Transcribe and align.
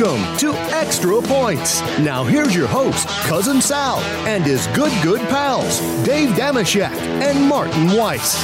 Welcome 0.00 0.38
to 0.38 0.54
Extra 0.74 1.20
Points. 1.20 1.82
Now 1.98 2.24
here's 2.24 2.54
your 2.56 2.66
host, 2.66 3.06
Cousin 3.26 3.60
Sal, 3.60 3.98
and 4.26 4.42
his 4.42 4.66
good, 4.68 4.92
good 5.02 5.20
pals, 5.28 5.80
Dave 6.06 6.30
Dameshek 6.30 6.90
and 7.20 7.46
Martin 7.46 7.88
Weiss. 7.88 8.42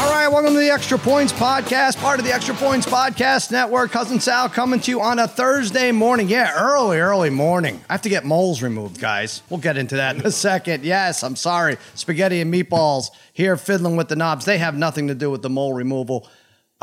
All 0.00 0.10
right, 0.10 0.26
welcome 0.26 0.54
to 0.54 0.58
the 0.58 0.70
Extra 0.70 0.98
Points 0.98 1.32
Podcast, 1.32 1.98
part 1.98 2.18
of 2.18 2.24
the 2.24 2.34
Extra 2.34 2.56
Points 2.56 2.84
Podcast 2.84 3.52
Network. 3.52 3.92
Cousin 3.92 4.18
Sal 4.18 4.48
coming 4.48 4.80
to 4.80 4.90
you 4.90 5.00
on 5.00 5.20
a 5.20 5.28
Thursday 5.28 5.92
morning. 5.92 6.28
Yeah, 6.28 6.52
early, 6.56 6.98
early 6.98 7.30
morning. 7.30 7.80
I 7.88 7.92
have 7.92 8.02
to 8.02 8.08
get 8.08 8.24
moles 8.24 8.60
removed, 8.60 8.98
guys. 9.00 9.44
We'll 9.50 9.60
get 9.60 9.76
into 9.76 9.94
that 9.96 10.16
in 10.16 10.26
a 10.26 10.32
second. 10.32 10.84
Yes, 10.84 11.22
I'm 11.22 11.36
sorry. 11.36 11.76
Spaghetti 11.94 12.40
and 12.40 12.52
meatballs 12.52 13.10
here 13.32 13.56
fiddling 13.56 13.94
with 13.94 14.08
the 14.08 14.16
knobs. 14.16 14.46
They 14.46 14.58
have 14.58 14.76
nothing 14.76 15.06
to 15.08 15.14
do 15.14 15.30
with 15.30 15.42
the 15.42 15.50
mole 15.50 15.74
removal. 15.74 16.28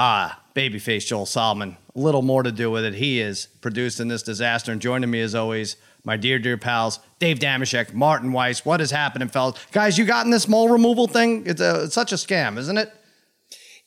Ah, 0.02 0.40
babyface 0.56 1.06
Joel 1.06 1.26
Solomon. 1.26 1.76
A 1.94 2.00
little 2.00 2.22
more 2.22 2.42
to 2.42 2.54
do 2.54 2.72
with 2.72 2.86
it. 2.86 2.94
He 2.94 3.20
is 3.20 3.48
producing 3.60 4.08
this 4.08 4.24
disaster. 4.24 4.72
And 4.72 4.80
joining 4.82 5.12
me 5.12 5.20
as 5.20 5.36
always, 5.36 5.76
my 6.06 6.16
dear, 6.16 6.40
dear 6.40 6.58
pals, 6.58 7.02
Dave 7.20 7.40
Dameshek, 7.40 7.94
Martin 7.94 8.32
Weiss. 8.32 8.64
What 8.64 8.80
is 8.80 8.92
happening, 8.92 9.28
fellas? 9.28 9.58
Guys, 9.74 9.98
you 9.98 10.06
gotten 10.06 10.32
this 10.32 10.48
mole 10.48 10.70
removal 10.70 11.08
thing? 11.08 11.44
It's, 11.46 11.60
a, 11.60 11.84
it's 11.84 11.94
such 11.94 12.14
a 12.14 12.16
scam, 12.16 12.58
isn't 12.58 12.78
it? 12.78 12.94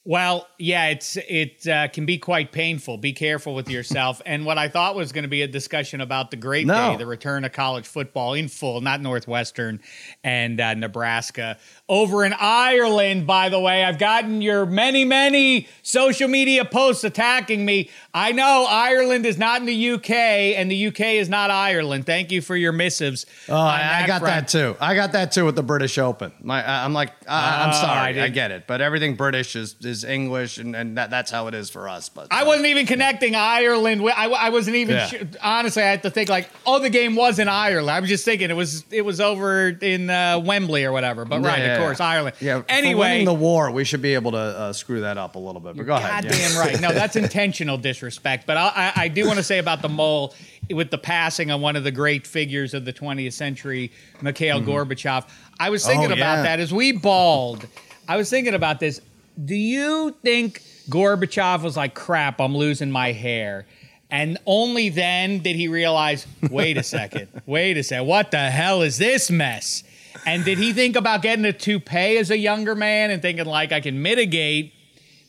Well, 0.04 0.48
yeah, 0.58 0.88
it's 0.88 1.16
it 1.16 1.64
uh, 1.68 1.86
can 1.86 2.06
be 2.06 2.18
quite 2.18 2.50
painful. 2.50 2.98
Be 2.98 3.12
careful 3.12 3.54
with 3.54 3.70
yourself. 3.70 4.20
and 4.26 4.44
what 4.44 4.58
I 4.58 4.68
thought 4.68 4.96
was 4.96 5.12
going 5.12 5.22
to 5.22 5.28
be 5.28 5.42
a 5.42 5.46
discussion 5.46 6.00
about 6.00 6.32
the 6.32 6.36
great 6.36 6.66
No. 6.66 6.74
day, 6.90 6.96
the 6.96 7.06
return 7.06 7.44
of 7.44 7.52
college 7.52 7.86
football 7.86 8.34
in 8.34 8.48
full, 8.48 8.80
not 8.80 9.00
Northwestern 9.00 9.80
and 10.24 10.60
uh, 10.60 10.74
Nebraska. 10.74 11.56
Over 11.88 12.24
in 12.24 12.32
Ireland, 12.38 13.26
by 13.26 13.48
the 13.48 13.58
way, 13.58 13.84
I've 13.84 13.98
gotten 13.98 14.40
your 14.40 14.64
many, 14.64 15.04
many 15.04 15.68
social 15.82 16.28
media 16.28 16.64
posts 16.64 17.02
attacking 17.02 17.64
me. 17.66 17.90
I 18.14 18.30
know 18.32 18.66
Ireland 18.70 19.26
is 19.26 19.36
not 19.36 19.60
in 19.60 19.66
the 19.66 19.90
UK, 19.90 20.10
and 20.10 20.70
the 20.70 20.86
UK 20.86 21.00
is 21.00 21.28
not 21.28 21.50
Ireland. 21.50 22.06
Thank 22.06 22.30
you 22.30 22.40
for 22.40 22.54
your 22.56 22.70
missives. 22.72 23.26
Oh, 23.48 23.56
I, 23.56 24.04
I 24.04 24.06
got 24.06 24.22
that 24.22 24.46
too. 24.48 24.76
I 24.80 24.94
got 24.94 25.12
that 25.12 25.32
too 25.32 25.44
with 25.44 25.56
the 25.56 25.62
British 25.64 25.98
Open. 25.98 26.32
My, 26.40 26.64
I- 26.64 26.84
I'm 26.84 26.94
like, 26.94 27.10
I, 27.28 27.64
I'm 27.64 27.70
Oh, 27.70 27.72
sorry, 27.72 27.98
I, 27.98 28.12
didn't- 28.12 28.32
get 28.34 28.52
it, 28.52 28.66
but 28.68 28.80
everything 28.80 29.16
British 29.16 29.56
is 29.56 29.74
is 29.82 30.04
English, 30.04 30.58
and, 30.58 30.74
and 30.76 30.96
that, 30.96 31.10
that's 31.10 31.32
how 31.32 31.48
it 31.48 31.54
is 31.54 31.68
for 31.68 31.88
us. 31.88 32.08
But 32.08 32.28
I 32.30 32.44
wasn't 32.44 32.68
even 32.68 32.86
connecting 32.86 33.34
Ireland. 33.34 34.02
with- 34.02 34.14
I, 34.16 34.28
I 34.28 34.48
wasn't 34.50 34.76
even 34.76 34.94
Yeah. 34.94 35.06
su- 35.08 35.28
honestly. 35.42 35.82
I 35.82 35.86
had 35.90 36.04
to 36.04 36.10
think 36.10 36.30
like, 36.30 36.48
oh, 36.64 36.78
the 36.78 36.90
game 36.90 37.16
was 37.16 37.40
in 37.40 37.48
Ireland. 37.48 37.90
I 37.90 37.98
was 38.00 38.08
just 38.08 38.24
thinking 38.24 38.50
it 38.50 38.56
was 38.56 38.84
it 38.92 39.04
was 39.04 39.20
over 39.20 39.68
in 39.68 40.08
uh, 40.08 40.38
Wembley 40.38 40.84
or 40.84 40.92
whatever. 40.92 41.24
But 41.24 41.42
right, 41.42 41.58
Yeah, 41.58 41.66
yeah, 41.66 41.81
course, 41.82 42.00
yeah. 42.00 42.06
Ireland. 42.06 42.36
Yeah. 42.40 42.62
Anyway, 42.68 42.94
winning 43.10 43.24
the 43.24 43.34
war, 43.34 43.70
we 43.70 43.84
should 43.84 44.02
be 44.02 44.14
able 44.14 44.32
to 44.32 44.38
uh, 44.38 44.72
screw 44.72 45.00
that 45.02 45.18
up 45.18 45.34
a 45.34 45.38
little 45.38 45.60
bit. 45.60 45.76
But 45.76 45.86
go 45.86 45.94
ahead. 45.94 46.24
yeah. 46.24 46.30
goddamn 46.30 46.58
right. 46.58 46.80
No, 46.80 46.92
that's 46.92 47.16
intentional 47.16 47.76
disrespect. 47.78 48.46
But 48.46 48.56
I, 48.56 48.92
I, 48.96 49.02
I 49.04 49.08
do 49.08 49.26
want 49.26 49.38
to 49.38 49.42
say 49.42 49.58
about 49.58 49.82
the 49.82 49.88
mole 49.88 50.34
with 50.70 50.90
the 50.90 50.98
passing 50.98 51.50
on 51.50 51.60
one 51.60 51.76
of 51.76 51.84
the 51.84 51.90
great 51.90 52.26
figures 52.26 52.74
of 52.74 52.84
the 52.84 52.92
20th 52.92 53.32
century, 53.32 53.92
Mikhail 54.20 54.60
Gorbachev. 54.60 55.26
I 55.60 55.70
was 55.70 55.84
thinking 55.84 56.02
Mm-hmm. 56.04 56.12
Oh, 56.12 56.16
about 56.16 56.36
yeah. 56.38 56.42
that 56.42 56.60
as 56.60 56.72
we 56.72 56.92
bawled. 56.92 57.66
I 58.08 58.16
was 58.16 58.28
thinking 58.30 58.54
about 58.54 58.80
this. 58.80 59.00
Do 59.44 59.54
you 59.54 60.14
think 60.22 60.60
Gorbachev 60.90 61.62
was 61.62 61.76
like, 61.76 61.94
crap, 61.94 62.40
I'm 62.40 62.56
losing 62.56 62.90
my 62.90 63.12
hair? 63.12 63.66
And 64.10 64.36
only 64.44 64.90
then 64.90 65.38
did 65.38 65.56
he 65.56 65.68
realize, 65.68 66.26
wait 66.50 66.76
a 66.76 66.82
second, 66.82 67.28
wait 67.46 67.78
a 67.78 67.82
second, 67.82 68.06
what 68.06 68.30
the 68.30 68.50
hell 68.50 68.82
is 68.82 68.98
this 68.98 69.30
mess? 69.30 69.84
And 70.26 70.44
did 70.44 70.58
he 70.58 70.72
think 70.72 70.96
about 70.96 71.22
getting 71.22 71.44
a 71.44 71.52
toupee 71.52 72.16
as 72.18 72.30
a 72.30 72.38
younger 72.38 72.74
man 72.74 73.10
and 73.10 73.20
thinking, 73.20 73.44
like, 73.46 73.72
I 73.72 73.80
can 73.80 74.02
mitigate 74.02 74.72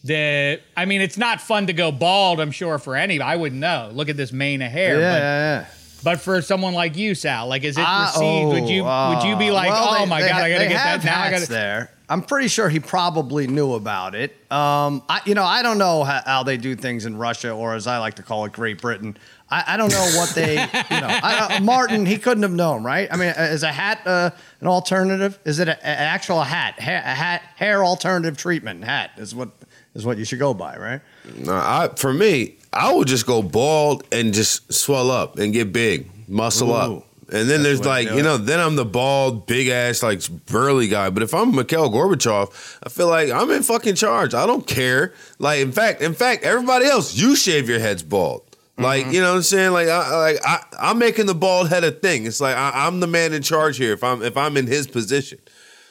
the 0.03 0.59
I 0.75 0.85
mean, 0.85 1.01
it's 1.01 1.17
not 1.17 1.39
fun 1.41 1.67
to 1.67 1.73
go 1.73 1.91
bald, 1.91 2.39
I'm 2.39 2.51
sure, 2.51 2.77
for 2.77 2.95
any. 2.95 3.19
I 3.21 3.35
wouldn't 3.37 3.61
know. 3.61 3.89
Look 3.93 4.09
at 4.09 4.17
this 4.17 4.31
mane 4.31 4.61
of 4.61 4.71
hair. 4.71 4.99
Yeah, 4.99 5.11
but, 5.13 5.17
yeah, 5.19 5.59
yeah. 5.61 5.65
but 6.03 6.19
for 6.21 6.41
someone 6.41 6.73
like 6.73 6.97
you, 6.97 7.15
Sal, 7.15 7.47
like 7.47 7.63
is 7.63 7.77
it 7.77 7.85
Ah, 7.87 8.11
received? 8.13 8.47
would 8.61 8.69
you 8.69 8.83
would 8.83 9.23
you 9.23 9.35
be 9.37 9.49
uh, 9.49 9.53
like, 9.53 9.69
well, 9.71 9.95
oh 9.95 9.99
they- 10.03 10.05
my 10.09 10.21
they 10.21 10.29
god, 10.29 10.41
I 10.41 10.49
gotta 10.51 10.67
get 10.67 10.73
that 10.83 11.03
now? 11.05 11.21
I 11.21 11.31
gotta 11.31 11.47
there. 11.49 11.89
I'm 12.09 12.21
pretty 12.21 12.49
sure 12.49 12.67
he 12.69 12.79
probably 12.81 13.47
knew 13.47 13.73
about 13.73 14.13
it. 14.13 14.31
Um, 14.51 15.01
I, 15.09 15.21
you 15.25 15.33
know, 15.33 15.45
I 15.45 15.63
don't 15.63 15.77
know 15.77 16.03
how, 16.03 16.21
how 16.25 16.43
they 16.43 16.57
do 16.57 16.75
things 16.75 17.05
in 17.05 17.17
Russia, 17.17 17.51
or 17.51 17.73
as 17.73 17.87
I 17.87 17.97
like 17.97 18.15
to 18.15 18.23
call 18.23 18.43
it, 18.45 18.51
Great 18.51 18.81
Britain. 18.81 19.17
I, 19.53 19.73
I 19.73 19.77
don't 19.77 19.91
know 19.91 20.09
what 20.15 20.29
they, 20.29 20.53
you 20.53 20.57
know, 21.01 21.07
I, 21.07 21.57
uh, 21.57 21.59
Martin. 21.61 22.07
He 22.07 22.17
couldn't 22.17 22.41
have 22.41 22.51
known, 22.51 22.83
right? 22.83 23.07
I 23.11 23.17
mean, 23.17 23.29
uh, 23.37 23.49
is 23.51 23.61
a 23.61 23.71
hat 23.71 24.01
uh, 24.07 24.31
an 24.61 24.67
alternative? 24.67 25.37
Is 25.45 25.59
it 25.59 25.67
a, 25.67 25.85
an 25.85 26.07
actual 26.07 26.41
hat? 26.41 26.79
Ha- 26.79 27.03
a 27.05 27.13
hat 27.13 27.43
hair 27.55 27.85
alternative 27.85 28.35
treatment 28.35 28.83
hat 28.83 29.11
is 29.17 29.35
what 29.35 29.49
is 29.93 30.05
what 30.05 30.17
you 30.17 30.25
should 30.25 30.39
go 30.39 30.55
by, 30.55 30.75
right? 30.77 31.01
No, 31.37 31.53
I, 31.53 31.89
for 31.95 32.11
me, 32.11 32.55
I 32.71 32.91
would 32.91 33.07
just 33.07 33.27
go 33.27 33.43
bald 33.43 34.03
and 34.11 34.33
just 34.33 34.73
swell 34.73 35.11
up 35.11 35.37
and 35.37 35.53
get 35.53 35.71
big, 35.71 36.09
muscle 36.27 36.71
Ooh. 36.71 36.73
up. 36.73 37.07
And 37.31 37.49
then 37.49 37.63
there's 37.63 37.79
the 37.79 37.89
way 37.89 38.05
to 38.05 38.09
like, 38.09 38.17
you 38.17 38.23
know, 38.23 38.37
then 38.37 38.59
I'm 38.59 38.75
the 38.75 38.85
bald, 38.85 39.45
big 39.47 39.67
ass, 39.67 40.03
like 40.03 40.21
burly 40.47 40.87
guy. 40.87 41.09
But 41.09 41.23
if 41.23 41.33
I'm 41.33 41.55
Mikhail 41.55 41.89
Gorbachev, 41.89 42.79
I 42.83 42.89
feel 42.89 43.07
like 43.07 43.29
I'm 43.29 43.49
in 43.51 43.63
fucking 43.63 43.95
charge. 43.95 44.33
I 44.33 44.45
don't 44.45 44.67
care. 44.67 45.13
Like, 45.39 45.59
in 45.59 45.71
fact, 45.71 46.01
in 46.01 46.13
fact, 46.13 46.43
everybody 46.43 46.85
else, 46.85 47.15
you 47.15 47.35
shave 47.35 47.69
your 47.69 47.79
heads 47.79 48.03
bald. 48.03 48.43
Like, 48.77 49.03
Mm-hmm. 49.05 49.13
you 49.13 49.21
know 49.21 49.29
what 49.31 49.37
I'm 49.37 49.41
saying? 49.43 49.71
Like, 49.71 49.87
I, 49.87 50.17
like 50.17 50.37
I, 50.45 50.59
I'm 50.79 50.97
making 50.97 51.27
the 51.27 51.35
bald 51.35 51.69
head 51.69 51.83
a 51.83 51.91
thing. 51.91 52.25
It's 52.25 52.41
like 52.41 52.55
I, 52.55 52.71
I'm 52.87 52.99
the 52.99 53.07
man 53.07 53.31
in 53.33 53.41
charge 53.43 53.77
here. 53.77 53.93
If 53.93 54.03
I'm 54.03 54.21
if 54.23 54.35
I'm 54.35 54.57
in 54.57 54.65
his 54.67 54.87
position, 54.87 55.37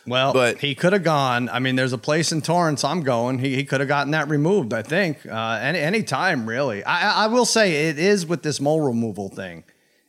Well, 0.06 0.32
But- 0.32 0.58
he 0.58 0.74
could 0.74 0.92
have 0.92 1.04
gone. 1.04 1.48
I 1.48 1.60
mean, 1.60 1.76
there's 1.76 1.92
a 1.92 1.98
place 1.98 2.32
in 2.32 2.42
Torrance 2.42 2.82
I'm 2.82 3.02
going. 3.02 3.38
He, 3.38 3.54
he 3.54 3.64
could 3.64 3.78
have 3.80 3.88
gotten 3.88 4.10
that 4.12 4.28
removed. 4.28 4.72
I 4.74 4.82
think 4.82 5.24
uh, 5.26 5.58
any 5.62 5.78
any 5.78 6.02
time 6.02 6.44
really. 6.44 6.82
I, 6.82 6.96
I 7.12 7.24
I 7.24 7.26
will 7.28 7.44
say 7.46 7.88
it 7.88 7.98
is 8.00 8.26
with 8.26 8.42
this 8.42 8.60
mole 8.60 8.80
removal 8.80 9.28
thing. 9.28 9.62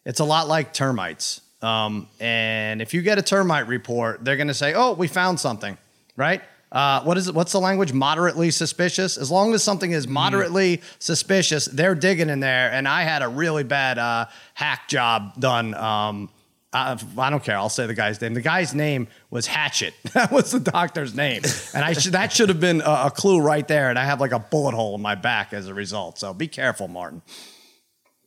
It's 0.05 0.19
a 0.19 0.25
lot 0.25 0.47
like 0.47 0.73
termites. 0.73 1.41
Um, 1.61 2.07
and 2.19 2.81
if 2.81 2.93
you 2.93 3.01
get 3.03 3.17
a 3.19 3.21
termite 3.21 3.67
report, 3.67 4.25
they're 4.25 4.35
going 4.35 4.47
to 4.49 4.53
say, 4.53 4.73
"Oh, 4.73 4.93
we 4.93 5.07
found 5.07 5.39
something," 5.39 5.77
right? 6.17 6.41
Uh, 6.73 7.03
what 7.03 7.17
is 7.17 7.27
it? 7.27 7.35
What's 7.35 7.51
the 7.51 7.59
language? 7.59 7.93
Moderately 7.93 8.49
suspicious. 8.49 9.15
As 9.17 9.29
long 9.29 9.53
as 9.53 9.63
something 9.63 9.91
is 9.91 10.07
moderately 10.07 10.81
suspicious, 10.97 11.65
they're 11.65 11.93
digging 11.93 12.29
in 12.29 12.39
there. 12.39 12.71
And 12.71 12.87
I 12.87 13.03
had 13.03 13.21
a 13.21 13.27
really 13.27 13.63
bad 13.63 13.99
uh, 13.99 14.25
hack 14.55 14.87
job 14.87 15.39
done. 15.39 15.75
Um, 15.75 16.29
I, 16.73 16.99
I 17.19 17.29
don't 17.29 17.43
care. 17.43 17.55
I'll 17.55 17.69
say 17.69 17.85
the 17.85 17.93
guy's 17.93 18.19
name. 18.19 18.33
The 18.33 18.41
guy's 18.41 18.73
name 18.73 19.07
was 19.29 19.45
Hatchet. 19.45 19.93
That 20.13 20.31
was 20.31 20.49
the 20.51 20.59
doctor's 20.59 21.13
name, 21.15 21.41
and 21.75 21.85
I 21.85 21.93
should 21.93 22.13
that 22.13 22.31
should 22.31 22.49
have 22.49 22.59
been 22.59 22.81
a, 22.81 23.03
a 23.05 23.11
clue 23.11 23.39
right 23.39 23.67
there. 23.67 23.89
And 23.91 23.99
I 23.99 24.05
have 24.05 24.19
like 24.19 24.31
a 24.31 24.39
bullet 24.39 24.73
hole 24.73 24.95
in 24.95 25.01
my 25.01 25.13
back 25.15 25.53
as 25.53 25.67
a 25.67 25.73
result. 25.75 26.17
So 26.17 26.33
be 26.33 26.47
careful, 26.47 26.87
Martin. 26.87 27.21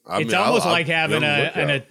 I 0.06 0.21
it's 0.21 0.27
mean, 0.31 0.37
almost 0.41 0.67
I'll- 0.67 0.73
like 0.73 0.89
I'll 0.89 0.95
having 0.97 1.25
a, 1.25 1.27
an, 1.27 1.71
a 1.71 1.87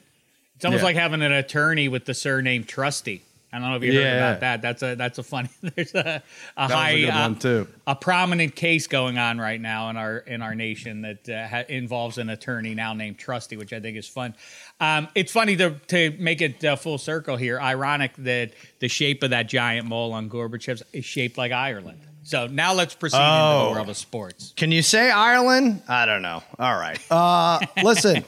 it's 0.55 0.63
almost 0.63 0.81
Yeah. 0.81 0.85
like 0.85 0.95
having 0.95 1.21
an 1.21 1.33
attorney 1.33 1.89
with 1.89 2.05
the 2.05 2.13
surname 2.13 2.63
Trusty. 2.63 3.23
I 3.55 3.59
don't 3.59 3.69
know 3.69 3.75
if 3.77 3.83
you 3.83 3.93
heard 3.93 4.17
about 4.17 4.39
that. 4.41 4.61
That's 4.61 4.83
a 4.83 4.95
that's 4.95 5.17
a 5.17 5.23
funny. 5.23 5.49
There's 5.75 5.93
a, 5.95 6.21
a 6.57 6.61
was 6.63 6.71
a 6.71 7.07
uh, 7.07 7.65
a 7.87 7.95
prominent 7.95 8.55
case 8.55 8.87
going 8.87 9.17
on 9.17 9.37
right 9.39 9.61
now 9.61 9.89
in 9.89 9.97
our 9.97 10.17
in 10.17 10.41
our 10.41 10.55
nation 10.55 11.01
that 11.03 11.29
uh, 11.29 11.47
ha- 11.47 11.63
involves 11.69 12.17
an 12.17 12.29
attorney 12.29 12.75
now 12.75 12.93
named 12.93 13.17
Trusty, 13.17 13.55
which 13.55 13.71
I 13.71 13.79
think 13.79 13.95
is 13.97 14.07
fun. 14.07 14.35
Um, 14.81 15.07
it's 15.15 15.31
funny 15.31 15.55
to 15.57 15.71
to 15.87 16.11
make 16.19 16.41
it 16.41 16.63
uh, 16.65 16.75
full 16.75 16.97
circle 16.97 17.37
here. 17.37 17.59
Ironic 17.61 18.11
that 18.17 18.51
the 18.79 18.89
shape 18.89 19.23
of 19.23 19.29
that 19.29 19.47
giant 19.47 19.87
mole 19.87 20.11
on 20.11 20.29
Gorbachev's 20.29 20.83
is 20.91 21.05
shaped 21.05 21.37
like 21.37 21.51
Ireland. 21.53 21.99
So 22.23 22.47
now 22.47 22.73
let's 22.73 22.95
proceed 22.95 23.17
into 23.17 23.27
Oh. 23.29 23.65
the 23.67 23.71
world 23.75 23.89
of 23.89 23.97
sports. 23.97 24.51
Can 24.57 24.71
you 24.71 24.81
say 24.81 25.11
Ireland? 25.11 25.83
I 25.87 26.05
don't 26.07 26.23
know. 26.23 26.41
All 26.57 26.75
right. 26.75 26.99
Uh, 27.11 27.59
listen, 27.83 28.25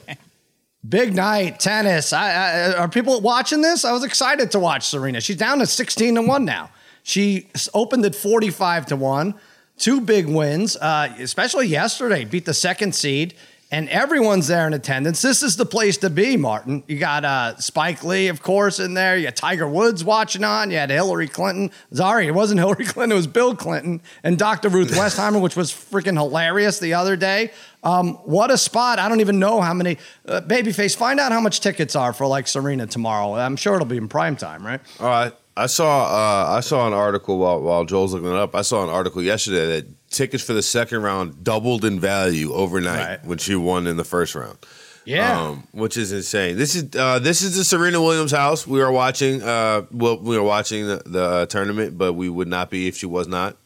big 0.88 1.14
night 1.14 1.60
tennis. 1.60 2.12
I, 2.12 2.30
I, 2.30 2.72
are 2.74 2.88
people 2.88 3.20
watching 3.20 3.60
this? 3.60 3.84
I 3.84 3.92
was 3.92 4.04
excited 4.04 4.50
to 4.52 4.58
watch 4.58 4.86
Serena. 4.86 5.20
She's 5.20 5.36
down 5.36 5.58
to 5.58 5.66
sixteen 5.66 6.14
to 6.14 6.22
one 6.22 6.44
now. 6.44 6.70
She 7.02 7.48
opened 7.74 8.04
at 8.04 8.14
forty 8.14 8.50
five 8.50 8.86
to 8.86 8.96
one. 8.96 9.34
Two 9.76 10.00
big 10.00 10.26
wins, 10.26 10.76
uh, 10.76 11.14
especially 11.20 11.68
yesterday. 11.68 12.24
Beat 12.24 12.44
the 12.44 12.54
second 12.54 12.94
seed. 12.94 13.34
And 13.70 13.86
everyone's 13.90 14.46
there 14.46 14.66
in 14.66 14.72
attendance. 14.72 15.20
This 15.20 15.42
is 15.42 15.56
the 15.56 15.66
place 15.66 15.98
to 15.98 16.08
be, 16.08 16.38
Martin. 16.38 16.84
You 16.86 16.98
got 16.98 17.26
uh, 17.26 17.58
Spike 17.58 18.02
Lee, 18.02 18.28
of 18.28 18.40
course, 18.40 18.78
in 18.80 18.94
there. 18.94 19.18
You 19.18 19.24
got 19.24 19.36
Tiger 19.36 19.68
Woods 19.68 20.02
watching 20.02 20.42
on. 20.42 20.70
You 20.70 20.78
had 20.78 20.88
Hillary 20.88 21.28
Clinton. 21.28 21.70
Sorry, 21.92 22.26
it 22.26 22.34
wasn't 22.34 22.60
Hillary 22.60 22.86
Clinton. 22.86 23.12
It 23.12 23.16
was 23.16 23.26
Bill 23.26 23.54
Clinton 23.54 24.00
and 24.24 24.38
Dr. 24.38 24.70
Ruth 24.70 24.90
Westheimer, 24.92 25.38
which 25.38 25.54
was 25.54 25.70
freaking 25.70 26.16
hilarious 26.16 26.78
the 26.78 26.94
other 26.94 27.14
day. 27.14 27.50
Um, 27.82 28.14
what 28.24 28.50
a 28.50 28.56
spot. 28.56 28.98
I 28.98 29.06
don't 29.06 29.20
even 29.20 29.38
know 29.38 29.60
how 29.60 29.74
many. 29.74 29.98
Uh, 30.26 30.40
Babyface, 30.40 30.96
find 30.96 31.20
out 31.20 31.30
how 31.30 31.40
much 31.40 31.60
tickets 31.60 31.94
are 31.94 32.14
for 32.14 32.26
like 32.26 32.48
Serena 32.48 32.86
tomorrow. 32.86 33.34
I'm 33.34 33.56
sure 33.56 33.74
it'll 33.74 33.86
be 33.86 33.98
in 33.98 34.08
prime 34.08 34.36
time, 34.36 34.64
right? 34.64 34.80
All 34.98 35.08
right. 35.08 35.34
I 35.58 35.66
saw 35.66 36.04
uh, 36.06 36.56
I 36.56 36.60
saw 36.60 36.86
an 36.86 36.92
article 36.92 37.38
while 37.38 37.60
while 37.60 37.84
Joel's 37.84 38.12
looking 38.14 38.28
it 38.30 38.34
up. 38.36 38.54
I 38.54 38.62
saw 38.62 38.82
an 38.84 38.88
article 38.90 39.22
yesterday 39.22 39.66
that 39.66 40.10
tickets 40.10 40.42
for 40.42 40.52
the 40.54 40.62
second 40.62 41.02
round 41.02 41.42
doubled 41.44 41.84
in 41.84 42.00
value 42.00 42.52
overnight 42.52 43.06
Right. 43.08 43.24
when 43.24 43.38
she 43.38 43.54
won 43.56 43.86
in 43.86 43.96
the 43.96 44.04
first 44.04 44.34
round. 44.34 44.58
Yeah. 45.04 45.40
um, 45.40 45.66
which 45.72 45.96
is 45.96 46.12
insane. 46.12 46.56
This 46.58 46.74
is 46.74 46.94
uh, 46.94 47.18
this 47.18 47.40
is 47.42 47.56
the 47.56 47.64
Serena 47.64 48.00
Williams 48.00 48.30
house. 48.32 48.66
We 48.66 48.80
are 48.82 48.92
watching. 48.92 49.42
Uh, 49.42 49.82
well, 49.90 50.18
we 50.18 50.36
are 50.36 50.42
watching 50.42 50.86
the, 50.86 51.02
the 51.06 51.22
uh, 51.24 51.46
tournament, 51.46 51.96
but 51.98 52.12
we 52.12 52.28
would 52.28 52.48
not 52.48 52.68
be 52.70 52.88
if 52.88 52.96
she 52.96 53.06
was 53.06 53.26
not. 53.26 53.56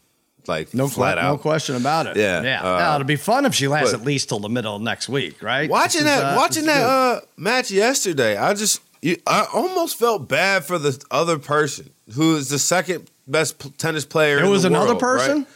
like 0.47 0.73
No, 0.73 0.87
flat 0.87 1.15
que- 1.17 1.23
out. 1.23 1.31
no 1.33 1.37
question 1.37 1.75
about 1.75 2.07
it. 2.07 2.15
Yeah, 2.17 2.41
yeah. 2.43 2.61
uh, 2.63 2.77
Now, 2.79 2.95
it'll 2.95 3.05
be 3.07 3.17
fun 3.17 3.45
if 3.45 3.53
she 3.55 3.67
lasts 3.67 3.91
but- 3.91 3.99
at 4.01 4.05
least 4.07 4.29
till 4.29 4.39
the 4.39 4.49
middle 4.49 4.75
of 4.77 4.81
next 4.81 5.07
week, 5.09 5.41
right? 5.43 5.69
Watching 5.69 5.99
is, 6.01 6.05
that, 6.05 6.23
uh, 6.23 6.35
watching 6.37 6.65
that 6.65 6.81
uh, 6.81 7.21
match 7.37 7.71
yesterday, 7.71 8.35
I 8.37 8.53
just, 8.53 8.79
you, 9.03 9.17
I 9.27 9.45
almost 9.53 9.97
felt 9.99 10.27
bad 10.27 10.63
for 10.65 10.79
the 10.79 11.03
other 11.11 11.37
person 11.37 11.91
who 12.15 12.35
is 12.37 12.49
the 12.49 12.59
second 12.59 13.09
best 13.27 13.77
tennis 13.77 14.05
player. 14.05 14.39
It 14.43 14.47
was 14.47 14.63
the 14.63 14.69
another 14.69 14.87
world, 14.89 14.99
person. 14.99 15.47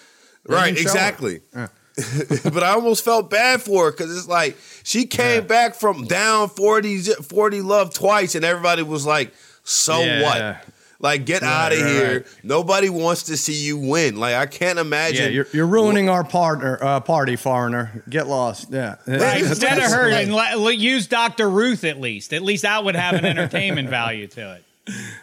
right? 0.46 0.58
Right, 0.58 0.78
exactly. 0.78 1.42
but 1.54 2.64
I 2.64 2.70
almost 2.72 3.04
felt 3.04 3.30
bad 3.30 3.62
for 3.62 3.86
her 3.86 3.92
because 3.92 4.16
it's 4.16 4.28
like 4.28 4.56
she 4.84 5.06
came 5.06 5.48
back 5.48 5.76
from 5.76 6.06
down 6.06 6.50
40, 6.50 7.00
40 7.02 7.62
love 7.62 7.94
twice, 7.94 8.36
and 8.36 8.46
everybody 8.46 8.84
was 8.84 9.06
like, 9.06 9.34
"So 9.64 10.02
Yeah. 10.02 10.22
what?" 10.22 10.66
Like, 11.00 11.26
get 11.26 11.42
Right, 11.44 11.48
out 11.52 11.74
of 11.74 11.80
right, 11.82 11.88
here. 11.92 12.14
right. 12.14 12.26
Nobody 12.44 12.90
wants 12.90 13.24
to 13.24 13.38
see 13.38 13.54
you 13.54 13.78
win. 13.78 14.16
Like, 14.16 14.34
I 14.36 14.46
can't 14.48 14.80
imagine. 14.80 15.26
Yeah, 15.26 15.30
you're, 15.30 15.48
you're 15.54 15.68
ruining 15.68 16.10
our 16.10 16.24
partner 16.24 16.80
uh, 16.82 17.00
party, 17.02 17.36
foreigner. 17.36 18.04
Get 18.10 18.26
lost. 18.28 18.70
Yeah. 18.72 18.96
Right, 19.06 19.44
instead 19.44 19.78
of 19.78 19.92
her, 19.92 20.08
it's 20.10 20.18
and 20.26 20.34
like. 20.34 20.56
let, 20.56 20.60
let- 20.60 20.78
use 20.80 21.06
Dr. 21.08 21.50
Ruth 21.50 21.84
at 21.84 22.00
least. 22.00 22.34
At 22.34 22.42
least 22.42 22.64
that 22.64 22.84
would 22.84 22.96
have 22.96 23.14
an 23.16 23.26
entertainment 23.26 23.90
value 23.90 24.26
to 24.28 24.56
it. 24.56 24.64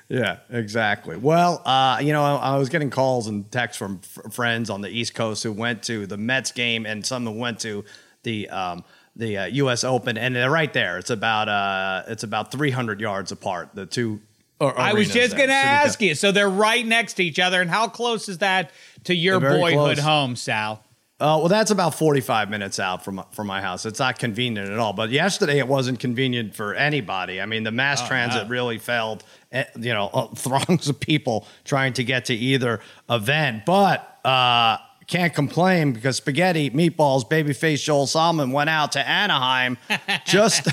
Yeah, 0.09 0.37
exactly. 0.51 1.17
Well, 1.17 1.63
uh, 1.65 1.99
you 2.03 2.13
know, 2.13 2.23
I, 2.23 2.37
I 2.53 2.57
was 2.59 2.69
getting 2.69 2.91
calls 2.91 3.27
and 3.29 3.51
texts 3.51 3.79
from 3.79 4.01
f- 4.27 4.33
friends 4.33 4.69
on 4.69 4.83
the 4.83 4.91
East 4.91 5.15
Coast 5.15 5.43
who 5.43 5.53
went 5.53 5.83
to 5.85 6.07
the 6.07 6.19
Mets 6.19 6.53
game 6.53 6.85
and 6.87 7.05
some 7.05 7.25
who 7.25 7.33
went 7.33 7.61
to 7.61 7.83
the 8.25 8.49
um, 8.51 8.85
the 9.17 9.39
uh, 9.39 9.45
U.S. 9.47 9.83
Open, 9.83 10.19
and 10.19 10.37
they're 10.37 10.51
right 10.51 10.73
there. 10.73 10.99
It's 10.99 11.09
about 11.11 11.49
uh, 11.49 12.03
it's 12.09 12.23
about 12.25 12.53
300 12.53 13.01
yards 13.01 13.33
apart. 13.33 13.71
The 13.75 13.87
two. 13.87 14.21
Ar- 14.61 14.79
I 14.79 14.93
was 14.93 15.11
just 15.11 15.37
going 15.37 15.49
to 15.49 15.55
ask 15.55 16.01
you. 16.01 16.15
So 16.15 16.33
they're 16.33 16.49
right 16.49 16.87
next 16.87 17.15
to 17.15 17.25
each 17.25 17.39
other. 17.39 17.61
And 17.61 17.71
how 17.71 17.89
close 17.89 18.29
is 18.29 18.39
that 18.39 18.71
to 19.05 19.15
your 19.15 19.41
boyhood 19.41 19.97
close. 19.97 19.99
home, 20.01 20.37
Sal? 20.37 20.83
Uh, 21.21 21.39
well, 21.39 21.49
that's 21.49 21.71
about 21.71 21.95
45 21.95 22.51
minutes 22.51 22.81
out 22.81 23.05
from 23.05 23.23
from 23.33 23.47
my 23.47 23.61
house. 23.63 23.87
It's 23.87 24.01
not 24.01 24.19
convenient 24.19 24.69
at 24.69 24.79
all. 24.79 24.93
But 24.93 25.11
yesterday, 25.11 25.59
it 25.59 25.69
wasn't 25.69 26.01
convenient 26.01 26.55
for 26.57 26.75
anybody. 26.75 27.41
I 27.41 27.47
mean, 27.47 27.63
the 27.63 27.71
mass 27.71 28.03
Oh, 28.03 28.09
transit 28.09 28.49
really 28.49 28.79
failed. 28.79 29.23
eh, 29.53 29.65
You 29.79 29.95
know, 29.95 30.33
throngs 30.37 30.89
of 30.89 30.99
people 30.99 31.47
trying 31.65 31.93
to 31.95 32.05
get 32.05 32.25
to 32.27 32.35
either 32.35 32.81
event, 33.09 33.65
but. 33.65 34.19
Uh, 34.25 34.79
can't 35.07 35.35
complain 35.35 35.93
because 35.93 36.17
spaghetti, 36.17 36.71
meatballs, 36.71 37.29
babyface 37.29 37.83
Joel 37.83 38.07
Salmon 38.07 38.53
went 38.53 38.71
out 38.71 38.93
to 38.93 39.07
Anaheim 39.09 39.77
just 40.27 40.67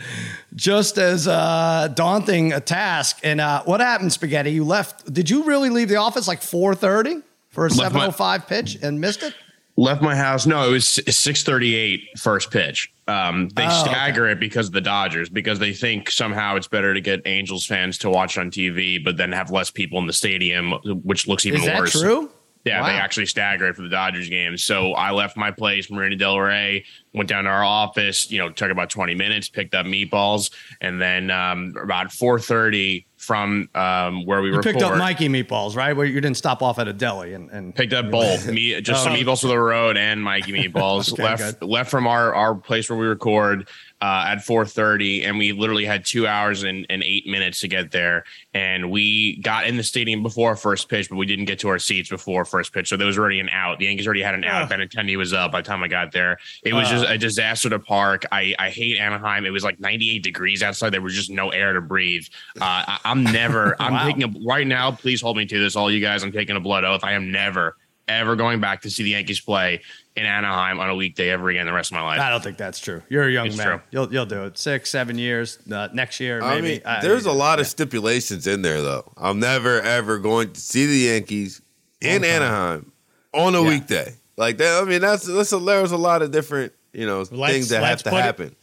just 0.54 0.98
as 0.98 1.26
uh, 1.28 1.88
daunting 1.94 2.52
a 2.52 2.60
task. 2.60 3.18
And 3.22 3.40
uh, 3.40 3.62
what 3.64 3.80
happened, 3.80 4.12
spaghetti? 4.12 4.52
You 4.52 4.64
left. 4.64 5.12
Did 5.12 5.30
you 5.30 5.44
really 5.44 5.70
leave 5.70 5.88
the 5.88 5.96
office 5.96 6.28
like 6.28 6.40
4:30 6.40 7.22
for 7.50 7.66
a 7.66 7.70
Left 7.70 7.94
my- 7.94 8.08
7:05 8.08 8.46
pitch 8.46 8.78
and 8.82 9.00
missed 9.00 9.22
it? 9.22 9.34
Left 9.78 10.02
my 10.02 10.14
house. 10.14 10.44
No, 10.44 10.68
it 10.68 10.72
was 10.72 10.86
six 11.08 11.42
thirty 11.44 11.74
eight 11.74 12.02
first 12.18 12.50
pitch. 12.50 12.92
Um, 13.08 13.48
they 13.56 13.64
Oh, 13.66 13.84
stagger 13.84 14.28
it 14.28 14.38
because 14.38 14.66
of 14.66 14.74
the 14.74 14.82
Dodgers 14.82 15.30
because 15.30 15.58
they 15.58 15.72
think 15.72 16.10
somehow 16.10 16.56
it's 16.56 16.68
better 16.68 16.92
to 16.92 17.00
get 17.00 17.22
Angels 17.24 17.64
fans 17.64 17.96
to 17.98 18.10
watch 18.10 18.36
on 18.36 18.50
TV, 18.50 19.02
but 19.02 19.16
then 19.16 19.32
have 19.32 19.50
less 19.50 19.70
people 19.70 19.98
in 19.98 20.06
the 20.06 20.12
stadium, 20.12 20.72
which 21.02 21.26
looks 21.26 21.46
even 21.46 21.60
Is 21.60 21.66
that 21.66 21.78
worse. 21.80 21.92
true? 21.98 22.30
Yeah, 22.64 22.84
they 22.86 22.92
actually 22.92 23.26
staggered 23.26 23.74
for 23.74 23.82
the 23.82 23.88
Dodgers 23.88 24.28
game. 24.28 24.56
So 24.56 24.92
I 24.92 25.10
left 25.10 25.36
my 25.36 25.50
place, 25.50 25.90
Marina 25.90 26.14
Del 26.16 26.38
Rey, 26.38 26.84
went 27.12 27.28
down 27.28 27.44
to 27.44 27.50
our 27.50 27.64
office. 27.64 28.30
You 28.30 28.38
know, 28.38 28.50
took 28.50 28.70
about 28.70 28.88
twenty 28.88 29.14
minutes, 29.16 29.48
picked 29.48 29.74
up 29.74 29.84
meatballs, 29.84 30.52
and 30.80 31.00
then 31.00 31.30
um, 31.30 31.74
about 31.82 32.12
four 32.12 32.38
thirty 32.38 33.06
from 33.16 33.68
um, 33.76 34.26
where 34.26 34.40
we 34.42 34.48
You 34.48 34.56
record. 34.56 34.72
picked 34.74 34.82
up 34.82 34.96
Mikey 34.98 35.28
meatballs, 35.28 35.76
right? 35.76 35.96
Where 35.96 36.06
you 36.06 36.20
didn't 36.20 36.36
stop 36.36 36.60
off 36.60 36.80
at 36.80 36.88
a 36.88 36.92
deli 36.92 37.34
and, 37.34 37.50
and 37.50 37.72
Picked 37.72 37.92
up 37.92 38.10
both, 38.10 38.46
me 38.52 38.80
just 38.80 39.04
some 39.04 39.12
Oh. 39.12 39.16
meatballs 39.16 39.40
for 39.42 39.46
the 39.46 39.58
road 39.58 39.96
and 39.96 40.22
Mikey 40.22 40.52
meatballs. 40.52 41.12
Okay, 41.12 41.22
left 41.22 41.60
good. 41.60 41.68
left 41.68 41.90
from 41.90 42.06
our 42.06 42.34
our 42.34 42.54
place 42.54 42.88
where 42.90 42.98
we 42.98 43.06
record 43.06 43.68
uh, 44.02 44.24
at 44.26 44.42
four 44.42 44.66
thirty, 44.66 45.24
and 45.24 45.38
we 45.38 45.52
literally 45.52 45.84
had 45.84 46.04
two 46.04 46.26
hours 46.26 46.64
and, 46.64 46.84
and 46.90 47.04
eight 47.04 47.24
minutes 47.24 47.60
to 47.60 47.68
get 47.68 47.92
there. 47.92 48.24
And 48.52 48.90
we 48.90 49.36
got 49.36 49.68
in 49.68 49.76
the 49.76 49.84
stadium 49.84 50.24
before 50.24 50.56
first 50.56 50.88
pitch, 50.88 51.08
but 51.08 51.14
we 51.14 51.24
didn't 51.24 51.44
get 51.44 51.60
to 51.60 51.68
our 51.68 51.78
seats 51.78 52.10
before 52.10 52.44
first 52.44 52.72
pitch, 52.72 52.88
so 52.88 52.96
there 52.96 53.06
was 53.06 53.16
already 53.16 53.38
an 53.38 53.48
out. 53.50 53.78
The 53.78 53.84
Yankees 53.84 54.08
already 54.08 54.22
had 54.22 54.34
an 54.34 54.42
out. 54.42 54.64
Ugh. 54.64 54.70
Benintendi 54.70 55.16
was 55.16 55.32
up 55.32 55.52
by 55.52 55.60
the 55.60 55.68
time 55.68 55.84
I 55.84 55.88
got 55.88 56.10
there. 56.10 56.38
It 56.64 56.74
was 56.74 56.88
just 56.88 57.06
a 57.08 57.16
disaster 57.16 57.70
to 57.70 57.78
park. 57.78 58.24
I 58.32 58.56
I 58.58 58.70
hate 58.70 58.98
Anaheim. 58.98 59.46
It 59.46 59.50
was 59.50 59.62
like 59.62 59.78
ninety 59.78 60.10
eight 60.10 60.24
degrees 60.24 60.64
outside. 60.64 60.90
There 60.90 61.00
was 61.00 61.14
just 61.14 61.30
no 61.30 61.50
air 61.50 61.72
to 61.72 61.80
breathe. 61.80 62.26
Uh, 62.60 62.64
I, 62.64 62.98
I'm 63.04 63.22
never. 63.22 63.76
I'm 63.80 64.04
taking 64.04 64.24
a 64.24 64.44
right 64.44 64.66
now. 64.66 64.90
Please 64.90 65.22
hold 65.22 65.36
me 65.36 65.46
to 65.46 65.58
this, 65.60 65.76
all 65.76 65.92
you 65.92 66.00
guys. 66.00 66.24
I'm 66.24 66.32
taking 66.32 66.56
a 66.56 66.60
blood 66.60 66.82
oath. 66.82 67.04
I 67.04 67.12
am 67.12 67.30
never 67.30 67.76
ever 68.08 68.36
going 68.36 68.60
back 68.60 68.82
to 68.82 68.90
see 68.90 69.02
the 69.02 69.10
Yankees 69.10 69.40
play 69.40 69.80
in 70.16 70.26
Anaheim 70.26 70.78
on 70.80 70.90
a 70.90 70.94
weekday 70.94 71.30
ever 71.30 71.48
again 71.48 71.66
the 71.66 71.72
rest 71.72 71.90
of 71.90 71.94
my 71.96 72.02
life. 72.02 72.20
I 72.20 72.30
don't 72.30 72.42
think 72.42 72.56
that's 72.58 72.78
true. 72.80 73.02
You're 73.08 73.28
a 73.28 73.30
young 73.32 73.46
It's 73.46 73.56
man. 73.56 73.66
true. 73.66 73.80
You'll 73.90 74.12
you'll 74.12 74.26
do 74.26 74.44
it. 74.44 74.58
Six, 74.58 74.90
seven 74.90 75.16
years. 75.18 75.58
Uh, 75.70 75.88
next 75.94 76.20
year, 76.20 76.42
I 76.42 76.56
maybe. 76.56 76.68
mean, 76.68 76.80
I- 76.84 77.00
there's 77.00 77.26
a 77.26 77.32
lot 77.32 77.60
of 77.60 77.66
stipulations 77.66 78.46
in 78.46 78.62
there, 78.62 78.82
though. 78.82 79.10
I'm 79.16 79.40
never 79.40 79.80
ever 79.80 80.18
going 80.18 80.52
to 80.52 80.60
see 80.60 80.86
the 80.86 80.96
Yankees 81.12 81.62
in 82.00 82.24
Anaheim 82.24 82.92
on 83.32 83.54
a 83.54 83.62
Yeah. 83.62 83.68
weekday. 83.68 84.14
Like 84.36 84.58
that. 84.58 84.82
I 84.82 84.86
mean, 84.86 85.00
that's 85.00 85.26
that's 85.26 85.52
a, 85.52 85.58
there's 85.58 85.92
a 85.92 85.96
lot 85.96 86.22
of 86.22 86.30
different 86.30 86.72
you 86.92 87.06
know 87.06 87.24
Let's- 87.30 87.52
things 87.54 87.68
that 87.70 87.82
have 87.84 88.02
to 88.02 88.10
put 88.10 88.18
it- 88.18 88.22
happen. 88.22 88.56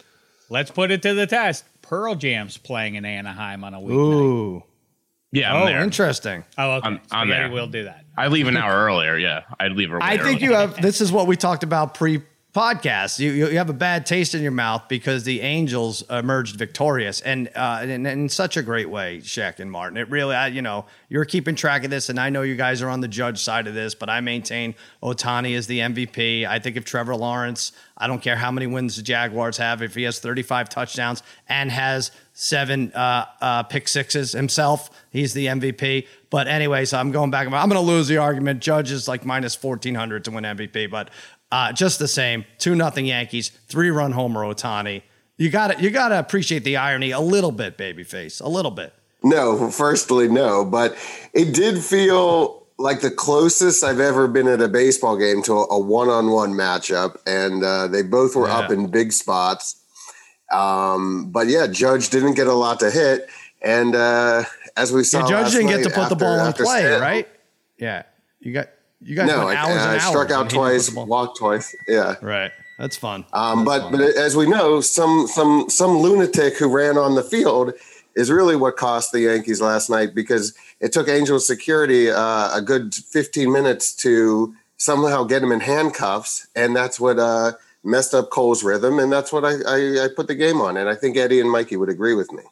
Let's 0.50 0.72
put 0.72 0.92
it 0.92 1.02
to 1.04 1.14
the 1.14 1.28
test. 1.28 1.64
Pearl 1.82 2.16
Jam's 2.16 2.58
playing 2.58 2.96
in 2.96 3.06
Anaheim 3.06 3.64
on 3.64 3.74
a 3.74 3.80
weeknight. 3.80 3.92
Ooh. 3.94 4.64
yeah, 5.32 5.54
I'm 5.54 5.62
Oh, 5.62 5.66
there. 5.68 5.82
interesting. 5.82 6.44
Oh, 6.58 6.72
okay. 6.74 6.86
I'm- 6.88 7.00
I'm 7.12 7.28
Spaghetti 7.28 7.44
there. 7.44 7.52
will 7.52 7.68
do 7.68 7.84
that. 7.86 8.04
I 8.20 8.28
leave 8.28 8.48
an 8.48 8.58
hour 8.64 8.86
earlier. 8.86 9.18
Yeah, 9.18 9.44
I'd 9.60 9.72
leave. 9.72 9.92
Earlier 9.92 10.04
I 10.04 10.18
think 10.18 10.42
you 10.42 10.54
have. 10.54 10.82
This 10.82 11.02
is 11.02 11.12
what 11.12 11.28
we 11.28 11.36
talked 11.38 11.64
about 11.64 11.94
pre 11.94 12.22
podcast. 12.60 13.20
You, 13.20 13.32
you 13.32 13.58
have 13.58 13.70
a 13.70 13.74
bad 13.74 14.06
taste 14.06 14.36
in 14.36 14.42
your 14.42 14.52
mouth 14.52 14.90
because 14.90 15.24
the 15.24 15.40
Angels 15.40 16.04
emerged 16.10 16.58
victorious 16.58 17.22
and 17.22 17.50
uh, 17.56 17.80
in, 17.84 18.06
in 18.06 18.28
such 18.28 18.58
a 18.58 18.62
great 18.62 18.90
way, 18.90 19.20
Sheck 19.20 19.62
and 19.62 19.72
Martin. 19.72 19.96
It 19.96 20.10
really, 20.10 20.36
I, 20.36 20.48
you 20.48 20.62
know, 20.62 20.86
you're 21.08 21.24
keeping 21.24 21.56
track 21.56 21.86
of 21.86 21.90
this, 21.90 22.10
and 22.10 22.20
I 22.20 22.30
know 22.30 22.42
you 22.42 22.58
guys 22.58 22.82
are 22.82 22.90
on 22.90 23.00
the 23.00 23.08
judge 23.08 23.40
side 23.42 23.66
of 23.68 23.76
this, 23.76 23.96
but 23.96 24.10
I 24.10 24.20
maintain 24.20 24.76
Ohtani 25.02 25.52
is 25.52 25.68
the 25.68 25.80
MVP. 25.80 26.46
I 26.46 26.60
think 26.60 26.76
if 26.76 26.84
Trevor 26.84 27.16
Lawrence, 27.16 27.72
I 27.98 28.08
don't 28.08 28.22
care 28.22 28.36
how 28.36 28.52
many 28.52 28.68
wins 28.68 28.98
the 28.98 29.04
Jaguars 29.04 29.56
have, 29.56 29.82
if 29.82 29.96
he 29.96 30.04
has 30.04 30.20
35 30.20 30.68
touchdowns 30.68 31.24
and 31.48 31.72
has 31.72 32.12
seven 32.34 32.92
uh, 32.94 33.26
uh, 33.40 33.64
pick 33.64 33.88
sixes 33.88 34.34
himself, 34.34 34.90
he's 35.12 35.34
the 35.34 35.46
MVP. 35.46 36.08
But 36.30 36.48
anyway, 36.48 36.86
so 36.86 36.98
I'm 36.98 37.12
going 37.12 37.32
back. 37.32 37.48
I'm 37.48 37.52
going 37.52 37.72
to 37.72 37.80
lose 37.80 38.08
the 38.08 38.18
argument. 38.18 38.62
Judge 38.62 38.92
is 38.92 39.08
like 39.08 39.26
minus 39.26 39.62
1400 39.62 40.26
to 40.26 40.32
win 40.32 40.44
MVP, 40.44 40.92
but 40.92 41.10
uh, 41.52 41.72
just 41.74 42.00
the 42.00 42.08
same. 42.08 42.46
Two 42.58 42.76
nothing 42.76 43.06
Yankees, 43.06 43.50
three 43.68 43.90
run 43.90 44.12
homer 44.12 44.42
Ohtani. 44.42 45.02
You 45.38 45.50
got 45.50 45.68
to 45.78 45.82
you 45.82 45.90
got 45.90 46.10
to 46.10 46.20
appreciate 46.20 46.64
the 46.64 46.78
irony 46.78 47.12
a 47.12 47.20
little 47.20 47.52
bit, 47.52 47.78
babyface, 47.78 48.42
a 48.42 48.50
little 48.50 48.72
bit. 48.72 48.94
No, 49.24 49.70
firstly, 49.70 50.28
no, 50.28 50.64
but 50.66 50.96
it 51.34 51.54
did 51.54 51.84
feel 51.84 52.66
like 52.78 53.02
the 53.02 53.12
closest 53.12 53.84
I've 53.84 54.00
ever 54.00 54.28
been 54.28 54.48
at 54.48 54.62
a 54.62 54.70
baseball 54.70 55.18
game 55.18 55.42
to 55.44 55.54
a 55.54 55.78
one-on-one 55.78 56.54
matchup, 56.54 57.18
and 57.26 57.62
uh, 57.64 57.88
they 57.88 58.02
both 58.02 58.36
were 58.36 58.50
up 58.50 58.72
in 58.72 58.88
big 58.88 59.12
spots. 59.12 59.76
Um, 60.52 61.32
but 61.32 61.48
yeah, 61.48 61.68
Judge 61.68 62.10
didn't 62.10 62.36
get 62.36 62.48
a 62.48 62.54
lot 62.54 62.80
to 62.80 62.90
hit, 62.90 63.30
and 63.62 63.96
uh, 63.96 64.44
as 64.78 64.92
we 64.94 65.04
saw, 65.04 65.20
Your 65.20 65.42
judge 65.42 65.52
didn't 65.52 65.68
get 65.68 65.84
to 65.84 65.90
put 65.90 66.10
the 66.10 66.16
ball 66.16 66.46
in 66.46 66.54
play, 66.54 66.80
Stanton- 66.80 67.02
right? 67.02 67.28
Yeah, 67.78 68.04
you 68.40 68.54
got 68.54 68.70
you 69.02 69.16
guys 69.16 69.28
No, 69.28 69.46
went 69.46 69.58
I, 69.60 69.62
hours 69.62 69.82
and 69.82 69.92
I 69.92 69.94
hours. 69.96 70.04
struck 70.04 70.32
out 70.32 70.52
he 70.52 70.58
didn't 70.58 70.64
put 70.86 70.94
twice, 70.94 70.94
walked 70.94 71.38
twice. 71.38 71.76
Yeah. 71.88 72.16
Right, 72.22 72.52
that's 72.78 72.98
fun. 72.98 73.26
Um, 73.34 73.66
That's 73.66 73.66
but 73.66 73.82
fun. 73.90 73.92
but 74.00 74.02
as 74.18 74.36
we 74.36 74.48
know, 74.48 74.82
some 74.82 75.28
some 75.28 75.70
some 75.70 75.98
lunatic 75.98 76.58
who 76.58 76.70
ran 76.70 76.98
on 76.98 77.16
the 77.16 77.24
field 77.24 77.74
is 78.16 78.30
really 78.32 78.56
what 78.56 78.76
cost 78.76 79.12
the 79.12 79.22
Yankees 79.22 79.62
last 79.62 79.90
night 79.90 80.14
because 80.16 80.54
it 80.80 80.92
took 80.92 81.08
Angels 81.08 81.46
security 81.48 82.10
uh, 82.10 82.50
a 82.58 82.62
good 82.62 82.94
15 82.96 83.52
minutes 83.52 83.94
to 83.98 84.54
somehow 84.78 85.24
get 85.24 85.44
him 85.44 85.52
in 85.52 85.60
handcuffs, 85.60 86.48
and 86.56 86.76
that's 86.76 87.00
what 87.00 87.20
uh, 87.20 87.52
messed 87.84 88.14
up 88.14 88.30
Cole's 88.30 88.64
rhythm, 88.64 88.98
and 89.00 89.12
that's 89.12 89.32
what 89.32 89.44
I, 89.46 89.54
I, 89.68 90.06
I 90.06 90.08
put 90.16 90.28
the 90.28 90.36
game 90.36 90.60
on, 90.62 90.76
and 90.78 90.90
I 90.90 90.96
think 90.96 91.18
Eddie 91.18 91.40
and 91.40 91.52
Mikey 91.52 91.76
would 91.78 91.90
agree 91.90 92.14
with 92.16 92.32
me. 92.32 92.44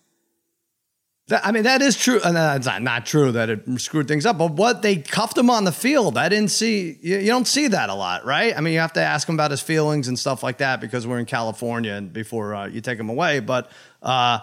That- 1.28 1.46
I 1.46 1.52
mean, 1.52 1.64
that 1.64 1.82
is 1.82 1.98
true. 1.98 2.22
And 2.24 2.36
that's 2.36 2.66
not, 2.66 2.82
not 2.82 3.06
true 3.06 3.32
that 3.34 3.50
it 3.50 3.64
screwed 3.80 4.08
things 4.08 4.26
up. 4.26 4.38
But 4.38 4.52
what 4.54 4.82
they 4.82 4.98
cuffed 4.98 5.38
him 5.38 5.50
on 5.50 5.66
the 5.66 5.72
field, 5.72 6.18
I 6.18 6.30
didn't 6.30 6.52
see. 6.52 6.98
You, 7.02 7.18
you 7.18 7.28
don't 7.28 7.48
see 7.48 7.68
that 7.68 7.90
a 7.90 7.94
lot, 7.94 8.26
right? 8.26 8.56
I 8.58 8.62
mean, 8.62 8.74
you 8.74 8.80
have 8.80 8.94
to 8.94 9.02
ask 9.02 9.28
him 9.28 9.36
about 9.36 9.52
his 9.52 9.62
feelings 9.62 10.08
and 10.08 10.18
stuff 10.18 10.42
like 10.42 10.60
that 10.60 10.80
because 10.80 11.06
we're 11.06 11.20
in 11.20 11.26
California 11.26 11.94
and 11.94 12.14
before 12.14 12.56
uh, 12.56 12.68
you 12.68 12.80
take 12.82 12.98
him 12.98 13.10
away. 13.10 13.42
But 13.42 13.70
uh, 14.02 14.40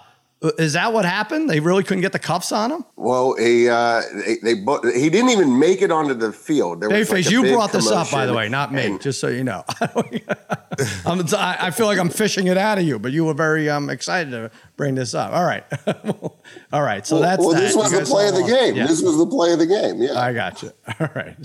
is 0.59 0.75
that 0.75 0.93
what 0.93 1.05
happened? 1.05 1.49
They 1.49 1.61
really 1.61 1.83
couldn't 1.85 2.03
get 2.03 2.13
the 2.13 2.19
cuffs 2.19 2.53
on 2.53 2.71
him. 2.71 2.85
Well, 2.97 3.35
he 3.37 3.69
uh, 3.69 4.03
they, 4.27 4.37
they 4.43 4.55
he 4.93 5.09
didn't 5.09 5.31
even 5.31 5.59
make 5.59 5.81
it 5.81 5.91
onto 5.91 6.13
the 6.15 6.33
field. 6.33 6.83
There 6.83 6.91
was 6.91 7.09
Babyface, 7.09 7.13
like 7.25 7.31
you 7.31 7.43
brought 7.53 7.73
this 7.73 7.91
up, 7.91 8.11
by 8.11 8.27
the 8.27 8.35
way, 8.35 8.49
not 8.49 8.73
me. 8.73 8.87
and- 8.87 9.01
just 9.01 9.21
so 9.21 9.29
you 9.29 9.45
know. 9.45 9.65
I 9.81 10.37
I 11.61 11.71
feel 11.71 11.87
like 11.87 11.99
I'm 11.99 12.11
fishing 12.11 12.49
it 12.49 12.59
out 12.59 12.79
of 12.79 12.85
you, 12.85 12.99
but 12.99 13.13
you 13.13 13.25
were 13.25 13.35
very 13.35 13.71
um, 13.71 13.89
excited 13.89 14.51
bring 14.77 14.95
this 14.95 15.15
up. 15.15 15.33
All 15.33 15.45
right. 15.45 15.65
All 16.73 16.83
right, 16.83 17.07
so 17.07 17.17
well, 17.17 17.23
that's 17.23 17.41
well 17.41 17.53
that. 17.53 17.61
this 17.61 17.77
was 17.77 17.91
You 17.93 17.99
the 17.99 18.05
guys 18.05 18.11
play 18.11 18.29
of 18.29 18.35
the 18.35 18.43
game. 18.43 18.75
Yeah. 18.77 18.87
This 18.87 19.03
was 19.03 19.17
the 19.17 19.27
play 19.27 19.53
of 19.53 19.59
the 19.59 19.67
game. 19.67 20.03
Yeah. 20.03 20.19
I 20.19 20.33
got 20.33 20.63
you. 20.63 20.73
All 21.01 21.09
right. 21.15 21.37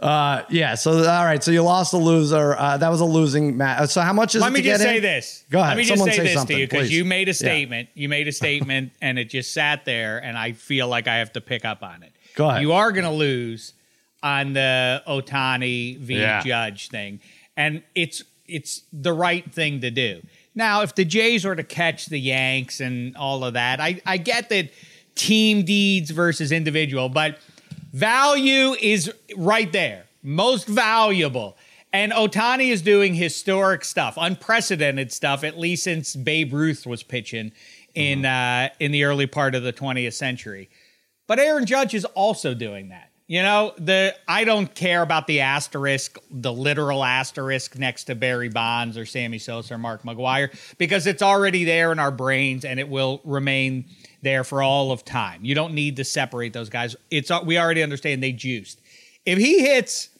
Uh, 0.00 0.42
yeah. 0.50 0.74
So 0.74 0.92
all 0.98 1.24
right. 1.24 1.42
So 1.42 1.50
you 1.50 1.62
lost 1.62 1.92
a 1.92 1.98
loser. 1.98 2.56
Uh, 2.56 2.76
that 2.78 2.88
was 2.88 3.00
a 3.00 3.04
losing 3.04 3.56
match. 3.56 3.90
So 3.90 4.00
how 4.00 4.12
much 4.12 4.34
is 4.34 4.40
Let 4.40 4.48
it 4.48 4.54
me 4.54 4.62
to 4.62 4.68
just 4.68 4.82
get 4.82 4.88
say 4.88 4.96
in? 4.96 5.02
this. 5.02 5.44
Go 5.50 5.60
ahead. 5.60 5.70
Let 5.70 5.76
me 5.76 5.84
Someone 5.84 6.08
just 6.08 6.16
say, 6.16 6.22
say 6.24 6.28
this 6.28 6.38
something, 6.38 6.56
to 6.56 6.60
you 6.60 6.66
because 6.68 6.92
you 6.92 7.04
made 7.04 7.28
a 7.28 7.30
Yeah. 7.30 7.34
statement. 7.34 7.88
You 7.94 8.08
made 8.08 8.28
a 8.28 8.32
statement, 8.32 8.92
and 9.02 9.18
it 9.18 9.28
just 9.30 9.52
sat 9.52 9.84
there, 9.84 10.18
and 10.22 10.36
I 10.38 10.52
feel 10.52 10.88
like 10.88 11.06
I 11.08 11.16
have 11.18 11.32
to 11.34 11.40
pick 11.40 11.64
up 11.64 11.82
on 11.82 12.02
it. 12.02 12.12
Go 12.34 12.48
ahead. 12.48 12.62
You 12.62 12.72
are 12.72 12.90
going 12.92 13.04
to 13.04 13.10
lose 13.10 13.74
on 14.22 14.52
the 14.54 15.02
Ohtani 15.06 15.98
v. 15.98 16.14
Yeah. 16.20 16.42
Judge 16.42 16.88
thing, 16.88 17.20
and 17.56 17.82
it's 17.94 18.22
it's 18.48 18.82
the 18.92 19.12
right 19.12 19.50
thing 19.52 19.80
to 19.82 19.90
do. 19.90 20.20
Now, 20.54 20.82
if 20.82 20.94
the 20.94 21.04
Jays 21.04 21.44
were 21.44 21.56
to 21.56 21.62
catch 21.62 22.06
the 22.06 22.18
Yanks 22.18 22.80
and 22.80 23.16
all 23.16 23.44
of 23.44 23.54
that, 23.54 23.80
I, 23.80 24.00
I 24.04 24.18
get 24.18 24.48
that 24.50 24.70
team 25.14 25.64
deeds 25.64 26.10
versus 26.10 26.52
individual, 26.52 27.08
but 27.08 27.38
value 27.92 28.74
is 28.80 29.12
right 29.36 29.70
there, 29.72 30.04
most 30.22 30.66
valuable. 30.66 31.56
And 31.92 32.12
Ohtani 32.12 32.70
is 32.70 32.82
doing 32.82 33.14
historic 33.14 33.84
stuff, 33.84 34.14
unprecedented 34.18 35.12
stuff, 35.12 35.44
at 35.44 35.58
least 35.58 35.84
since 35.84 36.16
Babe 36.16 36.52
Ruth 36.52 36.86
was 36.86 37.02
pitching 37.02 37.52
in 37.94 38.24
uh, 38.24 38.70
in 38.80 38.92
the 38.92 39.04
early 39.04 39.26
part 39.26 39.54
of 39.54 39.62
the 39.62 39.72
20th 39.72 40.14
century. 40.14 40.70
But 41.26 41.38
Aaron 41.38 41.66
Judge 41.66 41.94
is 41.94 42.04
also 42.06 42.54
doing 42.54 42.88
that. 42.88 43.11
You 43.32 43.42
know, 43.42 43.72
the 43.78 44.14
I 44.28 44.44
don't 44.44 44.74
care 44.74 45.00
about 45.00 45.26
the 45.26 45.40
asterisk, 45.40 46.18
the 46.30 46.52
literal 46.52 47.02
asterisk 47.02 47.78
next 47.78 48.04
to 48.04 48.14
Barry 48.14 48.50
Bonds 48.50 48.98
or 48.98 49.06
Sammy 49.06 49.38
Sosa 49.38 49.72
or 49.72 49.78
Mark 49.78 50.02
McGwire, 50.02 50.54
because 50.76 51.06
it's 51.06 51.22
already 51.22 51.64
there 51.64 51.92
in 51.92 51.98
our 51.98 52.10
brains 52.10 52.66
and 52.66 52.78
it 52.78 52.90
will 52.90 53.22
remain 53.24 53.86
there 54.20 54.44
for 54.44 54.62
all 54.62 54.92
of 54.92 55.02
time. 55.06 55.46
You 55.46 55.54
don't 55.54 55.72
need 55.72 55.96
to 55.96 56.04
separate 56.04 56.52
those 56.52 56.68
guys. 56.68 56.94
It's 57.10 57.30
we 57.46 57.56
already 57.56 57.82
understand 57.82 58.22
they 58.22 58.32
juiced. 58.32 58.82
If 59.24 59.38
he 59.38 59.60
hits, 59.60 60.10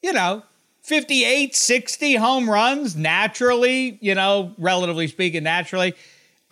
you 0.00 0.12
know, 0.12 0.44
58, 0.82 1.56
60 1.56 2.14
home 2.14 2.48
runs 2.48 2.94
naturally, 2.94 3.98
you 4.00 4.14
know, 4.14 4.54
relatively 4.58 5.08
speaking, 5.08 5.42
naturally. 5.42 5.96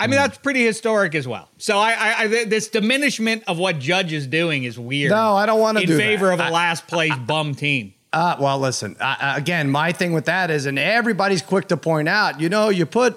I 0.03 0.07
mean, 0.07 0.17
that's 0.17 0.39
pretty 0.39 0.65
historic 0.65 1.15
as 1.15 1.27
well. 1.27 1.49
So 1.59 1.79
I, 1.79 1.93
I, 1.93 2.15
I 2.23 2.45
this 2.45 2.69
diminishment 2.69 3.45
of 3.47 3.59
what 3.59 3.79
Judge 3.79 4.13
is 4.13 4.27
doing 4.27 4.65
is 4.65 4.79
weird. 4.79 5.11
No, 5.11 5.35
I 5.35 5.47
don't 5.47 5.61
wanna 5.61 5.81
in 5.81 5.87
do 5.87 5.97
favor 5.97 6.27
that. 6.29 6.41
of 6.41 6.49
a 6.49 6.51
last 6.51 6.87
place 6.87 7.15
bum 7.27 7.55
team. 7.55 7.95
Uh, 8.13 8.37
well, 8.39 8.59
listen. 8.59 8.95
Uh, 9.01 9.35
again, 9.37 9.71
my 9.71 9.91
thing 9.93 10.13
with 10.13 10.27
that 10.27 10.51
is, 10.51 10.67
and 10.67 10.79
everybody's 10.79 11.41
quick 11.41 11.69
to 11.69 11.77
point 11.79 12.09
out. 12.11 12.41
You 12.43 12.51
know, 12.51 12.69
you 12.69 12.85
put, 12.85 13.17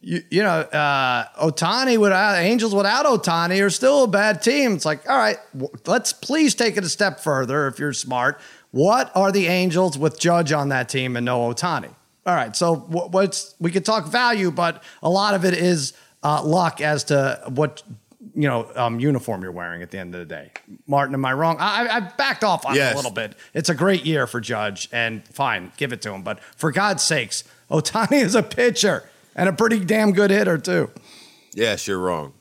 you, 0.00 0.22
you 0.30 0.42
know, 0.42 0.60
uh, 0.60 1.26
Ohtani 1.42 1.98
without 1.98 2.36
Angels 2.38 2.74
without 2.74 3.04
Ohtani 3.04 3.62
are 3.62 3.68
still 3.68 4.04
a 4.04 4.08
bad 4.08 4.40
team. 4.40 4.72
It's 4.72 4.86
like, 4.86 5.06
all 5.10 5.18
right, 5.18 5.36
w- 5.52 5.70
let's 5.86 6.14
please 6.14 6.54
take 6.54 6.78
it 6.78 6.84
a 6.84 6.88
step 6.88 7.20
further. 7.20 7.66
If 7.66 7.78
you're 7.78 7.92
smart, 7.92 8.40
what 8.70 9.12
are 9.14 9.30
the 9.30 9.46
Angels 9.46 9.98
with 9.98 10.18
Judge 10.18 10.52
on 10.52 10.70
that 10.70 10.88
team 10.88 11.16
and 11.16 11.26
no 11.26 11.40
Ohtani? 11.52 11.90
All 12.24 12.34
right, 12.34 12.56
so 12.56 12.76
wh- 12.76 13.12
what's 13.12 13.54
we 13.60 13.70
could 13.70 13.84
talk 13.84 14.06
value, 14.06 14.50
but 14.50 14.82
a 15.02 15.10
lot 15.10 15.34
of 15.34 15.44
it 15.44 15.52
is 15.52 15.92
uh, 16.22 16.42
luck 16.44 16.80
as 16.80 17.04
to 17.04 17.40
what 17.48 17.82
you 18.34 18.48
know 18.48 18.70
um, 18.76 19.00
uniform 19.00 19.42
you're 19.42 19.52
wearing 19.52 19.82
at 19.82 19.90
the 19.90 19.98
end 19.98 20.14
of 20.14 20.20
the 20.20 20.26
day. 20.26 20.50
Martin, 20.86 21.14
am 21.14 21.24
I 21.24 21.32
wrong? 21.32 21.56
I, 21.58 21.88
I- 21.88 22.00
backed 22.00 22.44
off 22.44 22.64
on 22.66 22.76
it 22.76 22.80
a 22.80 22.94
little 22.96 23.10
bit. 23.10 23.34
It's 23.54 23.68
a 23.68 23.74
great 23.74 24.04
year 24.06 24.26
for 24.26 24.40
Judge, 24.40 24.88
and 24.92 25.24
fine, 25.28 25.72
give 25.76 25.92
it 25.92 26.02
to 26.02 26.12
him. 26.12 26.22
But 26.22 26.40
for 26.56 26.70
God's 26.72 27.02
sakes, 27.02 27.44
Ohtani 27.70 28.22
is 28.22 28.34
a 28.34 28.42
pitcher 28.42 29.08
and 29.34 29.48
a 29.48 29.52
pretty 29.52 29.84
damn 29.84 30.12
good 30.12 30.30
hitter 30.30 30.58
too. 30.58 30.90
Yes, 31.54 31.86
you're 31.88 31.98
wrong. 31.98 32.34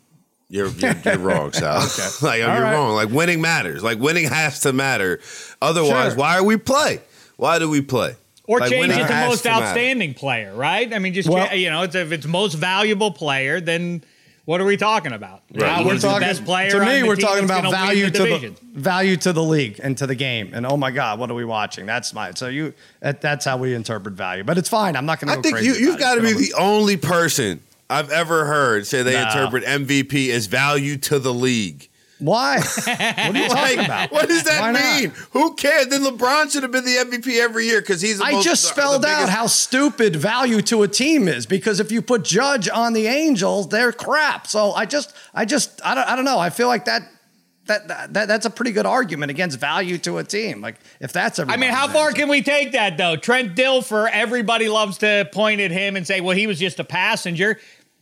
You're 0.51 0.69
you're, 0.69 0.95
you're 1.05 1.17
wrong, 1.19 1.53
Sal. 1.53 1.75
like 2.21 2.23
All 2.23 2.37
you're 2.37 2.47
right. 2.47 2.73
wrong. 2.73 2.95
Like 2.95 3.09
winning 3.09 3.39
matters. 3.41 3.83
Like 3.83 3.99
winning 3.99 4.25
has 4.27 4.59
to 4.61 4.73
matter. 4.73 5.19
Otherwise, 5.61 6.11
Sure. 6.13 6.19
why 6.19 6.37
are 6.37 6.43
we 6.43 6.57
play? 6.57 7.01
Why 7.37 7.59
do 7.59 7.69
we 7.69 7.81
play? 7.81 8.15
Or 8.49 8.59
Like, 8.59 8.71
change 8.71 8.91
it 8.93 9.07
to 9.07 9.27
most 9.27 9.45
matter. 9.45 9.63
outstanding 9.63 10.15
player, 10.15 10.55
right? 10.55 10.91
I 10.91 10.97
mean, 10.97 11.13
just 11.13 11.29
Well- 11.29 11.55
you 11.55 11.69
know, 11.69 11.83
it's, 11.83 11.93
if 11.93 12.11
it's 12.11 12.25
most 12.25 12.55
valuable 12.55 13.11
player, 13.11 13.61
then 13.61 14.03
what 14.45 14.59
are 14.59 14.65
we 14.65 14.75
talking 14.75 15.11
about? 15.11 15.43
Right. 15.53 15.85
We're 15.85 15.91
who's 15.93 16.01
the 16.01 16.07
talking 16.07 16.27
best 16.27 16.43
player 16.45 16.71
to 16.71 16.79
me. 16.83 17.01
the 17.01 17.07
We're 17.07 17.15
talking 17.15 17.43
about 17.43 17.69
value 17.69 18.09
the 18.09 18.17
to 18.17 18.23
the 18.23 18.55
value 18.73 19.17
to 19.17 19.33
the 19.33 19.43
league 19.43 19.79
and 19.83 19.95
to 19.99 20.07
the 20.07 20.15
game. 20.15 20.49
And 20.53 20.65
oh 20.65 20.75
my 20.77 20.89
God, 20.89 21.19
what 21.19 21.29
are 21.29 21.35
we 21.35 21.45
watching? 21.45 21.85
That's 21.85 22.11
my 22.15 22.31
so 22.33 22.47
you 22.47 22.73
that, 23.01 23.21
that's 23.21 23.45
how 23.45 23.57
we 23.57 23.75
interpret 23.75 24.15
value. 24.15 24.43
But 24.43 24.57
it's 24.57 24.67
fine. 24.69 24.95
I'm 24.95 25.05
not 25.05 25.19
going 25.19 25.31
to. 25.31 25.37
I 25.37 25.41
think 25.43 25.61
you, 25.61 25.73
you've 25.75 25.99
got 25.99 26.15
to 26.15 26.21
be 26.21 26.33
the 26.33 26.55
only 26.57 26.97
person 26.97 27.59
I've 27.91 28.09
ever 28.09 28.45
heard 28.45 28.87
say 28.87 29.03
they 29.03 29.13
No. 29.13 29.21
interpret 29.27 29.63
MVP 29.65 30.31
as 30.31 30.47
value 30.47 30.97
to 30.97 31.19
the 31.19 31.33
league. 31.33 31.87
Why? 32.19 32.59
what 32.85 32.97
are 32.97 33.37
you 33.37 33.47
talking 33.49 33.79
about? 33.79 34.11
what 34.11 34.27
does 34.27 34.43
that 34.43 34.59
Why 34.59 34.71
not? 34.73 35.01
mean? 35.01 35.13
Who 35.31 35.55
cares? 35.55 35.87
Then 35.87 36.01
LeBron 36.03 36.51
should 36.51 36.63
have 36.63 36.71
been 36.71 36.83
the 36.83 36.95
MVP 36.95 37.39
every 37.39 37.65
year 37.65 37.79
because 37.79 38.01
he's. 38.01 38.19
The 38.19 38.25
I 38.25 38.31
most- 38.33 38.43
just 38.43 38.65
uh, 38.65 38.75
the 38.75 38.81
spelled 38.81 39.05
out 39.05 39.29
how 39.29 39.47
stupid 39.47 40.15
value 40.15 40.61
to 40.63 40.83
a 40.83 40.87
team 40.87 41.27
is 41.27 41.45
because 41.45 41.79
if 41.79 41.91
you 41.91 42.01
put 42.01 42.23
Judge 42.23 42.67
on 42.69 42.93
the 42.93 43.07
Angels, 43.07 43.69
they're 43.69 43.93
crap. 43.93 44.47
So 44.47 44.71
I 44.73 44.85
just, 44.85 45.15
I 45.33 45.45
just, 45.45 45.79
I 45.83 45.95
don't, 45.95 46.07
I 46.07 46.15
don't 46.15 46.25
know. 46.25 46.39
I 46.39 46.49
feel 46.49 46.67
like 46.67 46.85
that, 46.85 47.03
that, 47.67 48.13
that 48.13 48.27
that's 48.27 48.45
a 48.45 48.49
pretty 48.49 48.71
good 48.71 48.85
argument 48.87 49.29
against 49.29 49.59
value 49.59 49.97
to 49.99 50.17
a 50.17 50.23
team. 50.23 50.59
Like 50.59 50.75
if 50.99 51.13
that's, 51.13 51.39
a, 51.39 51.45
I 51.47 51.55
mean, 51.55 51.71
how 51.71 51.87
far 51.87 52.11
can 52.11 52.27
we 52.27 52.41
take 52.41 52.71
that 52.73 52.97
though? 52.97 53.15
Trent 53.15 53.55
Dilfer, 53.55 54.09
everybody 54.11 54.67
loves 54.67 54.97
to 54.99 55.29
point 55.31 55.61
at 55.61 55.71
him 55.71 55.95
and 55.95 56.05
say, 56.05 56.19
well, 56.19 56.35
he 56.35 56.47
was 56.47 56.59
just 56.59 56.79
a 56.79 56.83
passenger. 56.83 57.59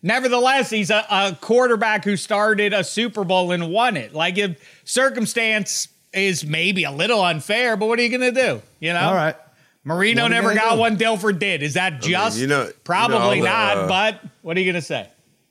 Nevertheless, 0.07 0.69
he's 0.69 0.89
a, 0.89 1.05
a 1.09 1.37
quarterback 1.39 2.05
who 2.05 2.15
started 2.15 2.73
a 2.73 2.83
Super 2.83 3.23
Bowl 3.25 3.51
and 3.51 3.69
won 3.71 3.97
it. 3.97 4.13
Like, 4.13 4.37
if 4.37 4.81
circumstance 4.85 5.89
is 6.13 6.45
maybe 6.45 6.85
a 6.85 6.91
little 6.91 7.21
unfair, 7.21 7.75
but 7.75 7.87
what 7.87 7.99
are 7.99 8.01
you 8.03 8.17
going 8.17 8.33
to 8.33 8.41
do? 8.41 8.61
You 8.79 8.93
know? 8.93 9.01
All 9.01 9.13
right. 9.13 9.35
Marino 9.83 10.23
What 10.23 10.31
are 10.31 10.35
you 10.35 10.41
never 10.41 10.55
got 10.55 10.73
do? 10.75 10.79
one. 10.79 10.97
Dilfer 10.97 11.37
did. 11.37 11.61
Is 11.61 11.73
that 11.75 12.01
just? 12.01 12.39
you 12.39 12.47
know- 12.47 12.61
you 12.63 12.67
know 12.67 12.73
Probably 12.85 13.17
all 13.17 13.31
the, 13.31 13.41
not. 13.41 13.77
uh, 13.77 13.87
but 13.87 14.21
what 14.41 14.55
are 14.55 14.61
you 14.61 14.65
going 14.71 14.81
to 14.81 14.87
say? 14.87 15.09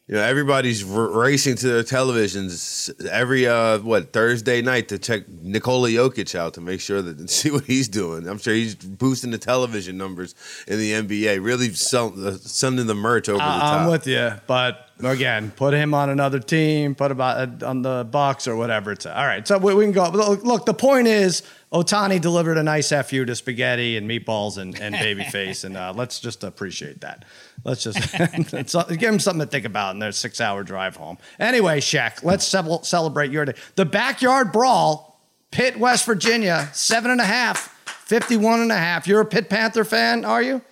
You 0.08 0.14
know, 0.14 0.22
everybody's 0.22 0.88
r- 0.88 1.10
racing 1.10 1.56
to 1.56 1.66
their 1.68 1.82
televisions 1.82 2.88
every 3.06 3.48
uh 3.48 3.80
what 3.80 4.12
Thursday 4.12 4.62
night 4.62 4.86
to 4.88 5.00
check 5.00 5.28
Nikola 5.28 5.88
Jokic 5.88 6.36
out 6.36 6.54
to 6.54 6.60
make 6.60 6.80
sure 6.80 7.02
that 7.02 7.28
see 7.30 7.50
what 7.50 7.64
he's 7.64 7.88
doing. 7.88 8.28
I'm 8.28 8.38
sure 8.38 8.54
he's 8.54 8.76
boosting 8.76 9.32
the 9.32 9.38
television 9.38 9.98
numbers 9.98 10.36
in 10.68 10.78
the 10.78 10.92
NBA, 10.92 11.44
really 11.44 11.72
sell, 11.72 12.14
uh, 12.24 12.32
sending 12.34 12.86
the 12.86 12.94
merch 12.94 13.28
over 13.28 13.38
the 13.38 13.44
top. 13.44 13.80
I'm 13.80 13.90
with 13.90 14.06
you, 14.06 14.30
but 14.46 14.90
again, 15.02 15.50
put 15.50 15.74
him 15.74 15.92
on 15.92 16.08
another 16.08 16.38
team, 16.38 16.94
put 16.94 17.10
him 17.10 17.20
on 17.20 17.62
on 17.64 17.82
the 17.82 18.06
Bucks 18.08 18.46
or 18.46 18.54
whatever. 18.54 18.92
It's 18.92 19.06
all 19.06 19.26
right. 19.26 19.46
So 19.46 19.58
we, 19.58 19.74
we 19.74 19.84
can 19.86 19.92
go. 19.92 20.08
Look, 20.10 20.44
look, 20.44 20.66
the 20.66 20.74
point 20.74 21.08
is, 21.08 21.42
Ohtani 21.72 22.20
delivered 22.20 22.58
a 22.58 22.62
nice 22.62 22.92
fu 23.08 23.24
to 23.24 23.34
spaghetti 23.34 23.96
and 23.96 24.08
meatballs 24.08 24.56
and, 24.56 24.80
and 24.80 24.94
babyface, 24.94 25.64
and 25.64 25.76
uh, 25.76 25.92
let's 25.96 26.20
just 26.20 26.44
appreciate 26.44 27.00
that. 27.00 27.24
Let's 27.66 27.82
just 27.82 27.98
let's 28.52 28.74
give 28.96 29.12
him 29.12 29.18
something 29.18 29.44
to 29.44 29.50
think 29.50 29.64
about 29.64 29.94
in 29.94 29.98
their 29.98 30.12
six 30.12 30.40
hour 30.40 30.62
drive 30.62 30.94
home. 30.94 31.18
Anyway, 31.40 31.80
Shaq, 31.80 32.22
let's 32.22 32.46
ce- 32.46 32.88
celebrate 32.88 33.32
your 33.32 33.44
day. 33.44 33.54
The 33.74 33.84
backyard 33.84 34.52
brawl, 34.52 35.20
Pitt, 35.50 35.76
West 35.76 36.06
Virginia, 36.06 36.70
seven 36.72 37.10
and 37.10 37.20
a 37.20 37.24
half, 37.24 37.68
51 38.04 38.60
and 38.60 38.70
a 38.70 38.76
half. 38.76 39.08
You're 39.08 39.20
a 39.20 39.26
Pitt 39.26 39.50
Panther 39.50 39.84
fan, 39.84 40.24
are 40.24 40.40
you? 40.40 40.62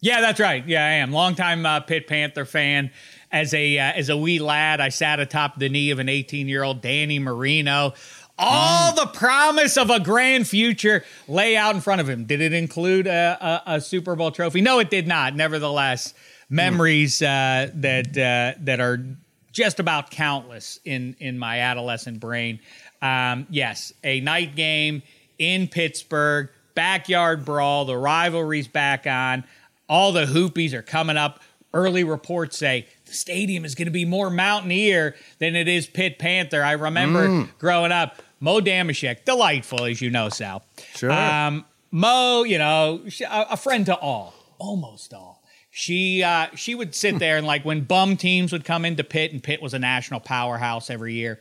Yeah, 0.00 0.20
that's 0.20 0.40
right. 0.40 0.66
Yeah, 0.66 0.84
I 0.84 0.94
am. 0.94 1.12
Longtime 1.12 1.64
uh, 1.64 1.80
Pitt 1.80 2.08
Panther 2.08 2.44
fan. 2.44 2.90
As 3.30 3.54
a 3.54 3.78
uh, 3.78 3.92
as 3.92 4.08
a 4.08 4.16
wee 4.16 4.40
lad, 4.40 4.80
I 4.80 4.88
sat 4.88 5.20
atop 5.20 5.58
the 5.58 5.68
knee 5.68 5.90
of 5.90 6.00
an 6.00 6.08
18 6.08 6.48
year 6.48 6.64
old 6.64 6.82
Danny 6.82 7.20
Marino. 7.20 7.94
All 8.38 8.94
the 8.94 9.06
promise 9.06 9.76
of 9.76 9.90
a 9.90 10.00
grand 10.00 10.48
future 10.48 11.04
lay 11.28 11.56
out 11.56 11.74
in 11.74 11.80
front 11.80 12.00
of 12.00 12.08
him. 12.08 12.24
Did 12.24 12.40
it 12.40 12.52
include 12.52 13.06
a, 13.06 13.62
a, 13.66 13.74
a 13.74 13.80
Super 13.80 14.16
Bowl 14.16 14.30
trophy? 14.30 14.60
No, 14.60 14.78
it 14.78 14.90
did 14.90 15.06
not. 15.06 15.36
Nevertheless, 15.36 16.14
memories 16.48 17.22
uh, 17.22 17.70
that 17.74 18.08
uh, 18.16 18.58
that 18.64 18.80
are 18.80 19.04
just 19.52 19.80
about 19.80 20.10
countless 20.10 20.80
in 20.84 21.14
in 21.20 21.38
my 21.38 21.60
adolescent 21.60 22.20
brain. 22.20 22.58
Um, 23.00 23.46
yes, 23.50 23.92
a 24.02 24.20
night 24.20 24.56
game 24.56 25.02
in 25.38 25.68
Pittsburgh, 25.68 26.48
backyard 26.74 27.44
brawl. 27.44 27.84
The 27.84 27.96
rivalry's 27.96 28.68
back 28.68 29.06
on. 29.06 29.44
All 29.88 30.12
the 30.12 30.24
hoopies 30.24 30.72
are 30.72 30.82
coming 30.82 31.16
up. 31.16 31.40
Early 31.74 32.04
reports 32.04 32.58
say 32.58 32.86
the 33.06 33.12
stadium 33.14 33.64
is 33.64 33.74
going 33.74 33.86
to 33.86 33.92
be 33.92 34.04
more 34.04 34.28
Mountaineer 34.28 35.14
than 35.38 35.56
it 35.56 35.68
is 35.68 35.86
Pitt 35.86 36.18
Panther. 36.18 36.62
I 36.62 36.72
remember 36.72 37.48
growing 37.58 37.92
up. 37.92 38.20
Mo 38.40 38.60
Dameshek, 38.60 39.24
delightful 39.24 39.84
as 39.84 40.02
you 40.02 40.10
know, 40.10 40.28
Sal. 40.28 40.64
Sure. 40.96 41.12
Um, 41.12 41.64
Mo, 41.92 42.42
you 42.42 42.58
know, 42.58 43.02
a, 43.30 43.46
a 43.50 43.56
friend 43.56 43.86
to 43.86 43.94
all, 43.94 44.34
almost 44.58 45.14
all. 45.14 45.44
She 45.70 46.22
uh, 46.22 46.48
she 46.54 46.74
would 46.74 46.94
sit 46.94 47.18
there 47.18 47.38
and 47.38 47.46
like 47.46 47.64
when 47.64 47.84
bum 47.84 48.16
teams 48.16 48.52
would 48.52 48.64
come 48.64 48.84
into 48.84 49.04
Pitt, 49.04 49.32
and 49.32 49.42
Pitt 49.42 49.62
was 49.62 49.74
a 49.74 49.78
national 49.78 50.20
powerhouse 50.20 50.90
every 50.90 51.14
year, 51.14 51.40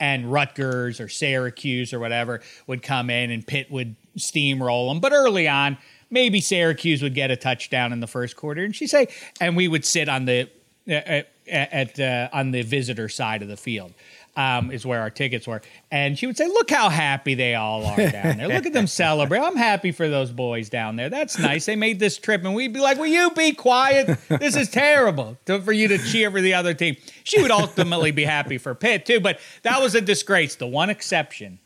and 0.00 0.32
Rutgers 0.32 1.00
or 1.00 1.08
Syracuse 1.08 1.92
or 1.92 1.98
whatever 1.98 2.40
would 2.66 2.82
come 2.82 3.10
in, 3.10 3.30
and 3.30 3.46
Pitt 3.46 3.70
would 3.70 3.96
steamroll 4.16 4.90
them. 4.90 5.00
But 5.00 5.12
early 5.12 5.48
on, 5.48 5.76
maybe 6.10 6.40
Syracuse 6.40 7.02
would 7.02 7.14
get 7.14 7.30
a 7.30 7.36
touchdown 7.36 7.92
in 7.92 8.00
the 8.00 8.06
first 8.06 8.36
quarter, 8.36 8.64
and 8.64 8.74
she'd 8.74 8.88
say, 8.88 9.08
and 9.40 9.56
we 9.56 9.68
would 9.68 9.84
sit 9.84 10.08
on 10.08 10.24
the 10.24 10.48
uh, 10.88 11.22
at 11.48 11.98
uh, 11.98 12.28
on 12.32 12.50
the 12.50 12.62
visitor 12.62 13.08
side 13.08 13.42
of 13.42 13.48
the 13.48 13.56
field. 13.56 13.92
Um, 14.38 14.70
is 14.70 14.84
where 14.84 15.00
our 15.00 15.08
tickets 15.08 15.46
were, 15.46 15.62
and 15.90 16.18
she 16.18 16.26
would 16.26 16.36
say, 16.36 16.46
"Look 16.46 16.70
how 16.70 16.90
happy 16.90 17.32
they 17.32 17.54
all 17.54 17.86
are 17.86 17.96
down 17.96 18.36
there. 18.36 18.48
Look 18.48 18.66
at 18.66 18.74
them 18.74 18.86
celebrate. 18.86 19.38
I'm 19.38 19.56
happy 19.56 19.92
for 19.92 20.10
those 20.10 20.30
boys 20.30 20.68
down 20.68 20.96
there. 20.96 21.08
That's 21.08 21.38
nice. 21.38 21.64
They 21.64 21.74
made 21.74 21.98
this 21.98 22.18
trip." 22.18 22.44
And 22.44 22.54
we'd 22.54 22.74
be 22.74 22.80
like, 22.80 22.98
"Will 22.98 23.06
you 23.06 23.30
be 23.30 23.52
quiet? 23.52 24.18
This 24.28 24.54
is 24.54 24.68
terrible 24.68 25.38
to, 25.46 25.62
for 25.62 25.72
you 25.72 25.88
to 25.88 25.96
cheer 25.96 26.30
for 26.30 26.42
the 26.42 26.52
other 26.52 26.74
team." 26.74 26.96
She 27.24 27.40
would 27.40 27.50
ultimately 27.50 28.10
be 28.10 28.24
happy 28.24 28.58
for 28.58 28.74
Pitt 28.74 29.06
too, 29.06 29.20
but 29.20 29.40
that 29.62 29.80
was 29.80 29.94
a 29.94 30.02
disgrace. 30.02 30.56
The 30.56 30.66
one 30.66 30.90
exception 30.90 31.58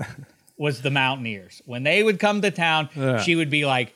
was 0.56 0.80
the 0.80 0.92
Mountaineers. 0.92 1.60
When 1.66 1.82
they 1.82 2.04
would 2.04 2.20
come 2.20 2.40
to 2.42 2.52
town, 2.52 2.88
she 3.24 3.34
would 3.34 3.50
be 3.50 3.64
like, 3.66 3.94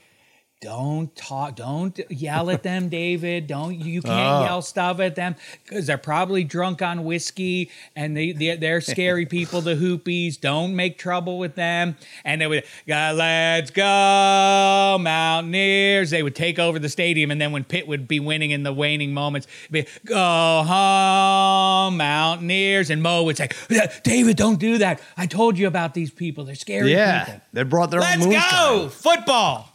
"Don't 0.65 1.15
talk, 1.15 1.57
don't 1.57 2.01
yell 2.09 2.49
at 2.49 2.63
them, 2.63 2.89
David. 2.89 3.47
Don't 3.47 3.75
you 3.75 4.01
can't 4.01 4.15
ah. 4.15 4.45
yell 4.45 4.63
stuff 4.63 4.99
at 4.99 5.15
them 5.15 5.37
because 5.63 5.87
they're 5.87 5.99
probably 5.99 6.43
drunk 6.43 6.81
on 6.81 7.05
whiskey 7.05 7.71
and 7.95 8.17
they, 8.17 8.33
they 8.33 8.57
they're 8.57 8.81
scary 8.81 9.27
people, 9.37 9.61
the 9.61 9.75
Hoopies. 9.75 10.41
Don't 10.41 10.75
make 10.75 10.97
trouble 10.97 11.39
with 11.39 11.55
them." 11.55 11.97
And 12.25 12.41
they 12.41 12.47
would, 12.47 12.65
go, 12.89 13.13
"Let's 13.15 13.71
go, 13.73 14.97
Mountaineers." 15.03 16.09
They 16.09 16.23
would 16.23 16.35
take 16.35 16.59
over 16.59 16.79
the 16.79 16.89
stadium, 16.89 17.31
and 17.31 17.39
then 17.39 17.53
when 17.53 17.65
Pitt 17.65 17.87
would 17.87 18.09
be 18.09 18.19
winning 18.19 18.51
in 18.51 18.63
the 18.63 18.73
waning 18.73 19.13
moments, 19.13 19.47
be, 19.71 19.87
"Go 20.07 20.63
home, 20.67 21.99
Mountaineers," 21.99 22.89
and 22.89 23.03
Mo 23.03 23.23
would 23.25 23.37
say, 23.37 23.51
"David, 24.03 24.39
don't 24.39 24.59
do 24.59 24.79
that. 24.79 25.03
I 25.19 25.27
told 25.27 25.59
you 25.59 25.67
about 25.67 25.93
these 25.93 26.11
people. 26.11 26.47
They're 26.47 26.55
scary 26.55 26.91
Yeah, 26.93 27.25
people." 27.25 27.41
they 27.53 27.63
brought 27.65 27.91
their 27.91 28.01
Let's 28.01 28.25
own 28.25 28.31
go 28.31 28.79
moonshine. 28.79 28.89
football. 28.89 29.74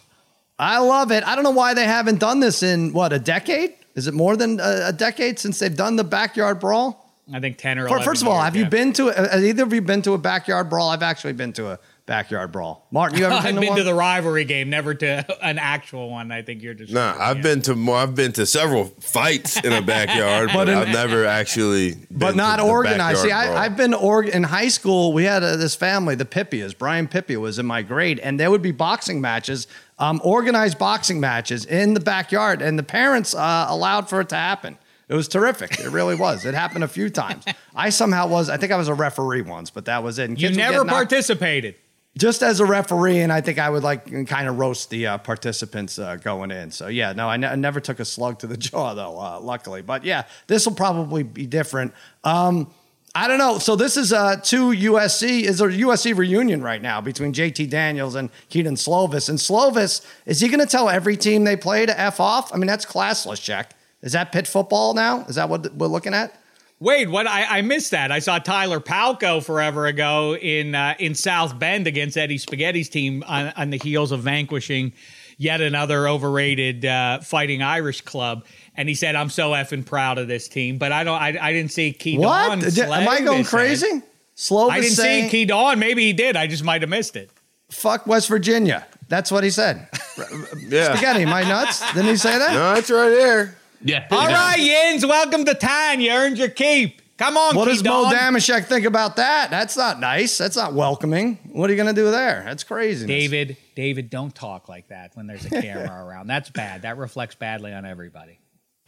I 0.60 0.80
love 0.80 1.12
it. 1.12 1.24
I 1.24 1.36
don't 1.36 1.44
know 1.44 1.51
why 1.51 1.74
they 1.74 1.86
haven't 1.86 2.20
done 2.20 2.39
this 2.42 2.62
in 2.63 2.92
what 2.94 3.13
a 3.13 3.20
decade. 3.20 3.74
Is 3.96 4.08
it 4.08 4.13
more 4.13 4.36
than 4.36 4.60
a, 4.60 4.88
a 4.88 4.94
decade 4.94 5.39
since 5.39 5.60
they've 5.60 5.75
done 5.75 5.96
the 5.96 6.04
backyard 6.04 6.60
brawl? 6.60 7.06
I 7.32 7.39
think 7.39 7.58
ten 7.58 7.78
or 7.78 7.84
For- 7.84 7.96
11 7.96 8.06
First 8.06 8.22
of 8.24 8.28
all, 8.28 8.36
years, 8.36 8.44
have 8.46 8.56
you 8.56 8.66
been 8.66 8.92
to? 8.94 9.08
Have 9.08 9.44
either 9.44 9.63
of 9.63 9.74
you 9.74 9.82
been 9.82 10.01
to 10.04 10.13
a 10.13 10.18
backyard 10.18 10.70
brawl? 10.70 10.89
I've 10.89 11.04
actually 11.04 11.34
been 11.34 11.54
to 11.54 11.72
a 11.74 11.80
backyard 12.08 12.51
brawl. 12.51 12.88
Martin, 12.89 13.20
you 13.20 13.25
ever 13.25 13.36
been 13.36 13.46
I've 13.46 13.46
been 13.46 13.56
to 13.56 13.60
been 13.62 13.70
one? 13.70 13.78
to 13.78 13.84
the 13.84 13.94
rivalry 13.94 14.46
game, 14.46 14.72
never 14.72 14.96
to 14.96 15.46
an 15.46 15.60
actual 15.60 16.10
one. 16.10 16.32
I 16.32 16.42
think 16.42 16.63
you're 16.63 16.74
just 16.74 16.92
Nah, 16.92 17.16
I've 17.20 17.44
been 17.44 17.62
to 17.63 17.75
more. 17.75 17.98
I've 17.98 18.16
been 18.16 18.32
to 18.34 18.48
several 18.48 18.86
fights 18.86 19.63
in 19.63 19.72
a 19.74 19.82
backyard, 19.84 20.48
but, 20.54 20.66
But 20.66 20.70
in- 20.70 20.78
I've 20.80 20.88
never 20.89 21.25
actually. 21.25 21.98
but 22.10 22.36
not 22.36 22.56
to 22.58 22.63
the 22.63 22.70
organized. 22.70 23.20
See. 23.22 23.32
I, 23.32 23.63
I've 23.66 23.78
been 23.78 23.94
org- 23.94 24.30
in 24.30 24.42
high 24.44 24.70
school. 24.70 25.13
We 25.13 25.25
had 25.25 25.44
uh 25.44 25.56
this 25.58 25.75
family, 25.75 26.16
the 26.16 26.25
Pippias. 26.25 26.74
Brian 26.74 27.08
Pippia 27.08 27.38
was 27.38 27.60
in 27.60 27.66
my 27.68 27.84
grade, 27.84 28.18
and 28.20 28.39
there 28.39 28.50
would 28.50 28.63
be 28.63 28.72
boxing 28.72 29.22
matches, 29.22 29.68
um, 30.00 30.22
organized 30.24 30.77
boxing 30.79 31.20
matches 31.20 31.65
in 31.65 31.94
the 31.94 32.00
backyard, 32.00 32.62
and 32.62 32.79
the 32.79 32.84
parents 32.84 33.36
uh, 33.36 33.65
allowed 33.70 34.10
for 34.10 34.22
it 34.22 34.29
to 34.29 34.36
happen. 34.36 34.77
It 35.08 35.15
was 35.15 35.27
terrific. 35.27 35.79
It 35.79 35.89
really 35.89 36.15
was. 36.15 36.46
It 36.46 36.53
happened 36.53 36.84
a 36.84 36.88
few 36.88 37.10
times. 37.10 37.44
I 37.75 37.89
somehow 37.89 38.27
was. 38.27 38.50
I 38.50 38.58
think 38.58 38.72
I 38.72 38.77
was 38.77 38.88
a 38.88 38.94
referee 38.94 39.41
once, 39.41 39.70
but 39.72 39.86
that 39.86 40.03
was 40.03 40.20
it. 40.20 40.29
And 40.29 40.39
You 40.41 40.51
never 40.51 40.86
participated. 40.86 41.75
just 42.18 42.44
as 42.44 42.60
a 42.60 42.65
referee, 42.65 43.20
and 43.22 43.34
I 43.34 43.41
think 43.41 43.58
I 43.58 43.70
would 43.72 43.82
like 43.84 44.27
kind 44.27 44.48
of 44.48 44.60
roast 44.60 44.89
the 44.91 45.08
uh, 45.08 45.18
participants 45.18 45.98
uh, 45.98 46.18
going 46.18 46.51
in. 46.51 46.70
So 46.72 46.88
yeah, 46.88 47.13
no, 47.13 47.27
I, 47.27 47.38
ne- 47.38 47.48
I 47.48 47.56
never 47.56 47.79
took 47.79 48.00
a 48.00 48.06
slug 48.06 48.39
to 48.39 48.48
the 48.48 48.58
jaw 48.68 48.94
though, 48.94 49.18
uh, 49.20 49.39
luckily. 49.39 49.82
But 49.82 50.03
yeah, 50.03 50.24
this 50.48 50.65
will 50.68 50.75
probably 50.75 51.24
be 51.24 51.48
different. 51.48 51.94
Um, 52.24 52.72
I 53.20 53.28
don't 53.28 53.38
know. 53.38 53.60
So 53.60 53.76
this 53.76 53.98
is 53.98 54.14
uh, 54.14 54.38
two 54.38 54.70
USC 54.70 55.42
is 55.42 55.60
a 55.60 55.66
USC 55.66 56.16
reunion 56.18 56.64
right 56.64 56.82
now 56.82 57.02
between 57.02 57.34
JT 57.34 57.70
Daniels 57.70 58.16
and 58.16 58.30
Kedon 58.48 58.76
Slovis. 58.76 59.28
And 59.28 59.38
Slovis 59.38 60.06
is 60.26 60.40
he 60.40 60.48
going 60.48 60.62
to 60.62 60.66
tell 60.66 60.88
every 60.88 61.18
team 61.18 61.44
they 61.44 61.58
play 61.58 61.86
to 61.86 62.00
f 62.00 62.22
off? 62.22 62.54
I 62.54 62.56
mean, 62.56 62.68
that's 62.68 62.86
classless. 62.86 63.44
Jack. 63.44 63.76
Is 64.02 64.14
that 64.14 64.32
pit 64.32 64.48
football 64.48 64.94
now? 64.94 65.26
Is 65.26 65.36
that 65.36 65.50
what 65.50 65.76
we're 65.76 65.88
looking 65.88 66.14
at? 66.14 66.34
Wait, 66.80 67.10
what? 67.10 67.28
I, 67.28 67.58
I 67.58 67.62
missed 67.62 67.92
that. 67.92 68.10
I 68.10 68.20
saw 68.20 68.40
Tyler 68.40 68.80
Palko 68.80 69.44
forever 69.44 69.86
ago 69.88 70.38
in 70.38 70.74
uh, 70.74 70.96
in 70.98 71.14
South 71.14 71.60
Bend 71.60 71.88
against 71.88 72.16
Eddie 72.18 72.38
Spaghetti's 72.38 72.88
team 72.88 73.26
on, 73.28 73.52
on 73.58 73.70
the 73.70 73.80
heels 73.80 74.14
of 74.14 74.22
vanquishing 74.22 74.94
yet 75.40 75.62
another 75.62 76.08
overrated 76.08 76.86
uh, 76.86 77.22
Fighting 77.22 77.64
Irish 77.64 78.02
club. 78.02 78.46
And 78.80 78.88
he 78.88 78.96
said, 78.96 79.16
"I'm 79.16 79.30
so 79.30 79.52
effing 79.52 79.86
proud 79.86 80.18
of 80.20 80.30
this 80.30 80.48
team." 80.48 80.78
But 80.78 80.94
I 80.94 81.04
don't. 81.04 81.22
I, 81.22 81.38
I 81.39 81.52
didn't 81.52 81.74
see 81.74 81.92
Key 81.92 82.18
What? 82.18 82.48
Dawn. 82.48 82.60
Did- 82.60 82.80
Am 82.80 83.10
I 83.10 83.20
going 83.20 83.39
this 83.39 83.52
head. 83.52 83.58
crazy? 83.58 84.02
Slovis 84.38 84.72
I 84.72 84.80
didn't 84.80 84.96
saying, 84.96 85.30
see 85.30 85.46
Kedon. 85.46 85.80
Maybe 85.80 86.06
he 86.06 86.13
did. 86.13 86.38
I 86.38 86.48
just 86.48 86.63
might 86.63 86.82
have 86.82 86.89
missed 86.89 87.18
it. 87.18 87.30
"Fuck 87.70 88.08
West 88.08 88.30
Virginia." 88.30 88.88
That's 89.10 89.34
what 89.34 89.44
he 89.44 89.50
said. 89.50 89.89
yeah. 90.70 90.94
Spaghetti, 90.96 91.24
am 91.24 91.34
I 91.34 91.44
nuts? 91.44 91.82
Didn't 91.94 92.08
he 92.10 92.15
say 92.15 92.38
that? 92.38 92.54
No, 92.54 92.76
it's 92.76 92.89
right 92.89 93.10
there. 93.10 93.58
Yeah. 93.84 94.08
All 94.12 94.28
right, 94.28 94.60
Yins, 94.60 95.06
welcome 95.06 95.44
to 95.44 95.56
town. 95.56 96.00
You 96.00 96.12
earned 96.12 96.38
your 96.38 96.48
keep. 96.50 97.02
Come 97.18 97.36
on, 97.36 97.54
What 97.54 97.65
Key 97.65 97.74
does 97.74 97.84
Mo 97.84 98.04
Dawn. 98.04 98.13
Dameshek 98.13 98.65
think 98.68 98.86
about 98.86 99.18
that? 99.18 99.50
That's 99.50 99.76
not 99.76 100.00
nice. 100.00 100.38
That's 100.38 100.56
not 100.56 100.74
welcoming. 100.74 101.38
What 101.52 101.70
are 101.70 101.74
you 101.74 101.78
going 101.84 101.94
to 101.94 102.02
do 102.02 102.10
there? 102.12 102.44
That's 102.46 102.63
crazy. 102.63 103.06
David, 103.08 103.58
David, 103.76 104.10
don't 104.10 104.34
talk 104.34 104.70
like 104.70 104.88
that 104.88 105.12
when 105.18 105.28
there's 105.28 105.44
a 105.46 105.50
camera 105.50 106.06
around. 106.06 106.28
That's 106.28 106.50
bad. 106.50 106.84
That 106.84 106.98
reflects 106.98 107.36
badly 107.36 107.74
on 107.74 107.86
everybody. 107.86 108.39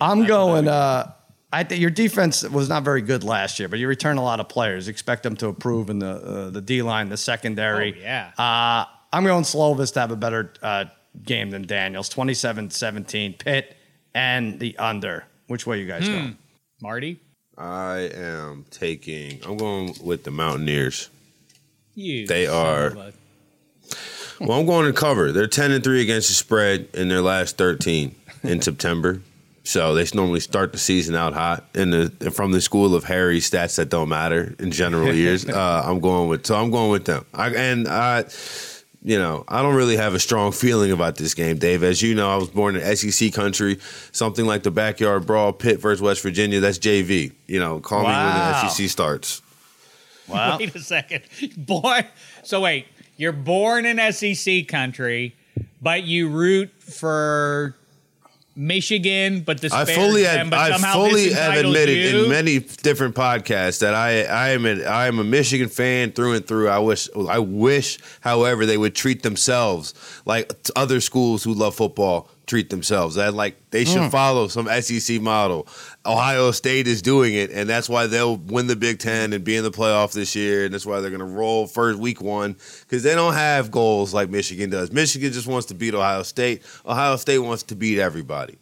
I'm 0.01 0.25
going. 0.25 0.67
Uh, 0.67 1.11
I 1.53 1.63
think 1.63 1.81
your 1.81 1.89
defense 1.89 2.43
was 2.43 2.69
not 2.69 2.83
very 2.83 3.01
good 3.01 3.23
last 3.23 3.59
year, 3.59 3.67
but 3.67 3.77
you 3.79 3.87
return 3.87 4.17
a 4.17 4.23
lot 4.23 4.39
of 4.39 4.47
players. 4.49 4.87
Expect 4.87 5.23
them 5.23 5.35
to 5.37 5.47
improve 5.47 5.89
in 5.89 5.99
the 5.99 6.09
uh, 6.11 6.49
the 6.49 6.61
D 6.61 6.81
line, 6.81 7.09
the 7.09 7.17
secondary. 7.17 7.93
Oh, 7.93 8.01
yeah. 8.01 8.31
Uh, 8.37 8.85
I'm 9.13 9.23
going 9.25 9.43
Slovis 9.43 9.93
to 9.93 9.99
have 9.99 10.11
a 10.11 10.15
better 10.15 10.53
uh, 10.63 10.85
game 11.23 11.49
than 11.51 11.67
Daniels. 11.67 12.09
27-17. 12.09 13.37
Pitt 13.37 13.75
and 14.15 14.59
the 14.59 14.77
under. 14.77 15.25
Which 15.47 15.67
way 15.67 15.81
you 15.81 15.87
guys 15.87 16.07
Hmm. 16.07 16.13
going? 16.13 16.37
Marty, 16.81 17.19
I 17.57 18.09
am 18.15 18.65
taking. 18.71 19.41
I'm 19.45 19.57
going 19.57 19.93
with 20.01 20.23
the 20.23 20.31
Mountaineers. 20.31 21.09
you. 21.95 22.25
They 22.25 22.47
are- 22.47 22.95
Well, 24.39 24.57
I'm 24.59 24.65
going 24.65 24.85
to 24.87 24.93
cover. 24.93 25.31
They're 25.33 25.45
10 25.47 25.71
and 25.71 25.83
3 25.83 26.01
against 26.01 26.29
the 26.29 26.33
spread 26.33 26.87
in 26.93 27.09
their 27.09 27.21
last 27.21 27.57
13 27.57 28.15
in 28.43 28.61
September. 28.61 29.21
So 29.63 29.93
they 29.93 30.05
normally 30.13 30.39
start 30.39 30.71
the 30.71 30.79
season 30.79 31.15
out 31.15 31.33
hot. 31.33 31.65
And, 31.75 31.93
the 31.93 32.31
from 32.31 32.51
the 32.51 32.61
school 32.61 32.95
of 32.95 33.03
Harry 33.03 33.39
stats 33.39 33.75
that 33.75 33.89
don't 33.89 34.09
matter 34.09 34.55
in 34.59 34.71
general 34.71 35.13
years. 35.13 35.47
Uh, 35.47 35.83
I'm 35.85 35.99
going 35.99 36.29
with 36.29 36.45
so 36.45 36.55
I'm 36.55 36.71
going 36.71 36.91
with 36.91 37.05
them. 37.05 37.25
I, 37.33 37.49
and 37.49 37.87
I, 37.87 38.25
you 39.03 39.17
know, 39.17 39.43
I 39.47 39.61
don't 39.61 39.75
really 39.75 39.97
have 39.97 40.13
a 40.13 40.19
strong 40.19 40.51
feeling 40.51 40.91
about 40.91 41.15
this 41.15 41.33
game, 41.33 41.57
Dave. 41.57 41.83
As 41.83 42.01
you 42.01 42.15
know, 42.15 42.29
I 42.29 42.37
was 42.37 42.49
born 42.49 42.75
in 42.75 42.95
SEC 42.95 43.33
country. 43.33 43.79
Something 44.11 44.45
like 44.45 44.63
the 44.63 44.71
backyard 44.71 45.25
brawl, 45.25 45.53
Pitt 45.53 45.79
versus 45.79 46.01
West 46.01 46.21
Virginia. 46.21 46.59
That's 46.59 46.79
JV. 46.79 47.33
You 47.47 47.59
know, 47.59 47.79
call 47.79 48.01
me 48.01 48.07
when 48.07 48.15
the 48.15 48.67
SEC 48.69 48.89
starts. 48.89 49.41
Wow. 50.27 50.57
Wait 50.59 50.73
a 50.75 50.79
second. 50.79 51.23
boy. 51.57 52.07
So 52.43 52.61
wait, 52.61 52.87
you're 53.17 53.31
born 53.31 53.85
in 53.85 54.11
SEC 54.11 54.67
country, 54.67 55.35
but 55.81 56.03
you 56.03 56.29
root 56.29 56.71
for 56.81 57.75
Michigan, 58.55 59.41
but 59.41 59.57
I 59.57 59.61
disparage 59.61 59.89
fully, 59.95 60.23
them, 60.23 60.47
ad, 60.47 60.49
but 60.49 60.71
I 60.73 60.93
fully 60.93 61.31
have 61.31 61.55
admitted 61.55 61.97
you? 61.97 62.23
in 62.25 62.29
many 62.29 62.59
different 62.59 63.15
podcasts 63.15 63.79
that 63.79 63.93
I, 63.93 64.23
I 64.23 64.49
am, 64.49 64.65
a, 64.65 64.83
I 64.83 65.07
am 65.07 65.19
a 65.19 65.23
Michigan 65.23 65.69
fan 65.69 66.11
through 66.11 66.33
and 66.33 66.45
through. 66.45 66.67
I 66.69 66.79
wish, 66.79 67.09
I 67.29 67.39
wish, 67.39 67.97
however, 68.21 68.65
they 68.65 68.77
would 68.77 68.93
treat 68.95 69.23
themselves 69.23 69.93
like 70.25 70.51
other 70.75 70.99
schools 70.99 71.43
who 71.43 71.53
love 71.53 71.75
football 71.75 72.29
treat 72.47 72.69
themselves. 72.69 73.15
That 73.15 73.33
like 73.33 73.55
they 73.69 73.85
should 73.85 74.01
Hmm. 74.03 74.09
follow 74.09 74.47
some 74.49 74.67
SEC 74.67 75.19
model. 75.21 75.67
Ohio 76.05 76.49
State 76.51 76.87
is 76.87 77.01
doing 77.01 77.35
it, 77.35 77.51
and 77.51 77.69
that's 77.69 77.87
why 77.87 78.07
they'll 78.07 78.37
win 78.37 78.65
the 78.67 78.75
Big 78.75 78.97
Ten 78.99 79.33
and 79.33 79.43
be 79.43 79.55
in 79.55 79.63
the 79.63 79.69
playoff 79.71 80.13
this 80.13 80.35
year. 80.35 80.65
And 80.65 80.73
that's 80.73 80.85
why 80.85 80.99
they're 80.99 81.11
going 81.11 81.19
to 81.19 81.25
roll 81.25 81.67
first 81.67 81.99
week 81.99 82.21
one 82.21 82.55
because 82.81 83.03
they 83.03 83.13
don't 83.13 83.33
have 83.35 83.69
goals 83.69 84.13
like 84.13 84.29
Michigan 84.29 84.69
does. 84.71 84.91
Michigan 84.91 85.31
just 85.31 85.45
wants 85.47 85.67
to 85.67 85.75
beat 85.75 85.93
Ohio 85.93 86.23
State. 86.23 86.63
Ohio 86.85 87.17
State 87.17 87.37
wants 87.39 87.63
to 87.63 87.75
beat 87.75 87.99
everybody. 87.99 88.57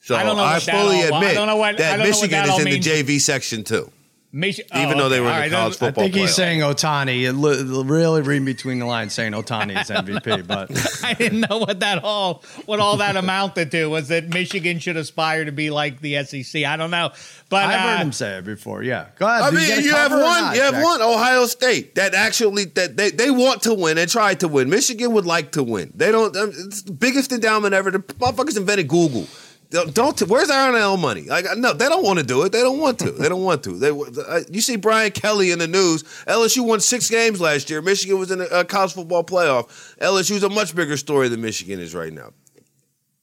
So 0.00 0.16
I 0.16 0.24
don't 0.24 0.36
know 0.36 0.42
I 0.44 0.58
fully 0.58 1.00
admit 1.02 1.12
what- 1.12 1.20
that 1.22 1.34
don't 1.34 1.46
know 1.46 1.56
what 1.56 1.78
Michigan 1.78 2.30
that 2.30 2.48
is 2.48 2.58
in 2.58 2.64
means. 2.64 2.84
the 2.84 2.90
JV 2.90 3.18
section 3.20 3.64
too, 3.64 3.90
Mich- 4.34 4.60
even 4.74 4.94
oh, 4.94 4.96
though 5.02 5.08
they 5.10 5.20
okay. 5.20 5.20
were 5.20 5.28
in 5.28 5.34
the 5.34 5.40
right, 5.40 5.50
college 5.50 5.76
then- 5.76 5.88
I 5.88 5.90
football 5.90 6.04
think 6.04 6.14
he's 6.14 6.34
saying 6.34 6.60
Ohtani. 6.60 7.38
Li- 7.38 7.82
really 7.84 8.22
reading 8.22 8.46
between 8.46 8.78
the 8.78 8.86
lines 8.86 9.12
saying 9.12 9.32
Ohtani 9.32 9.78
is 9.78 9.90
MVP, 9.90 10.46
but 10.46 10.70
I 11.04 11.12
didn't 11.12 11.40
know 11.50 11.58
what 11.58 11.80
that 11.80 12.02
all 12.02 12.42
what 12.64 12.80
all 12.80 12.96
that 12.96 13.16
amounted 13.16 13.70
to 13.72 13.86
was 13.86 14.08
that 14.08 14.28
Michigan 14.30 14.78
should 14.78 14.96
aspire 14.96 15.44
to 15.44 15.52
be 15.52 15.68
like 15.68 16.00
the 16.00 16.24
SEC. 16.24 16.64
I 16.64 16.78
don't 16.78 16.90
know, 16.90 17.10
but 17.50 17.66
I've 17.66 17.74
uh, 17.78 17.82
heard 17.98 18.06
him 18.06 18.12
say 18.12 18.38
it 18.38 18.44
before. 18.46 18.82
Yeah, 18.82 19.08
go 19.18 19.26
ahead. 19.26 19.42
I 19.42 19.50
mean, 19.50 19.66
get 19.66 19.78
a 19.80 19.82
you 19.82 19.92
have 19.92 20.10
one. 20.12 20.20
not, 20.20 20.56
You 20.56 20.62
have 20.62 20.74
Jack? 20.74 20.82
one. 20.84 21.02
Ohio 21.02 21.44
State 21.44 21.94
that 21.96 22.14
actually 22.14 22.64
that 22.64 22.96
they, 22.96 23.10
they 23.10 23.30
want 23.30 23.62
to 23.64 23.74
win 23.74 23.98
and 23.98 24.10
tried 24.10 24.40
to 24.40 24.48
win. 24.48 24.70
Michigan 24.70 25.12
would 25.12 25.26
like 25.26 25.52
to 25.52 25.62
win. 25.62 25.92
They 25.94 26.10
don't. 26.10 26.34
um, 26.38 26.52
It's 26.56 26.80
the 26.82 26.92
biggest 26.92 27.32
endowment 27.32 27.74
ever. 27.74 27.90
The 27.90 27.98
motherfuckers 27.98 28.56
invented 28.56 28.88
Google. 28.88 29.26
Don't. 29.72 29.94
don't 29.94 30.20
where's 30.28 30.50
our 30.50 30.70
NIL 30.70 30.98
money? 30.98 31.22
Like 31.22 31.46
no, 31.56 31.72
they 31.72 31.88
don't 31.88 32.04
want 32.04 32.18
to 32.18 32.24
do 32.24 32.42
it. 32.42 32.52
They 32.52 32.60
don't 32.60 32.78
want 32.78 32.98
to. 33.00 33.10
They 33.10 33.28
don't 33.28 33.42
want 33.42 33.64
to. 33.64 33.72
They. 33.78 33.90
Uh, 33.90 34.40
you 34.50 34.60
see 34.60 34.76
Brian 34.76 35.10
Kelly 35.12 35.50
in 35.50 35.58
the 35.58 35.66
news. 35.66 36.02
LSU 36.26 36.64
won 36.64 36.80
six 36.80 37.08
games 37.08 37.40
last 37.40 37.70
year. 37.70 37.80
Michigan 37.80 38.18
was 38.18 38.30
in 38.30 38.42
a, 38.42 38.44
a 38.44 38.64
college 38.64 38.92
football 38.92 39.24
playoff. 39.24 39.96
LSU's 39.98 40.42
a 40.42 40.50
much 40.50 40.76
bigger 40.76 40.98
story 40.98 41.28
than 41.28 41.40
Michigan 41.40 41.80
is 41.80 41.94
right 41.94 42.12
now. 42.12 42.32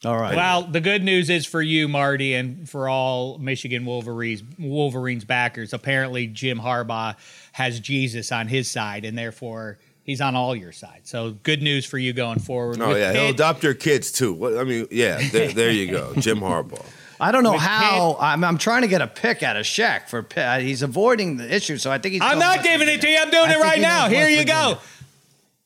All 0.06 0.18
right. 0.18 0.36
Well, 0.36 0.64
the 0.64 0.80
good 0.80 1.04
news 1.04 1.30
is 1.30 1.46
for 1.46 1.62
you, 1.62 1.88
Marty, 1.88 2.34
and 2.34 2.68
for 2.70 2.88
all 2.88 3.38
Michigan 3.38 3.86
Wolverines 3.86 4.42
Wolverines 4.58 5.26
backers. 5.26 5.74
Apparently, 5.74 6.26
Jim 6.26 6.60
Harbaugh 6.60 7.16
has 7.52 7.80
Jesus 7.80 8.32
on 8.32 8.48
his 8.48 8.72
side, 8.72 9.06
and 9.06 9.18
therefore 9.18 9.78
he's 10.10 10.22
on 10.22 10.36
all 10.36 10.56
your 10.56 10.72
sides. 10.72 11.10
So, 11.10 11.32
good 11.32 11.62
news 11.62 11.86
for 11.86 11.98
you 11.98 12.14
going 12.14 12.40
forward. 12.40 12.82
Oh 12.82 12.90
With 12.90 12.98
yeah, 12.98 13.14
he'll 13.14 13.30
adopt 13.30 13.64
your 13.64 13.74
kids 13.74 14.12
too. 14.12 14.34
What 14.34 14.58
I 14.58 14.64
mean, 14.64 14.88
yeah, 14.92 15.20
there, 15.32 15.52
there 15.54 15.72
you 15.72 15.92
go, 15.92 16.14
Jim 16.16 16.40
Harbaugh. 16.40 16.86
I 17.22 17.32
don't 17.34 17.44
know 17.44 17.52
With 17.54 17.62
how. 17.62 18.16
I'm, 18.20 18.44
I'm 18.46 18.58
trying 18.58 18.84
to 18.84 18.88
get 18.88 19.02
a 19.02 19.08
pick 19.08 19.44
out 19.44 19.58
of 19.58 19.66
Shaq 19.66 20.08
for 20.08 20.24
Pitt. 20.24 20.62
He's 20.62 20.82
avoiding 20.82 21.36
the 21.38 21.54
issue, 21.54 21.78
so 21.78 21.92
I 21.92 21.98
think 21.98 22.14
he's. 22.14 22.22
I'm 22.22 22.40
not 22.40 22.58
West 22.58 22.70
giving 22.70 22.88
it 22.88 23.02
to 23.02 23.10
you. 23.10 23.18
I'm 23.18 23.30
doing 23.30 23.50
I 23.50 23.56
it 23.56 23.60
right 23.60 23.80
now. 23.82 24.08
Here 24.08 24.26
West 24.26 24.38
you 24.40 24.46
go. 24.46 24.78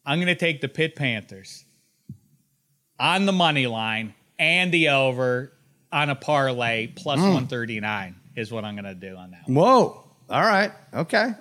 I'm 0.06 0.18
going 0.18 0.28
to 0.28 0.36
take 0.36 0.62
the 0.62 0.68
Pitt 0.68 0.96
Panthers 0.96 1.64
on 3.00 3.26
the 3.26 3.32
money 3.32 3.68
line 3.68 4.14
and 4.40 4.72
the 4.72 4.90
over 4.90 5.54
on 5.92 6.10
a 6.10 6.16
parlay 6.16 6.88
plus 6.88 7.20
Hmm. 7.20 7.26
139 7.28 8.16
is 8.36 8.52
what 8.52 8.66
I'm 8.66 8.76
going 8.76 8.86
to 8.86 8.96
do 8.96 9.16
on 9.16 9.32
that. 9.32 9.48
one. 9.48 9.56
Whoa. 9.56 10.04
All 10.30 10.42
right. 10.42 10.72
Okay. 10.94 11.34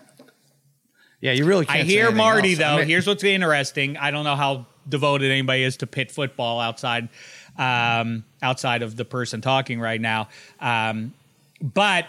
Yeah, 1.23 1.33
you 1.33 1.47
really 1.47 1.65
can't. 1.65 1.81
I 1.81 1.83
hear 1.85 2.03
anything 2.07 2.17
Marty 2.19 2.51
else. 2.51 2.59
though. 2.59 2.65
I 2.75 2.79
mean- 2.81 2.89
Here's 2.89 3.07
what's 3.07 3.25
interesting. 3.25 3.97
I 3.97 4.11
don't 4.11 4.25
know 4.25 4.37
how 4.37 4.67
devoted 4.89 5.31
anybody 5.31 5.63
is 5.63 5.79
to 5.79 5.87
Pitt 5.87 6.11
football 6.11 6.61
outside 6.61 7.09
um, 7.57 8.25
outside 8.43 8.83
of 8.83 8.97
the 8.97 9.05
person 9.05 9.41
talking 9.41 9.79
right 9.81 10.01
now, 10.01 10.29
um, 10.61 11.13
but 11.63 12.07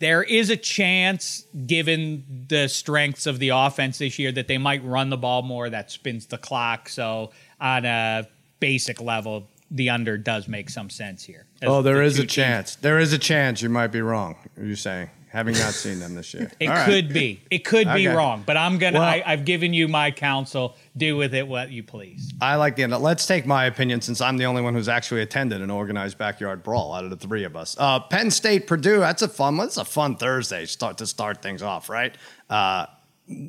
there 0.00 0.22
is 0.22 0.50
a 0.50 0.56
chance, 0.56 1.44
given 1.66 2.44
the 2.48 2.68
strengths 2.68 3.26
of 3.26 3.38
the 3.40 3.48
offense 3.50 3.98
this 3.98 4.18
year, 4.18 4.30
that 4.32 4.46
they 4.48 4.58
might 4.58 4.84
run 4.84 5.10
the 5.10 5.16
ball 5.16 5.42
more. 5.42 5.70
That 5.70 5.90
spins 5.90 6.26
the 6.26 6.38
clock. 6.38 6.88
So 6.88 7.30
on 7.60 7.84
a 7.84 8.28
basic 8.60 9.00
level, 9.00 9.48
the 9.70 9.90
under 9.90 10.16
does 10.18 10.46
make 10.48 10.70
some 10.70 10.90
sense 10.90 11.24
here. 11.24 11.46
As 11.62 11.68
Oh, 11.68 11.82
there 11.82 11.94
the 11.96 12.02
is 12.04 12.18
a 12.18 12.22
teams- 12.22 12.32
chance. 12.32 12.74
There 12.76 12.98
is 12.98 13.12
a 13.12 13.18
chance 13.18 13.60
you 13.62 13.68
might 13.68 13.88
be 13.88 14.00
wrong. 14.00 14.36
Are 14.56 14.64
you 14.64 14.76
saying 14.76 15.08
having 15.30 15.54
not 15.54 15.72
seen 15.74 15.98
them 16.00 16.14
this 16.14 16.32
year? 16.34 16.50
It 16.60 16.68
All 16.68 16.74
right. 16.74 16.84
could 16.86 17.12
be. 17.12 17.40
It 17.50 17.64
could 17.64 17.92
be 17.94 18.06
wrong, 18.08 18.42
but 18.46 18.56
I'm 18.56 18.78
gonna. 18.78 18.98
Well- 18.98 19.08
I, 19.08 19.22
I've 19.24 19.44
given 19.44 19.72
you 19.74 19.88
my 19.88 20.10
counsel. 20.10 20.76
Do 20.96 21.16
with 21.16 21.32
it 21.34 21.46
what 21.46 21.70
you 21.70 21.84
please. 21.84 22.32
I 22.40 22.56
like 22.56 22.74
the 22.74 22.82
end. 22.82 22.92
Let's 22.92 23.24
take 23.24 23.46
my 23.46 23.66
opinion 23.66 24.00
since 24.00 24.20
I'm 24.20 24.36
the 24.36 24.46
only 24.46 24.62
one 24.62 24.74
who's 24.74 24.88
actually 24.88 25.22
attended 25.22 25.62
an 25.62 25.70
organized 25.70 26.18
backyard 26.18 26.64
brawl 26.64 26.92
out 26.92 27.04
of 27.04 27.10
the 27.10 27.16
three 27.16 27.44
of 27.44 27.54
us. 27.54 27.76
Uh, 27.78 28.00
Penn 28.00 28.32
State, 28.32 28.66
Purdue. 28.66 28.98
That's 28.98 29.22
a 29.22 29.28
fun. 29.28 29.56
That's 29.56 29.76
a 29.76 29.84
fun 29.84 30.16
Thursday 30.16 30.66
start 30.66 30.98
to 30.98 31.06
start 31.06 31.40
things 31.40 31.62
off, 31.62 31.88
right? 31.88 32.16
Uh, 32.50 32.86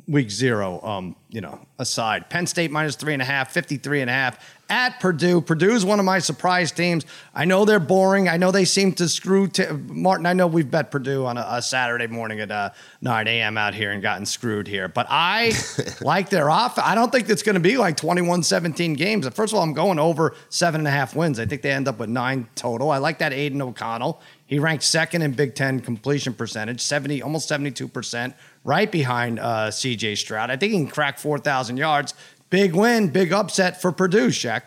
week 0.07 0.29
zero, 0.29 0.81
um, 0.81 1.15
you 1.29 1.41
know, 1.41 1.59
aside. 1.77 2.29
Penn 2.29 2.47
State 2.47 2.71
minus 2.71 2.95
three 2.95 3.13
and 3.13 3.21
a 3.21 3.25
half, 3.25 3.51
53 3.51 4.01
and 4.01 4.09
a 4.09 4.13
half 4.13 4.55
at 4.69 4.99
Purdue. 4.99 5.41
Purdue's 5.41 5.83
one 5.83 5.99
of 5.99 6.05
my 6.05 6.19
surprise 6.19 6.71
teams. 6.71 7.05
I 7.33 7.45
know 7.45 7.65
they're 7.65 7.79
boring. 7.79 8.29
I 8.29 8.37
know 8.37 8.51
they 8.51 8.65
seem 8.65 8.93
to 8.93 9.09
screw 9.09 9.47
t- 9.47 9.65
Martin. 9.71 10.25
I 10.25 10.33
know 10.33 10.47
we've 10.47 10.69
bet 10.69 10.91
Purdue 10.91 11.25
on 11.25 11.37
a, 11.37 11.45
a 11.49 11.61
Saturday 11.61 12.07
morning 12.07 12.39
at 12.39 12.51
uh, 12.51 12.69
9 13.01 13.27
a.m. 13.27 13.57
out 13.57 13.73
here 13.73 13.91
and 13.91 14.01
gotten 14.01 14.25
screwed 14.25 14.67
here, 14.67 14.87
but 14.87 15.07
I 15.09 15.53
like 16.01 16.29
their 16.29 16.49
off. 16.49 16.77
I 16.77 16.93
don't 16.93 17.11
think 17.11 17.29
it's 17.29 17.43
going 17.43 17.55
to 17.55 17.59
be 17.59 17.77
like 17.77 17.97
21 17.97 18.43
17 18.43 18.93
games. 18.93 19.27
First 19.29 19.53
of 19.53 19.57
all, 19.57 19.63
I'm 19.63 19.73
going 19.73 19.97
over 19.97 20.35
seven 20.49 20.81
and 20.81 20.87
a 20.87 20.91
half 20.91 21.15
wins. 21.15 21.39
I 21.39 21.45
think 21.45 21.61
they 21.61 21.71
end 21.71 21.87
up 21.87 21.99
with 21.99 22.09
nine 22.09 22.47
total. 22.55 22.91
I 22.91 22.97
like 22.97 23.19
that 23.19 23.33
Aidan 23.33 23.61
O'Connell. 23.61 24.21
He 24.45 24.57
ranked 24.57 24.83
second 24.83 25.21
in 25.21 25.33
Big 25.33 25.53
Ten 25.53 25.79
completion 25.79 26.33
percentage, 26.33 26.81
70, 26.81 27.21
almost 27.21 27.47
72%, 27.47 28.33
right 28.63 28.91
behind 28.91 29.39
uh, 29.39 29.67
CJ 29.69 30.17
Stroud. 30.17 30.49
I 30.49 30.57
think 30.57 30.73
he 30.73 30.79
can 30.79 30.87
crack 30.87 31.19
4,000 31.19 31.77
yards. 31.77 32.13
Big 32.49 32.73
win, 32.73 33.09
big 33.09 33.31
upset 33.31 33.81
for 33.81 33.91
Purdue, 33.91 34.29
Shaq. 34.29 34.63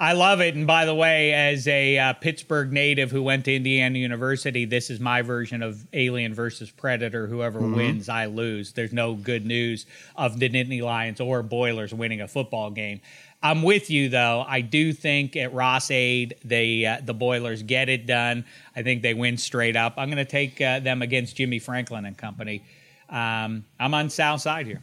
I 0.00 0.14
love 0.14 0.40
it. 0.40 0.54
And 0.54 0.66
by 0.66 0.86
the 0.86 0.94
way, 0.94 1.34
as 1.34 1.68
a 1.68 1.98
uh, 1.98 2.12
Pittsburgh 2.14 2.72
native 2.72 3.10
who 3.10 3.22
went 3.22 3.44
to 3.44 3.54
Indiana 3.54 3.98
University, 3.98 4.64
this 4.64 4.88
is 4.88 4.98
my 4.98 5.20
version 5.20 5.62
of 5.62 5.86
Alien 5.92 6.32
versus 6.32 6.70
Predator. 6.70 7.26
Whoever 7.26 7.60
wins, 7.60 8.08
I 8.08 8.24
lose. 8.24 8.72
There's 8.72 8.94
no 8.94 9.14
good 9.14 9.44
news 9.44 9.84
of 10.16 10.38
the 10.38 10.48
Nittany 10.48 10.80
Lions 10.80 11.20
or 11.20 11.42
Boilers 11.42 11.92
winning 11.92 12.22
a 12.22 12.28
football 12.28 12.70
game. 12.70 13.02
I'm 13.42 13.62
with 13.62 13.90
you 13.90 14.08
though. 14.08 14.44
I 14.46 14.60
do 14.60 14.92
think 14.92 15.36
at 15.36 15.54
Ross-Ade, 15.54 16.34
they 16.44 16.84
uh, 16.84 16.98
the 17.02 17.14
Boilers 17.14 17.62
get 17.62 17.88
it 17.88 18.06
done. 18.06 18.44
I 18.76 18.82
think 18.82 19.02
they 19.02 19.14
win 19.14 19.38
straight 19.38 19.76
up. 19.76 19.94
I'm 19.96 20.08
going 20.08 20.24
to 20.24 20.30
take 20.30 20.60
uh, 20.60 20.80
them 20.80 21.00
against 21.02 21.36
Jimmy 21.36 21.58
Franklin 21.58 22.04
and 22.04 22.16
company. 22.16 22.62
Um, 23.08 23.64
I'm 23.78 23.94
on 23.94 24.10
South 24.10 24.40
Side 24.42 24.66
here. 24.66 24.82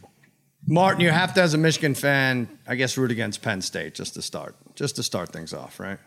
Martin, 0.66 1.00
you 1.00 1.10
have 1.10 1.32
to, 1.34 1.40
as 1.40 1.54
a 1.54 1.58
Michigan 1.58 1.94
fan, 1.94 2.48
I 2.66 2.74
guess, 2.74 2.98
root 2.98 3.10
against 3.10 3.42
Penn 3.42 3.62
State 3.62 3.94
just 3.94 4.14
to 4.14 4.22
start, 4.22 4.56
just 4.74 4.96
to 4.96 5.02
start 5.02 5.32
things 5.32 5.54
off, 5.54 5.80
right? 5.80 5.98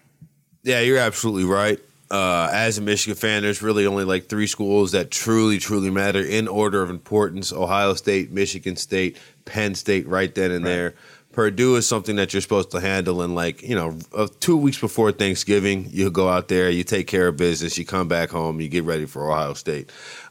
Yeah, 0.62 0.82
you're 0.82 1.00
absolutely 1.00 1.46
right. 1.46 1.80
Uh, 2.12 2.50
as 2.52 2.78
a 2.78 2.82
Michigan 2.82 3.16
fan, 3.16 3.42
there's 3.42 3.62
really 3.62 3.88
only 3.88 4.04
like 4.04 4.28
three 4.28 4.46
schools 4.46 4.92
that 4.92 5.10
truly, 5.10 5.58
truly 5.58 5.90
matter 5.90 6.22
in 6.22 6.48
order 6.48 6.84
of 6.84 6.90
importance: 6.90 7.54
Ohio 7.54 7.94
State, 7.94 8.32
Michigan 8.32 8.76
State, 8.76 9.18
Penn 9.46 9.74
State, 9.74 10.06
right 10.08 10.36
then 10.36 10.52
and 10.52 10.66
there. 10.66 10.94
Purdue 11.32 11.76
is 11.78 11.88
something 11.88 12.18
that 12.18 12.34
you're 12.34 12.42
supposed 12.42 12.72
to 12.72 12.80
handle 12.82 13.22
in 13.22 13.34
like 13.36 13.62
you 13.64 13.76
know 13.76 13.98
uh, 14.16 14.28
two 14.40 14.58
weeks 14.58 14.80
before 14.80 15.12
Thanksgiving. 15.12 15.88
You 15.92 16.10
go 16.12 16.28
out 16.28 16.48
there, 16.50 16.70
you 16.70 16.84
take 16.84 17.08
care 17.08 17.28
of 17.30 17.38
business, 17.38 17.78
you 17.78 17.86
come 17.86 18.08
back 18.08 18.30
home, 18.30 18.60
you 18.60 18.68
get 18.68 18.84
ready 18.84 19.06
for 19.06 19.32
Ohio 19.32 19.54
State. 19.54 19.90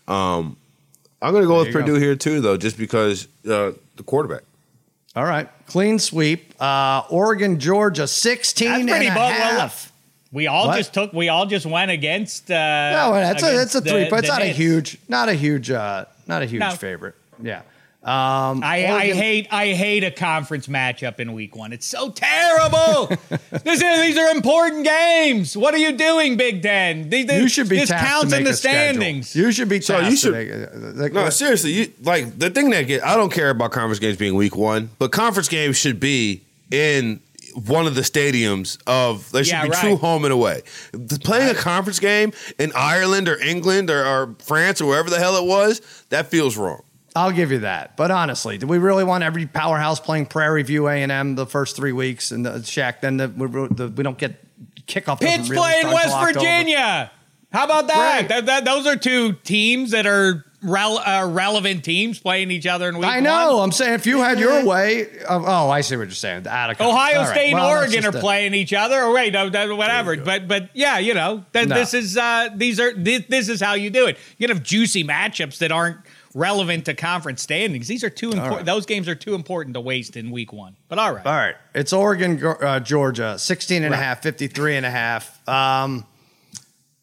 Um, 0.09 0.57
I'm 1.23 1.33
going 1.33 1.43
to 1.45 1.49
go 1.49 1.59
with 1.59 1.69
you 1.69 1.73
go. 1.73 1.81
Purdue 1.81 1.95
here 1.95 2.17
too, 2.17 2.41
though, 2.41 2.57
just 2.57 2.77
because 2.79 3.27
uh, 3.47 3.73
the 3.97 4.03
quarterback. 4.05 4.43
All 5.17 5.25
right, 5.25 5.49
clean 5.67 5.99
sweep. 5.99 6.55
Uh, 6.61 7.03
Oregon, 7.11 7.59
Georgia, 7.59 8.07
16 8.07 8.69
That's 8.69 8.81
and 8.81 8.89
pretty 8.89 9.07
a 9.09 9.15
bold. 9.15 9.33
Well. 9.33 9.73
We 10.33 10.47
all 10.47 10.69
What? 10.69 10.77
just 10.77 10.95
took. 10.95 11.13
We 11.13 11.29
all 11.29 11.47
just 11.47 11.67
went 11.67 11.91
against. 11.91 12.49
Uh, 12.51 12.55
No, 12.55 13.13
that's 13.15 13.43
a, 13.43 13.47
that's 13.47 13.75
a 13.75 13.81
three, 13.81 14.05
the- 14.05 14.11
but 14.11 14.21
it's 14.21 14.29
the 14.29 14.35
not 14.35 14.43
a 14.43 14.47
huge, 14.47 14.99
not 15.09 15.29
a 15.29 15.35
huge, 15.35 15.71
uh, 15.73 16.05
not 16.29 16.43
a 16.43 16.47
huge 16.47 16.61
No. 16.61 16.71
favorite. 16.71 17.17
Yeah. 17.43 17.63
Um, 18.03 18.65
I, 18.65 18.87
I 18.91 19.13
hate 19.13 19.47
I 19.53 19.69
hate 19.75 20.05
a 20.05 20.11
conference 20.11 20.67
matchup 20.69 21.21
in 21.21 21.35
week 21.35 21.55
one. 21.55 21.71
It's 21.75 21.85
so 21.87 22.11
terrible. 22.11 23.09
this 23.63 23.83
is, 23.83 24.01
these 24.01 24.17
are 24.17 24.29
important 24.35 24.85
games. 24.87 25.55
What 25.55 25.75
are 25.75 25.79
you 25.79 25.93
doing, 25.93 26.39
Big 26.39 26.63
Ten? 26.63 27.11
These, 27.11 27.31
You 27.31 27.49
should 27.51 27.69
be 27.69 27.77
this 27.77 27.91
tasked 27.91 28.07
counts 28.09 28.33
in 28.33 28.45
the 28.45 28.51
a 28.51 28.55
schedule. 28.55 29.01
standings. 29.03 29.37
You 29.37 29.53
should 29.53 29.69
be 29.69 29.83
So 29.83 29.99
you 29.99 30.17
should- 30.17 30.33
make. 30.33 30.49
Like, 30.99 31.13
No, 31.13 31.25
what- 31.25 31.35
seriously, 31.35 31.73
you 31.73 31.93
like 32.03 32.39
the 32.39 32.49
thing 32.49 32.71
that 32.71 32.87
get 32.87 33.05
I 33.05 33.17
don't 33.17 33.31
care 33.33 33.51
about 33.51 33.73
conference 33.73 33.99
games 33.99 34.17
being 34.17 34.35
week 34.35 34.57
one, 34.57 34.89
but 34.99 35.13
conference 35.13 35.49
games 35.49 35.77
should 35.77 36.01
be 36.01 36.41
in 36.71 37.21
one 37.67 37.87
of 37.87 37.95
the 37.97 38.01
stadiums 38.01 38.79
of 38.87 39.31
there 39.33 39.45
should 39.45 39.53
Yeah, 39.53 39.65
be 39.65 39.71
right. 39.71 39.79
true 39.81 39.97
home 39.97 40.25
and 40.25 40.33
away. 40.33 40.63
The- 40.93 41.19
Playing 41.23 41.51
a 41.51 41.55
conference 41.55 41.99
game 42.01 42.33
in 42.59 42.73
Ireland 42.75 43.29
or 43.29 43.39
England 43.43 43.91
or, 43.91 44.07
or 44.07 44.37
France 44.39 44.81
or 44.81 44.87
wherever 44.87 45.11
the 45.11 45.19
hell 45.19 45.37
it 45.37 45.45
was, 45.47 45.83
that 46.09 46.29
feels 46.29 46.57
wrong. 46.57 46.81
I'll 47.17 47.33
give 47.33 47.51
you 47.51 47.61
that. 47.61 47.97
But 47.97 48.11
honestly, 48.11 48.57
do 48.59 48.67
we 48.67 48.79
really 48.79 49.05
want 49.05 49.25
every 49.25 49.47
powerhouse 49.47 49.99
playing 50.01 50.27
Prairie 50.27 50.63
View 50.63 50.89
A 50.89 51.03
and 51.03 51.11
M 51.11 51.35
the 51.35 51.47
first 51.47 51.77
three 51.77 51.93
weeks 51.93 52.31
and 52.31 52.47
the 52.47 52.63
Shack? 52.63 53.01
Then 53.01 53.17
the, 53.17 53.29
we, 53.29 53.47
the, 53.49 53.89
we 53.89 54.05
don't 54.05 54.19
get 54.19 54.43
kickoff. 54.87 55.21
Pitt's 55.21 55.49
really 55.49 55.61
playing 55.63 55.87
West. 55.89 56.17
Virginia. 56.21 57.11
How 57.53 57.65
about 57.65 57.89
that? 57.89 58.19
Great. 58.21 58.29
That- 58.29 58.47
that- 58.47 58.65
Those 58.65 58.87
are 58.87 58.95
two 58.97 59.33
teams 59.43 59.91
that 59.91 60.07
are 60.07 60.45
rel- 60.63 60.99
uh, 60.99 61.27
relevant 61.29 61.83
teams 61.85 62.21
playing 62.21 62.53
each 62.53 62.65
other 62.67 62.89
in 62.89 62.97
week 62.99 63.07
I 63.09 63.19
know. 63.19 63.57
one. 63.57 63.65
I'm 63.65 63.73
saying 63.73 63.95
if 63.95 64.07
you 64.07 64.19
had 64.23 64.39
your 64.39 64.65
way, 64.67 65.07
of, 65.29 65.43
oh, 65.45 65.69
I 65.69 65.81
see 65.81 65.97
what 65.97 66.05
you're 66.05 66.13
saying. 66.13 66.47
Ohio 66.47 66.79
right. 66.79 67.29
State 67.29 67.53
Well, 67.53 67.69
and 67.71 67.83
that's 67.83 67.93
Oregon 67.95 68.15
are 68.15 68.17
a- 68.17 68.21
playing 68.21 68.55
each 68.55 68.73
other. 68.73 69.03
Or 69.03 69.13
wait, 69.13 69.33
no, 69.33 69.49
no, 69.49 69.75
whatever. 69.75 70.17
But 70.17 70.47
but 70.47 70.71
yeah, 70.75 70.99
you 70.99 71.15
know, 71.15 71.45
th- 71.53 71.67
No. 71.67 71.75
this 71.75 71.93
is 71.93 72.17
uh, 72.17 72.51
these 72.55 72.79
are 72.79 72.95
this, 72.95 73.25
this 73.29 73.49
is 73.49 73.61
how 73.61 73.75
you 73.75 73.91
do 73.91 74.07
it. 74.07 74.17
You 74.39 74.47
can 74.47 74.55
have 74.57 74.65
juicy 74.65 75.03
matchups 75.03 75.59
that 75.59 75.73
aren't 75.73 75.97
relevant 76.35 76.85
to 76.85 76.95
conference 76.95 77.43
standings. 77.43 77.89
These 77.89 78.05
are 78.05 78.11
too 78.11 78.31
important. 78.31 78.57
right. 78.57 78.65
Those 78.65 78.87
games 78.87 79.09
are 79.09 79.15
too 79.15 79.35
important 79.35 79.75
to 79.75 79.81
waste 79.81 80.17
in 80.17 80.31
week 80.31 80.53
one. 80.53 80.77
But 80.89 80.99
all 80.99 81.13
right, 81.13 81.27
All 81.27 81.33
right. 81.33 81.57
It's 81.75 81.93
Oregon, 81.93 82.43
uh, 82.45 82.81
Georgia, 82.81 83.39
16 83.39 83.83
and 83.83 83.93
a 83.93 83.97
half, 83.97 84.23
53 84.23 84.77
and 84.77 84.87
a 84.87 84.91
half. 84.91 85.49
Um, 85.49 86.07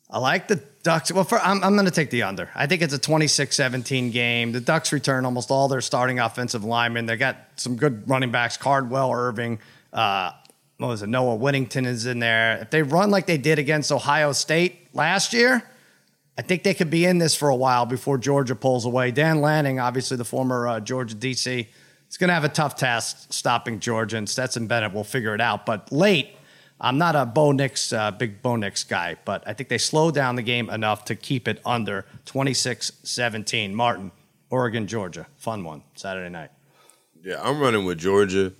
I 0.09 0.19
like 0.19 0.47
the 0.47 0.63
Ducks. 0.83 1.11
Well, 1.11 1.25
for, 1.25 1.37
I'm, 1.39 1.61
I'm 1.65 1.73
going 1.73 1.85
to 1.85 1.91
take 1.91 2.11
the 2.11 2.23
under. 2.23 2.49
I 2.55 2.65
think 2.65 2.81
it's 2.81 2.93
a 2.93 2.99
26 2.99 3.53
17 3.53 4.11
game. 4.11 4.53
The 4.53 4.61
Ducks 4.61 4.93
return 4.93 5.25
almost 5.25 5.51
all 5.51 5.67
their 5.67 5.81
starting 5.81 6.19
offensive 6.19 6.63
linemen. 6.63 7.07
They 7.07 7.17
got 7.17 7.37
some 7.57 7.75
good 7.75 8.09
running 8.09 8.31
backs 8.31 8.55
Cardwell, 8.55 9.11
Irving. 9.11 9.59
Uh, 9.91 10.31
what 10.77 10.87
was 10.87 11.01
it? 11.01 11.07
Noah 11.07 11.35
Whittington 11.35 11.85
is 11.85 12.05
in 12.05 12.19
there. 12.19 12.59
If 12.61 12.69
they 12.69 12.83
run 12.83 13.09
like 13.11 13.25
they 13.25 13.37
did 13.37 13.59
against 13.59 13.91
Ohio 13.91 14.31
State 14.31 14.87
last 14.93 15.33
year, 15.33 15.63
I 16.37 16.43
think 16.43 16.63
they 16.63 16.73
could 16.73 16.89
be 16.91 17.05
in 17.05 17.17
this 17.17 17.35
for 17.35 17.49
a 17.49 17.55
while 17.55 17.85
before 17.85 18.17
Georgia 18.17 18.55
pulls 18.55 18.85
away. 18.85 19.11
Dan 19.11 19.41
Lanning, 19.41 19.79
obviously 19.79 20.17
the 20.17 20.25
former 20.25 20.67
uh, 20.67 20.79
Georgia 20.79 21.15
DC, 21.15 21.67
is 22.09 22.17
going 22.17 22.27
to 22.27 22.33
have 22.33 22.43
a 22.43 22.49
tough 22.49 22.75
task 22.75 23.33
stopping 23.33 23.79
Georgia, 23.79 24.17
and 24.17 24.29
Stetson 24.29 24.67
Bennett 24.67 24.93
will 24.93 25.03
figure 25.03 25.33
it 25.33 25.41
out. 25.41 25.65
But 25.65 25.91
late, 25.91 26.29
I'm 26.79 26.99
not 26.99 27.15
a 27.15 27.25
Bo 27.25 27.51
Nix, 27.53 27.91
uh, 27.91 28.11
big 28.11 28.41
Bo 28.43 28.55
Nix 28.55 28.83
guy, 28.83 29.15
but 29.25 29.43
I 29.47 29.53
think 29.53 29.69
they 29.69 29.79
slow 29.79 30.11
down 30.11 30.35
the 30.35 30.43
game 30.43 30.69
enough 30.69 31.05
to 31.05 31.15
keep 31.15 31.47
it 31.47 31.59
under 31.65 32.05
26 32.25 32.91
17. 33.03 33.73
Martin, 33.73 34.11
Oregon, 34.51 34.85
Georgia. 34.85 35.25
Fun 35.37 35.63
one, 35.63 35.83
Saturday 35.95 36.29
night. 36.29 36.51
Yeah, 37.23 37.41
I'm 37.41 37.59
running 37.59 37.83
with 37.83 37.97
Georgia. 37.97 38.53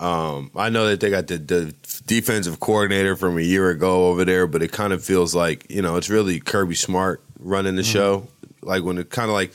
Um, 0.00 0.50
I 0.56 0.70
know 0.70 0.86
that 0.88 1.00
they 1.00 1.08
got 1.10 1.28
the, 1.28 1.38
the 1.38 1.74
defensive 2.06 2.60
coordinator 2.60 3.14
from 3.16 3.38
a 3.38 3.42
year 3.42 3.70
ago 3.70 4.08
over 4.08 4.24
there, 4.24 4.46
but 4.46 4.62
it 4.62 4.72
kind 4.72 4.92
of 4.92 5.04
feels 5.04 5.34
like 5.34 5.70
you 5.70 5.82
know 5.82 5.96
it's 5.96 6.10
really 6.10 6.40
Kirby 6.40 6.74
Smart 6.74 7.22
running 7.38 7.76
the 7.76 7.82
Mm-hmm. 7.82 7.92
show. 7.92 8.28
Like 8.62 8.82
when 8.82 8.98
it 8.98 9.10
kind 9.10 9.28
of 9.30 9.34
like 9.34 9.52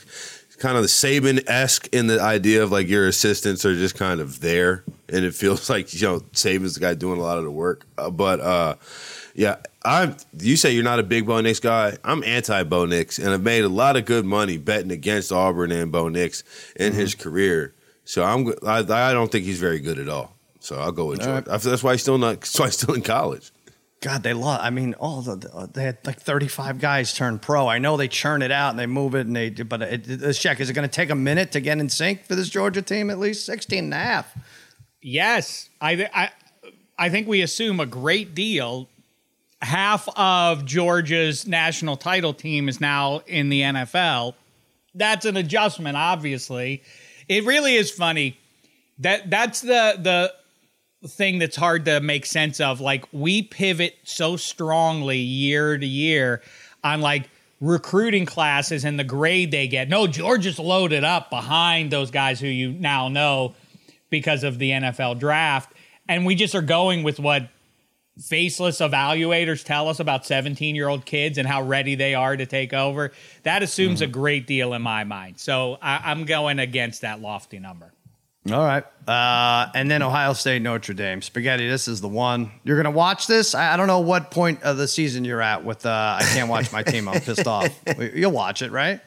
kind 0.58 0.76
of 0.76 0.82
the 0.82 0.88
Saban 0.88 1.42
esque 1.48 1.88
in 1.92 2.06
the 2.06 2.20
idea 2.20 2.62
of 2.62 2.70
like 2.70 2.86
your 2.88 3.06
assistants 3.08 3.64
are 3.64 3.74
just 3.74 3.96
kind 3.96 4.20
of 4.20 4.40
there, 4.40 4.84
and 5.08 5.24
it 5.24 5.34
feels 5.34 5.68
like 5.74 5.92
you 5.94 6.06
know 6.06 6.20
Saban's 6.32 6.74
the 6.74 6.80
guy 6.80 6.94
doing 6.94 7.18
a 7.18 7.22
lot 7.22 7.38
of 7.38 7.44
the 7.44 7.50
work. 7.50 7.84
Uh, 7.98 8.10
but 8.10 8.40
uh, 8.40 8.74
yeah, 9.34 9.56
I 9.84 10.14
you 10.38 10.56
say 10.56 10.72
you're 10.72 10.84
not 10.84 11.00
a 11.00 11.02
big 11.04 11.26
Bo 11.26 11.40
Nix 11.42 11.60
guy. 11.60 11.96
I'm 12.02 12.24
anti 12.24 12.62
Bo 12.64 12.86
Nix, 12.86 13.18
and 13.18 13.28
I've 13.30 13.42
made 13.42 13.64
a 13.64 13.68
lot 13.68 13.96
of 13.96 14.04
good 14.06 14.24
money 14.24 14.56
betting 14.56 14.90
against 14.90 15.32
Auburn 15.32 15.70
and 15.70 15.92
Bo 15.92 16.08
Nix 16.08 16.42
in 16.76 16.94
his 16.94 17.14
Mm-hmm. 17.14 17.22
career. 17.28 17.74
So 18.04 18.24
I'm 18.24 18.48
I, 18.66 18.78
I 18.78 19.12
don't 19.12 19.30
think 19.30 19.44
he's 19.44 19.60
very 19.60 19.80
good 19.80 19.98
at 19.98 20.08
all. 20.08 20.34
So 20.60 20.76
I'll 20.76 20.92
go 20.92 21.06
with 21.06 21.20
All 21.20 21.40
Georgia. 21.40 21.58
That's 21.68 21.82
why 21.82 21.92
he's 21.92 22.02
still 22.02 22.18
not. 22.18 22.40
That's 22.40 22.58
why 22.58 22.66
he's 22.66 22.74
still 22.74 22.94
in 22.94 23.02
college. 23.02 23.50
God, 24.00 24.22
they 24.22 24.32
love. 24.32 24.60
I 24.62 24.70
mean, 24.70 24.94
all 24.94 25.20
the 25.20 25.68
they 25.72 25.82
had 25.82 25.98
like 26.06 26.18
35 26.18 26.80
guys 26.80 27.12
turn 27.12 27.38
pro. 27.38 27.68
I 27.68 27.78
know 27.78 27.98
they 27.98 28.08
churn 28.08 28.40
it 28.40 28.50
out 28.50 28.70
and 28.70 28.78
they 28.78 28.86
move 28.86 29.14
it 29.14 29.26
and 29.26 29.36
they. 29.36 29.50
But 29.50 29.82
it, 29.82 30.04
this 30.04 30.38
check 30.38 30.58
is 30.60 30.70
it 30.70 30.72
going 30.72 30.88
to 30.88 30.94
take 30.94 31.10
a 31.10 31.14
minute 31.14 31.52
to 31.52 31.60
get 31.60 31.78
in 31.78 31.88
sync 31.90 32.24
for 32.24 32.34
this 32.34 32.48
Georgia 32.48 32.80
team? 32.80 33.10
At 33.10 33.18
least 33.18 33.44
16 33.44 33.84
and 33.84 33.94
a 33.94 33.98
half. 33.98 34.34
Yes, 35.02 35.68
I, 35.80 36.08
I, 36.14 36.30
I 36.98 37.08
think 37.08 37.26
we 37.26 37.42
assume 37.42 37.80
a 37.80 37.86
great 37.86 38.34
deal. 38.34 38.88
Half 39.62 40.08
of 40.16 40.64
Georgia's 40.64 41.46
national 41.46 41.96
title 41.96 42.32
team 42.32 42.68
is 42.68 42.80
now 42.80 43.22
in 43.26 43.50
the 43.50 43.62
NFL. 43.62 44.34
That's 44.94 45.26
an 45.26 45.36
adjustment, 45.36 45.96
obviously. 45.96 46.82
It 47.30 47.44
really 47.44 47.76
is 47.76 47.92
funny. 47.92 48.36
That 48.98 49.30
that's 49.30 49.60
the 49.60 50.32
the 51.00 51.08
thing 51.08 51.38
that's 51.38 51.54
hard 51.54 51.84
to 51.84 52.00
make 52.00 52.26
sense 52.26 52.58
of. 52.58 52.80
Like 52.80 53.04
we 53.12 53.42
pivot 53.42 53.96
so 54.02 54.36
strongly 54.36 55.18
year 55.18 55.78
to 55.78 55.86
year 55.86 56.42
on 56.82 57.00
like 57.00 57.30
recruiting 57.60 58.26
classes 58.26 58.84
and 58.84 58.98
the 58.98 59.04
grade 59.04 59.52
they 59.52 59.68
get. 59.68 59.88
No, 59.88 60.08
Georgia's 60.08 60.58
loaded 60.58 61.04
up 61.04 61.30
behind 61.30 61.92
those 61.92 62.10
guys 62.10 62.40
who 62.40 62.48
you 62.48 62.72
now 62.72 63.06
know 63.06 63.54
because 64.10 64.42
of 64.42 64.58
the 64.58 64.72
NFL 64.72 65.20
draft. 65.20 65.72
And 66.08 66.26
we 66.26 66.34
just 66.34 66.56
are 66.56 66.62
going 66.62 67.04
with 67.04 67.20
what 67.20 67.48
faceless 68.22 68.80
evaluators 68.80 69.64
tell 69.64 69.88
us 69.88 70.00
about 70.00 70.26
17 70.26 70.74
year 70.74 70.88
old 70.88 71.04
kids 71.04 71.38
and 71.38 71.46
how 71.46 71.62
ready 71.62 71.94
they 71.94 72.14
are 72.14 72.36
to 72.36 72.46
take 72.46 72.72
over. 72.72 73.12
That 73.42 73.62
assumes 73.62 74.00
a 74.00 74.06
great 74.06 74.46
deal 74.46 74.74
in 74.74 74.82
my 74.82 75.04
mind. 75.04 75.38
So 75.38 75.78
I, 75.80 76.10
I'm 76.10 76.24
going 76.24 76.58
against 76.58 77.02
that 77.02 77.20
lofty 77.20 77.58
number. 77.58 77.92
All 78.50 78.64
right. 78.64 78.84
Uh, 79.06 79.70
and 79.74 79.90
then 79.90 80.02
Ohio 80.02 80.32
State, 80.32 80.62
Notre 80.62 80.94
Dame. 80.94 81.20
Spaghetti, 81.20 81.68
this 81.68 81.88
is 81.88 82.00
the 82.00 82.08
one. 82.08 82.50
You're 82.64 82.76
going 82.76 82.90
to 82.90 82.90
watch 82.90 83.26
this? 83.26 83.54
I, 83.54 83.74
I 83.74 83.76
don't 83.76 83.86
know 83.86 84.00
what 84.00 84.30
point 84.30 84.62
of 84.62 84.78
the 84.78 84.88
season 84.88 85.24
you're 85.24 85.42
at 85.42 85.64
with 85.64 85.84
uh, 85.84 86.18
I 86.18 86.22
can't 86.22 86.48
watch 86.48 86.72
my 86.72 86.82
team. 86.82 87.06
I'm 87.06 87.20
pissed 87.20 87.46
off. 87.46 87.68
You'll 88.14 88.32
watch 88.32 88.62
it, 88.62 88.72
right? 88.72 89.00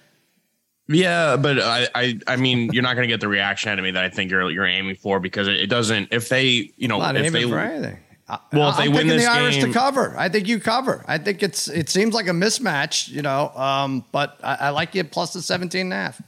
Yeah, 0.87 1.37
but 1.37 1.59
I, 1.59 1.87
I, 1.95 2.19
I 2.27 2.35
mean, 2.35 2.71
you're 2.73 2.83
not 2.83 2.95
going 2.95 3.07
to 3.07 3.11
get 3.11 3.21
the 3.21 3.27
reaction 3.27 3.71
out 3.71 3.79
of 3.79 3.83
me 3.85 3.91
that 3.91 4.03
I 4.03 4.09
think 4.09 4.29
you're 4.29 4.51
you're 4.51 4.65
aiming 4.65 4.97
for 4.97 5.19
because 5.19 5.47
it, 5.47 5.55
it 5.55 5.67
doesn't. 5.67 6.09
If 6.11 6.27
they, 6.27 6.71
you 6.75 6.89
know, 6.89 6.99
I'm 6.99 7.15
not 7.15 7.23
if 7.23 7.27
aiming 7.27 7.43
they, 7.43 7.49
for 7.49 7.59
anything. 7.59 7.99
Well, 8.51 8.69
if 8.69 8.77
they 8.77 8.83
I'm 8.85 8.93
win 8.93 9.07
this 9.07 9.25
the 9.25 9.31
Irish 9.31 9.55
game- 9.55 9.67
to 9.67 9.73
cover. 9.73 10.15
I 10.17 10.29
think 10.29 10.47
you 10.47 10.59
cover. 10.59 11.03
I 11.07 11.17
think 11.17 11.43
it's 11.43 11.67
it 11.67 11.89
seems 11.89 12.13
like 12.13 12.27
a 12.27 12.31
mismatch, 12.31 13.09
you 13.09 13.21
know. 13.21 13.49
Um, 13.49 14.05
but 14.11 14.39
I, 14.43 14.55
I 14.55 14.69
like 14.69 14.95
you 14.95 15.03
plus 15.03 15.33
the 15.33 15.41
17 15.41 15.81
and 15.81 15.93
a 15.93 15.95
half. 15.95 16.21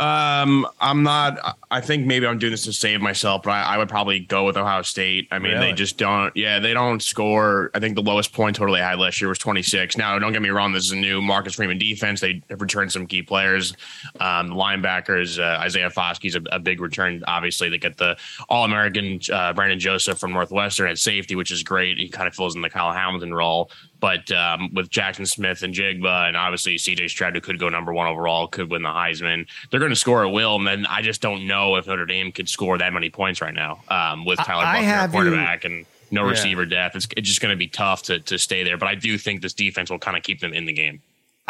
Um, 0.00 0.64
I'm 0.80 1.02
not. 1.02 1.56
I 1.72 1.80
think 1.80 2.06
maybe 2.06 2.24
I'm 2.26 2.38
doing 2.38 2.52
this 2.52 2.62
to 2.64 2.72
save 2.72 3.00
myself, 3.00 3.42
but 3.42 3.50
I, 3.50 3.62
I 3.74 3.78
would 3.78 3.88
probably 3.88 4.20
go 4.20 4.44
with 4.46 4.56
Ohio 4.56 4.82
State. 4.82 5.26
I 5.32 5.40
mean, 5.40 5.54
Really? 5.54 5.66
they 5.66 5.72
just 5.72 5.98
don't. 5.98 6.34
Yeah, 6.36 6.60
they 6.60 6.72
don't 6.72 7.02
score. 7.02 7.72
I 7.74 7.80
think 7.80 7.96
the 7.96 8.02
lowest 8.02 8.32
point 8.32 8.54
total 8.54 8.74
they 8.74 8.80
had 8.80 8.98
last 9.00 9.20
year 9.20 9.28
was 9.28 9.38
26. 9.38 9.96
Now, 9.96 10.16
don't 10.20 10.32
get 10.32 10.40
me 10.40 10.50
wrong. 10.50 10.72
This 10.72 10.84
is 10.84 10.92
a 10.92 10.96
new 10.96 11.20
Marcus 11.20 11.54
Freeman 11.54 11.78
defense. 11.78 12.20
They 12.20 12.40
have 12.48 12.60
returned 12.60 12.92
some 12.92 13.08
key 13.08 13.22
players. 13.22 13.74
Um, 14.20 14.48
the 14.50 14.54
linebackers, 14.54 15.40
uh, 15.40 15.58
Isaiah 15.60 15.90
Foskey's 15.90 16.36
a, 16.36 16.42
a 16.52 16.60
big 16.60 16.80
return. 16.80 17.24
Obviously, 17.26 17.68
they 17.68 17.78
get 17.78 17.96
the 17.96 18.16
All 18.48 18.64
American 18.64 19.20
uh, 19.32 19.52
Brandon 19.52 19.80
Joseph 19.80 20.18
from 20.18 20.32
Northwestern 20.32 20.88
at 20.88 20.98
safety, 20.98 21.34
which 21.34 21.50
is 21.50 21.64
great. 21.64 21.98
He 21.98 22.08
kind 22.08 22.28
of 22.28 22.34
fills 22.36 22.54
in 22.54 22.62
the 22.62 22.70
Kyle 22.70 22.92
Hamilton 22.92 23.34
role. 23.34 23.68
But 24.00 24.30
um, 24.30 24.72
with 24.74 24.90
Jaxon 24.90 25.26
Smith-Njigba, 25.26 26.28
and 26.28 26.36
obviously 26.36 26.76
CJ 26.76 27.10
Stroud, 27.10 27.34
who 27.34 27.40
could 27.40 27.58
go 27.58 27.68
number 27.68 27.92
one 27.92 28.06
overall, 28.06 28.46
could 28.46 28.70
win 28.70 28.82
the 28.82 28.88
Heisman, 28.88 29.46
they're 29.70 29.80
going 29.80 29.90
to 29.90 29.96
score 29.96 30.24
at 30.24 30.30
will. 30.32 30.54
And 30.56 30.66
then 30.66 30.86
I 30.86 31.02
just 31.02 31.20
don't 31.20 31.46
know 31.46 31.74
if 31.76 31.86
Notre 31.86 32.06
Dame 32.06 32.30
could 32.30 32.48
score 32.48 32.78
that 32.78 32.92
many 32.92 33.10
points 33.10 33.40
right 33.40 33.54
now 33.54 33.80
um, 33.88 34.24
with 34.24 34.38
Tyler 34.38 34.64
I 34.64 34.80
Buchner, 34.80 35.02
you- 35.02 35.08
quarterback, 35.08 35.64
and 35.64 35.84
no 36.10 36.24
Yeah. 36.24 36.30
receiver 36.30 36.64
depth. 36.64 36.96
It's, 36.96 37.08
it's 37.16 37.28
just 37.28 37.40
going 37.40 37.50
to 37.52 37.56
be 37.56 37.66
tough 37.68 38.02
to, 38.04 38.20
to 38.20 38.38
stay 38.38 38.62
there. 38.62 38.76
But 38.78 38.88
I 38.88 38.94
do 38.94 39.18
think 39.18 39.42
this 39.42 39.52
defense 39.52 39.90
will 39.90 39.98
kind 39.98 40.16
of 40.16 40.22
keep 40.22 40.40
them 40.40 40.54
in 40.54 40.64
the 40.64 40.72
game. 40.72 41.00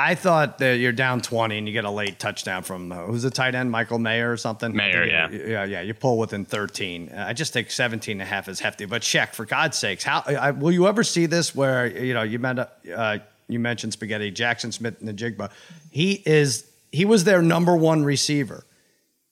I 0.01 0.15
thought 0.15 0.59
that 0.59 0.79
you're 0.79 0.93
down 0.93 1.21
20 1.21 1.59
and 1.59 1.67
you 1.67 1.73
get 1.73 1.85
a 1.85 1.91
late 1.91 2.21
touchdown 2.21 2.63
from 2.63 2.93
uh, 2.93 2.97
who's 3.07 3.25
the 3.25 3.31
tight 3.33 3.57
end, 3.57 3.73
Michael 3.73 3.99
Mayer 3.99 4.31
or 4.31 4.37
something. 4.37 4.73
Mayer, 4.75 5.05
yeah. 5.05 5.29
you- 5.29 5.45
yeah, 5.45 5.65
yeah. 5.65 5.81
You 5.81 5.93
pull 5.93 6.19
within 6.19 6.45
13. 6.45 7.09
Uh, 7.13 7.25
I 7.27 7.33
just 7.33 7.53
think 7.53 7.69
17 7.73 8.13
and 8.13 8.23
a 8.23 8.25
half 8.25 8.49
is 8.49 8.61
hefty. 8.61 8.85
But 8.85 9.03
check 9.03 9.35
for 9.35 9.45
God's 9.45 9.77
sakes, 9.77 10.05
how 10.05 10.23
I, 10.25 10.53
will 10.53 10.71
you 10.71 10.87
ever 10.87 11.03
see 11.03 11.27
this 11.27 11.53
where 11.53 11.87
you 11.89 12.15
know 12.15 12.23
you 12.23 12.39
meant 12.39 12.61
uh, 12.61 13.19
you 13.49 13.59
mentioned 13.59 13.93
spaghetti 13.93 14.31
Jaxon 14.31 14.73
Smith 14.73 15.01
and 15.01 15.09
the 15.09 15.13
Jigba? 15.13 15.51
He 15.91 16.23
is 16.25 16.65
he 16.93 17.05
was 17.05 17.25
their 17.25 17.43
number 17.43 17.77
one 17.77 18.05
receiver. 18.05 18.65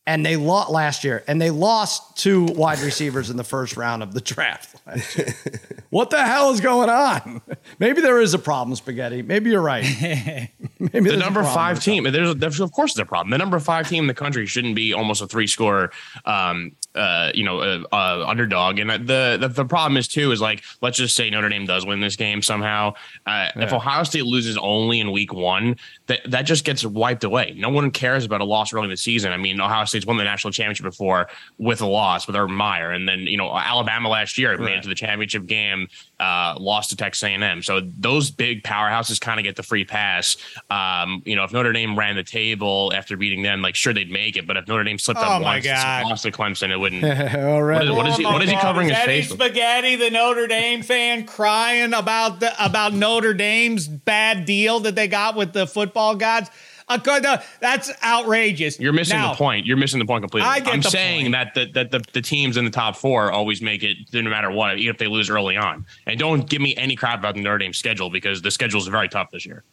And 0.09 0.25
they 0.25 0.37
lost 0.37 0.71
last 0.71 1.03
year, 1.03 1.25
and 1.27 1.43
they 1.43 1.51
lost 1.51 2.17
two 2.17 2.45
wide 2.45 2.79
receivers 2.79 3.29
in 3.29 3.37
the 3.37 3.43
first 3.43 3.77
round 3.77 4.05
of 4.05 4.15
the 4.15 4.21
draft. 4.21 4.77
what 5.91 6.11
the 6.11 6.25
hell 6.25 6.51
is 6.53 6.61
going 6.61 6.89
on? 6.89 7.43
Maybe 7.81 8.01
there 8.01 8.21
is 8.21 8.33
a 8.33 8.39
problem, 8.39 8.77
spaghetti. 8.77 9.23
Maybe 9.23 9.51
you're 9.51 9.61
right. 9.61 9.83
Maybe 10.79 11.11
the 11.11 11.17
number 11.17 11.43
five 11.43 11.83
team. 11.83 12.05
There's, 12.05 12.37
there's 12.37 12.61
of 12.61 12.71
course 12.71 12.95
there's 12.95 13.03
a 13.03 13.09
problem. 13.09 13.31
The 13.31 13.39
number 13.39 13.59
five 13.59 13.89
team 13.89 14.05
in 14.05 14.09
the 14.09 14.15
country 14.15 14.47
shouldn't 14.47 14.77
be 14.77 14.93
almost 14.93 15.23
a 15.23 15.27
three 15.27 15.49
score, 15.49 15.91
um, 16.25 16.77
uh, 16.95 17.33
you 17.35 17.43
know, 17.45 17.61
uh, 17.61 17.83
uh, 17.93 18.25
underdog. 18.27 18.79
And 18.79 18.91
the, 18.91 19.39
the 19.41 19.49
the 19.49 19.65
problem 19.65 19.97
is 19.97 20.07
too 20.07 20.31
is 20.31 20.41
like 20.41 20.63
let's 20.83 20.99
just 20.99 21.17
say 21.17 21.29
Notre 21.31 21.49
Dame 21.49 21.67
does 21.67 21.85
win 21.85 22.01
this 22.01 22.15
game 22.15 22.43
somehow. 22.43 22.95
Uh, 23.27 23.49
If 23.57 23.73
Ohio 23.73 24.05
State 24.05 24.25
loses 24.25 24.57
only 24.57 25.01
in 25.01 25.11
week 25.11 25.33
one, 25.33 25.77
that 26.07 26.21
that 26.31 26.43
just 26.43 26.65
gets 26.65 26.85
wiped 26.85 27.25
away. 27.25 27.55
No 27.57 27.71
one 27.71 27.91
cares 27.91 28.25
about 28.25 28.41
a 28.41 28.45
loss 28.45 28.73
early 28.73 28.85
in 28.85 28.91
the 28.91 28.97
season. 28.97 29.33
I 29.33 29.37
mean, 29.39 29.61
Ohio 29.61 29.85
State's 29.97 30.07
won 30.07 30.17
the 30.19 30.25
national 30.25 30.53
championship 30.53 30.85
before 30.85 31.29
with 31.59 31.81
a 31.81 31.87
loss 31.87 32.27
with 32.27 32.37
Urban 32.37 32.55
Meyer, 32.55 32.91
and 32.91 33.09
then 33.09 33.21
you 33.21 33.37
know 33.37 33.57
Alabama 33.57 34.09
last 34.09 34.37
year 34.39 34.57
made 34.59 34.79
it 34.79 34.83
to 34.83 34.89
the 34.89 34.95
championship 34.95 35.47
game, 35.47 35.89
uh, 36.21 36.55
lost 36.59 36.91
to 36.91 36.97
Texas 36.97 37.23
A&M. 37.25 37.63
So 37.63 37.81
those 37.99 38.31
big 38.31 38.63
powerhouses 38.63 39.21
kind 39.21 39.41
of 39.41 39.45
get 39.45 39.57
the 39.57 39.63
free 39.63 39.85
pass. 39.85 40.37
Um, 40.71 41.23
you 41.25 41.35
know, 41.37 41.45
if 41.45 41.53
Notre 41.53 41.73
Dame 41.73 41.99
ran 41.99 42.17
the 42.17 42.23
table 42.25 42.93
after 42.95 43.17
beating 43.17 43.43
them, 43.43 43.63
like 43.63 43.75
sure 43.75 43.93
they'd 43.93 44.11
make 44.11 44.37
it, 44.37 44.47
but 44.47 44.57
if 44.57 44.69
Notre 44.69 44.85
Dame 44.85 44.99
slipped 44.99 45.21
Oh, 45.21 45.25
up 45.25 45.43
once, 45.43 45.65
God. 45.65 46.05
lost 46.05 46.23
to 46.25 46.31
Clemson, 46.33 46.71
it 46.71 46.77
wouldn't. 46.79 47.03
All 47.37 47.63
right. 47.63 47.79
What 47.79 47.87
is, 47.87 47.91
what 47.97 48.07
is 48.09 48.17
he? 48.17 48.25
Oh 48.27 48.33
What 48.33 48.43
is 48.43 48.51
he 48.51 48.57
covering 48.57 48.91
is 48.91 48.97
his 48.97 49.05
face? 49.05 49.31
Spaghetti, 49.31 49.97
the 49.97 50.11
Notre 50.11 50.47
Dame 50.47 50.83
fan, 50.83 51.25
crying 51.25 51.95
about 51.95 52.41
the 52.41 52.53
about 52.65 52.93
Notre 52.93 53.33
Dame's 53.35 53.89
bad 53.89 54.45
deal 54.45 54.81
that 54.81 54.95
they 54.95 55.09
got 55.09 55.37
with 55.37 55.53
the 55.53 55.67
football 55.67 56.15
gods. 56.17 56.51
Uh, 56.89 57.39
that's 57.61 57.91
outrageous. 58.03 58.79
You're 58.79 58.93
missing 58.93 59.19
Now, 59.19 59.33
the 59.33 59.37
point. 59.37 59.67
You're 59.67 59.77
missing 59.77 59.99
the 59.99 60.05
point 60.07 60.23
completely. 60.23 60.49
I 60.49 60.61
get 60.61 60.73
I'm 60.73 60.81
the 60.81 60.91
saying 60.91 61.33
point. 61.33 61.33
that 61.33 61.55
the, 61.55 61.67
that 61.73 61.91
the, 61.91 62.05
the 62.13 62.23
teams 62.23 62.57
in 62.57 62.65
the 62.65 62.71
top 62.71 62.97
four 62.97 63.33
always 63.33 63.61
make 63.61 63.83
it 63.83 63.97
no 64.13 64.23
matter 64.31 64.51
what, 64.51 64.79
even 64.79 64.95
if 64.95 64.99
they 64.99 65.09
lose 65.09 65.29
early 65.29 65.57
on. 65.57 65.85
And 66.07 66.19
don't 66.19 66.49
give 66.49 66.63
me 66.63 66.77
any 66.77 66.95
crap 66.95 67.19
about 67.19 67.35
the 67.35 67.43
Notre 67.43 67.59
Dame 67.59 67.73
schedule 67.73 68.09
because 68.09 68.41
the 68.43 68.51
schedule 68.53 68.81
is 68.81 68.87
very 68.87 69.09
tough 69.09 69.31
this 69.33 69.45
year. 69.45 69.65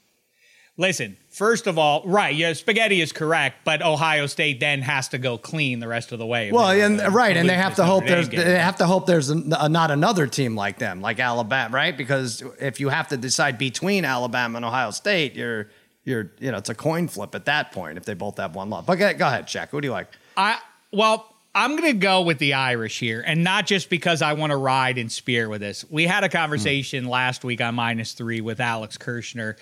Listen, 0.76 1.16
first 1.30 1.68
of 1.68 1.78
all, 1.78 2.02
right, 2.04 2.34
yeah, 2.34 2.52
Spaghetti 2.54 3.00
is 3.00 3.12
correct, 3.12 3.58
but 3.64 3.84
Ohio 3.84 4.26
State 4.26 4.60
then 4.60 4.82
has 4.82 5.08
to 5.10 5.20
go 5.20 5.38
clean 5.38 5.80
the 5.80 5.88
rest 5.88 6.12
of 6.12 6.18
the 6.18 6.26
way. 6.26 6.52
Well, 6.52 6.72
and 6.72 7.00
they 7.00 7.08
right, 7.10 7.38
and 7.38 7.48
they 7.48 7.54
have 7.54 7.76
to 7.76 7.86
hope 7.86 8.08
there's 8.08 8.28
game. 8.28 8.40
they 8.40 8.58
have 8.58 8.78
to 8.78 8.88
hope 8.88 9.06
there's 9.06 9.30
an- 9.30 9.54
uh, 9.54 9.68
not 9.68 9.92
another 9.92 10.26
team 10.26 10.56
like 10.56 10.80
them, 10.80 11.00
like 11.00 11.20
Alabama, 11.20 11.72
right? 11.76 11.96
Because 11.96 12.42
if 12.60 12.80
you 12.80 12.90
have 12.90 13.08
to 13.10 13.18
decide 13.18 13.60
between 13.60 14.04
Alabama 14.04 14.56
and 14.58 14.66
Ohio 14.66 14.90
State, 14.90 15.36
you're 15.36 15.70
you're 16.06 16.32
you 16.40 16.52
know 16.52 16.58
it's 16.58 16.70
a 16.70 16.76
coin 16.76 17.08
flip 17.08 17.36
at 17.36 17.46
that 17.46 17.72
point 17.72 17.98
if 17.98 18.06
they 18.06 18.14
both 18.14 18.38
have 18.38 18.56
one 18.56 18.70
loss. 18.70 18.86
But 18.86 18.96
go 18.96 19.06
ahead, 19.28 19.48
Shaq. 19.48 19.70
Who 19.70 19.82
do 19.82 19.88
you 19.88 19.92
like? 19.92 20.08
I 20.38 20.60
well, 20.92 21.34
I'm 21.56 21.72
going 21.72 21.92
to 21.92 21.98
go 21.98 22.22
with 22.22 22.40
the 22.40 22.56
Irish 22.56 23.00
here, 23.00 23.24
and 23.26 23.44
not 23.44 23.68
just 23.68 23.90
because 23.90 24.22
I 24.22 24.34
want 24.34 24.52
to 24.52 24.58
ride 24.58 24.98
in 24.98 25.10
spear 25.10 25.50
with 25.50 25.62
this. 25.62 25.86
We 25.90 26.06
had 26.06 26.24
a 26.24 26.30
conversation 26.30 27.06
last 27.06 27.44
week 27.44 27.62
on 27.62 27.76
minus 27.76 28.14
three 28.14 28.42
with 28.42 28.60
Alex 28.60 28.98
Kirshner. 28.98 29.58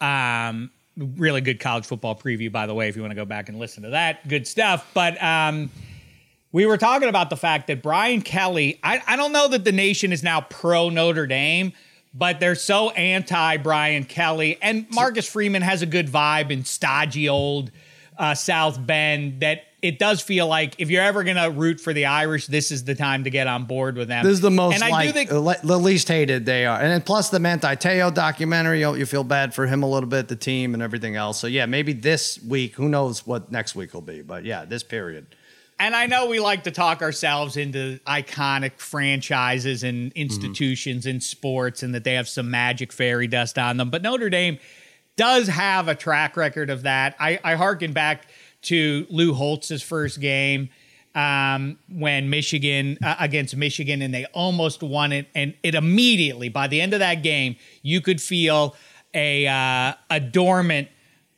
Um, 0.00 0.70
really 0.96 1.40
good 1.40 1.60
college 1.60 1.84
football 1.84 2.14
preview, 2.14 2.50
by 2.50 2.66
the 2.66 2.74
way, 2.74 2.88
if 2.88 2.96
you 2.96 3.02
want 3.02 3.10
to 3.10 3.16
go 3.16 3.24
back 3.24 3.48
and 3.48 3.58
listen 3.58 3.82
to 3.82 3.90
that. 3.90 4.26
Good 4.26 4.46
stuff. 4.46 4.90
But 4.94 5.22
um, 5.22 5.70
we 6.52 6.66
were 6.66 6.78
talking 6.78 7.08
about 7.08 7.30
the 7.30 7.36
fact 7.36 7.66
that 7.66 7.82
Brian 7.82 8.22
Kelly, 8.22 8.78
I, 8.82 9.02
I 9.06 9.16
don't 9.16 9.32
know 9.32 9.48
that 9.48 9.64
the 9.64 9.72
nation 9.72 10.12
is 10.12 10.22
now 10.22 10.40
pro 10.42 10.88
Notre 10.88 11.26
Dame, 11.26 11.72
but 12.14 12.40
they're 12.40 12.54
so 12.54 12.90
anti 12.90 13.56
Brian 13.58 14.04
Kelly. 14.04 14.58
And 14.62 14.86
Marcus 14.90 15.28
Freeman 15.28 15.62
has 15.62 15.82
a 15.82 15.86
good 15.86 16.08
vibe 16.08 16.50
in 16.50 16.64
stodgy 16.64 17.28
old 17.28 17.70
uh, 18.16 18.34
South 18.34 18.84
Bend 18.84 19.40
that 19.40 19.64
it 19.82 19.98
does 19.98 20.22
feel 20.22 20.46
like 20.46 20.76
if 20.78 20.88
you're 20.88 21.02
ever 21.02 21.24
going 21.24 21.36
to 21.36 21.50
root 21.50 21.78
for 21.78 21.92
the 21.92 22.06
Irish, 22.06 22.46
this 22.46 22.70
is 22.70 22.84
the 22.84 22.94
time 22.94 23.24
to 23.24 23.30
get 23.30 23.46
on 23.46 23.64
board 23.64 23.96
with 23.96 24.08
them. 24.08 24.24
This 24.24 24.34
is 24.34 24.40
the 24.40 24.50
most 24.50 24.76
And 24.76 24.84
I 24.84 24.88
like 24.88 25.08
do 25.08 25.12
think 25.12 25.28
the 25.28 25.40
le- 25.40 25.60
the 25.62 25.78
least 25.78 26.08
hated 26.08 26.46
they 26.46 26.64
are, 26.64 26.80
and 26.80 26.90
then 26.90 27.02
plus 27.02 27.28
the 27.28 27.38
Manti 27.38 27.76
Te'o 27.76 28.14
documentary, 28.14 28.80
you, 28.80 28.94
you 28.94 29.04
feel 29.04 29.24
bad 29.24 29.52
for 29.52 29.66
him 29.66 29.82
a 29.82 29.86
little 29.86 30.08
bit, 30.08 30.28
the 30.28 30.36
team 30.36 30.72
and 30.72 30.82
everything 30.82 31.16
else. 31.16 31.38
So 31.38 31.48
yeah, 31.48 31.66
maybe 31.66 31.92
this 31.92 32.42
week, 32.42 32.76
who 32.76 32.88
knows 32.88 33.26
what 33.26 33.52
next 33.52 33.74
week 33.74 33.92
will 33.92 34.00
be, 34.00 34.22
but 34.22 34.44
yeah, 34.44 34.64
this 34.64 34.82
period. 34.82 35.26
And 35.78 35.94
I 35.94 36.06
know 36.06 36.26
we 36.26 36.38
like 36.38 36.64
to 36.64 36.70
talk 36.70 37.02
ourselves 37.02 37.56
into 37.56 37.98
iconic 38.06 38.78
franchises 38.78 39.82
and 39.82 40.12
institutions 40.12 41.04
in 41.04 41.20
sports 41.20 41.82
and 41.82 41.94
that 41.94 42.04
they 42.04 42.14
have 42.14 42.28
some 42.28 42.50
magic 42.50 42.92
fairy 42.92 43.26
dust 43.26 43.58
on 43.58 43.76
them. 43.76 43.90
But 43.90 44.02
Notre 44.02 44.30
Dame 44.30 44.58
does 45.16 45.48
have 45.48 45.88
a 45.88 45.94
track 45.94 46.36
record 46.36 46.70
of 46.70 46.82
that. 46.82 47.16
I, 47.18 47.40
I 47.42 47.54
harken 47.56 47.92
back 47.92 48.26
to 48.62 49.06
Lou 49.10 49.34
Holtz's 49.34 49.82
first 49.82 50.20
game 50.20 50.70
um, 51.14 51.78
when 51.88 52.30
Michigan 52.30 52.98
uh, 53.04 53.16
against 53.20 53.56
Michigan 53.56 54.02
and 54.02 54.12
they 54.12 54.26
almost 54.26 54.82
won 54.82 55.12
it. 55.12 55.28
And 55.34 55.54
it 55.62 55.74
immediately, 55.74 56.48
by 56.48 56.68
the 56.68 56.80
end 56.80 56.92
of 56.92 57.00
that 57.00 57.22
game, 57.22 57.56
you 57.82 58.00
could 58.00 58.20
feel 58.20 58.76
a, 59.12 59.46
uh, 59.46 59.94
a 60.10 60.20
dormant 60.20 60.88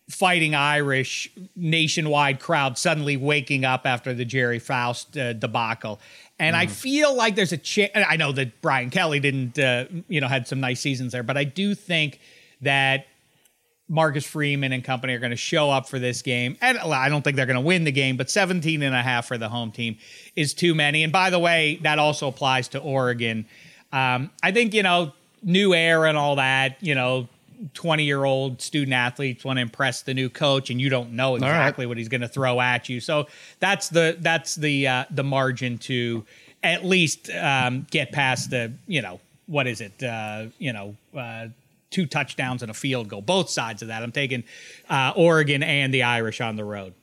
fighting 0.08 0.54
Irish 0.54 1.30
nationwide 1.56 2.38
crowd 2.38 2.78
suddenly 2.78 3.16
waking 3.16 3.64
up 3.64 3.86
after 3.86 4.14
the 4.14 4.24
Gerry 4.24 4.58
Faust 4.58 5.16
uh, 5.16 5.32
debacle. 5.32 6.00
And 6.38 6.54
I 6.54 6.66
feel 6.66 7.14
like 7.14 7.34
there's 7.34 7.52
a 7.52 7.56
chance. 7.56 7.92
I 7.94 8.16
know 8.16 8.30
that 8.32 8.60
Brian 8.60 8.90
Kelly 8.90 9.20
didn't, 9.20 9.58
uh, 9.58 9.86
you 10.06 10.20
know, 10.20 10.28
had 10.28 10.46
some 10.46 10.60
nice 10.60 10.80
seasons 10.80 11.12
there, 11.12 11.22
but 11.22 11.38
I 11.38 11.44
do 11.44 11.74
think 11.74 12.20
that 12.60 13.06
Marcus 13.88 14.26
Freeman 14.26 14.72
and 14.72 14.84
company 14.84 15.14
are 15.14 15.18
going 15.18 15.30
to 15.30 15.36
show 15.36 15.70
up 15.70 15.88
for 15.88 15.98
this 15.98 16.22
game. 16.22 16.56
And 16.60 16.78
I 16.78 17.08
don't 17.08 17.22
think 17.22 17.36
they're 17.36 17.46
going 17.46 17.54
to 17.54 17.62
win 17.62 17.84
the 17.84 17.92
game, 17.92 18.16
but 18.16 18.28
17 18.30 18.82
and 18.82 18.94
a 18.94 19.02
half 19.02 19.26
for 19.26 19.38
the 19.38 19.48
home 19.48 19.72
team 19.72 19.96
is 20.34 20.54
too 20.54 20.74
many. 20.74 21.04
And 21.04 21.12
by 21.12 21.30
the 21.30 21.38
way, 21.38 21.78
that 21.82 21.98
also 21.98 22.28
applies 22.28 22.68
to 22.68 22.80
Oregon. 22.80 23.46
Um, 23.92 24.30
I 24.42 24.52
think, 24.52 24.74
you 24.74 24.82
know, 24.82 25.12
new 25.42 25.72
air 25.72 26.04
and 26.04 26.18
all 26.18 26.36
that, 26.36 26.82
you 26.82 26.94
know, 26.94 27.28
20 27.74 28.04
year 28.04 28.24
old 28.24 28.60
student 28.60 28.92
athletes 28.92 29.44
want 29.44 29.58
to 29.58 29.62
impress 29.62 30.02
the 30.02 30.14
new 30.14 30.28
coach 30.28 30.70
and 30.70 30.80
you 30.80 30.88
don't 30.88 31.12
know 31.12 31.36
exactly 31.36 31.86
what 31.86 31.96
he's 31.96 32.08
going 32.08 32.20
to 32.20 32.28
throw 32.28 32.60
at 32.60 32.88
you. 32.88 33.00
So 33.00 33.26
that's 33.60 33.88
the, 33.88 34.16
that's 34.20 34.54
the, 34.54 34.88
uh, 34.88 35.04
the 35.10 35.24
margin 35.24 35.78
to 35.78 36.24
at 36.62 36.84
least 36.84 37.30
um, 37.30 37.86
get 37.90 38.12
past 38.12 38.50
the, 38.50 38.72
you 38.86 39.02
know, 39.02 39.20
what 39.46 39.66
is 39.66 39.80
it? 39.80 40.02
Uh, 40.02 40.46
you 40.58 40.72
know, 40.72 40.96
uh, 41.16 41.48
two 41.90 42.06
touchdowns 42.06 42.62
and 42.62 42.70
a 42.70 42.74
field 42.74 43.08
goal. 43.08 43.22
Both 43.22 43.48
sides 43.50 43.82
of 43.82 43.88
that. 43.88 44.02
I'm 44.02 44.12
taking 44.12 44.44
uh, 44.88 45.12
Oregon 45.16 45.62
and 45.62 45.94
the 45.94 46.02
Irish 46.02 46.40
on 46.40 46.56
the 46.56 46.64
road. 46.64 46.94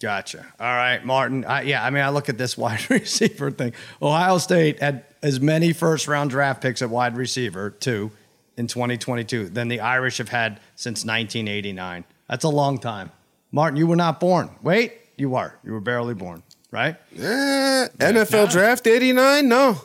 Gotcha. 0.00 0.44
All 0.58 0.66
right, 0.66 1.04
Martin. 1.04 1.44
I, 1.44 1.62
yeah, 1.62 1.84
I 1.84 1.90
mean, 1.90 2.02
I 2.02 2.08
look 2.08 2.28
at 2.28 2.36
this 2.36 2.58
wide 2.58 2.90
receiver 2.90 3.50
thing. 3.50 3.72
Ohio 4.02 4.38
State 4.38 4.80
had 4.80 5.04
as 5.22 5.40
many 5.40 5.72
first 5.72 6.08
round 6.08 6.30
draft 6.30 6.60
picks 6.60 6.82
at 6.82 6.90
wide 6.90 7.16
receiver, 7.16 7.70
two, 7.70 8.10
in 8.56 8.66
2022 8.66 9.48
than 9.48 9.68
the 9.68 9.80
Irish 9.80 10.18
have 10.18 10.28
had 10.28 10.60
since 10.76 11.04
1989. 11.04 12.04
That's 12.28 12.44
a 12.44 12.48
long 12.48 12.78
time. 12.78 13.10
Martin, 13.50 13.76
you 13.76 13.86
were 13.86 13.96
not 13.96 14.20
born. 14.20 14.50
Wait, 14.62 14.92
you 15.16 15.34
are. 15.34 15.58
You 15.64 15.72
were 15.72 15.80
barely 15.80 16.14
born, 16.14 16.42
right? 16.70 16.96
Eh, 17.16 17.88
NFL 17.98 18.50
draft 18.50 18.86
89? 18.86 19.48
No. 19.48 19.76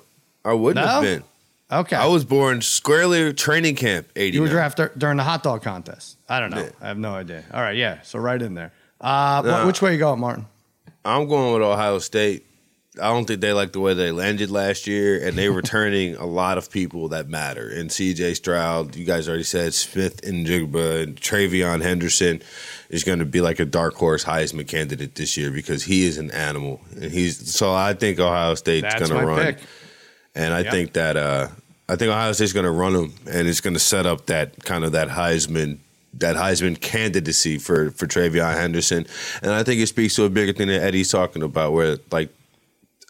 I 0.45 0.53
wouldn't 0.53 0.85
No? 0.85 0.91
have 0.91 1.03
been. 1.03 1.23
Okay. 1.69 1.97
I 1.97 2.05
was 2.05 2.23
born 2.23 2.61
squarely 2.61 3.33
training 3.33 3.75
camp 3.75 4.07
89. 4.15 4.33
you 4.33 4.41
were 4.41 4.47
drafted 4.47 4.91
during 4.97 5.17
the 5.17 5.23
hot 5.23 5.43
dog 5.43 5.61
contest. 5.63 6.17
I 6.29 6.39
don't 6.39 6.49
know. 6.51 6.61
Yeah. 6.63 6.69
I 6.81 6.87
have 6.87 6.97
no 6.97 7.13
idea. 7.13 7.43
All 7.53 7.61
right, 7.61 7.75
yeah. 7.75 8.01
So 8.03 8.19
right 8.19 8.41
in 8.41 8.53
there. 8.53 8.71
Uh, 9.01 9.65
which 9.65 9.81
way 9.81 9.91
you 9.91 9.99
going, 9.99 10.19
Martin? 10.21 10.45
I'm 11.03 11.27
going 11.27 11.53
with 11.53 11.61
Ohio 11.63 11.99
State. 11.99 12.45
I 12.99 13.09
don't 13.09 13.25
think 13.25 13.41
they 13.41 13.53
like 13.53 13.71
the 13.71 13.79
way 13.79 13.93
they 13.93 14.11
landed 14.11 14.49
last 14.51 14.87
year, 14.87 15.25
and 15.25 15.37
they 15.37 15.49
returning 15.49 16.15
a 16.15 16.25
lot 16.25 16.57
of 16.57 16.69
people 16.71 17.09
that 17.09 17.29
matter. 17.29 17.69
And 17.69 17.91
C.J. 17.91 18.35
Stroud, 18.35 18.95
you 18.95 19.05
guys 19.05 19.27
already 19.27 19.43
said 19.43 19.73
Smith-Njigba, 19.73 21.03
and 21.03 21.15
TreVeyon 21.15 21.81
Henderson 21.81 22.41
is 22.89 23.03
going 23.03 23.19
to 23.19 23.25
be 23.25 23.41
like 23.41 23.59
a 23.59 23.65
dark 23.65 23.95
horse 23.95 24.23
Heisman 24.23 24.67
candidate 24.67 25.15
this 25.15 25.37
year 25.37 25.51
because 25.51 25.83
he 25.83 26.05
is 26.05 26.17
an 26.17 26.31
animal, 26.31 26.81
and 26.95 27.11
he's 27.11 27.53
so 27.53 27.73
I 27.73 27.93
think 27.93 28.19
Ohio 28.19 28.55
State's 28.55 28.95
going 28.95 29.11
to 29.11 29.25
run, 29.25 29.43
pick. 29.43 29.59
and 30.35 30.53
I 30.53 30.63
think 30.63 30.93
that 30.93 31.17
uh, 31.17 31.49
I 31.89 31.95
think 31.95 32.11
Ohio 32.11 32.31
State's 32.31 32.53
going 32.53 32.65
to 32.65 32.71
run 32.71 32.93
them, 32.93 33.13
and 33.29 33.47
it's 33.47 33.61
going 33.61 33.73
to 33.73 33.79
set 33.79 34.05
up 34.05 34.27
that 34.27 34.63
kind 34.63 34.83
of 34.83 34.93
that 34.93 35.09
Heisman 35.09 35.79
that 36.13 36.35
Heisman 36.35 36.79
candidacy 36.79 37.57
for 37.57 37.91
for 37.91 38.07
TreVeyon 38.07 38.53
Henderson, 38.53 39.05
and 39.41 39.51
I 39.51 39.63
think 39.63 39.81
it 39.81 39.87
speaks 39.87 40.15
to 40.15 40.23
a 40.23 40.29
bigger 40.29 40.53
thing 40.53 40.67
that 40.67 40.81
Eddie's 40.81 41.11
talking 41.11 41.43
about, 41.43 41.73
where 41.73 41.97
like 42.11 42.33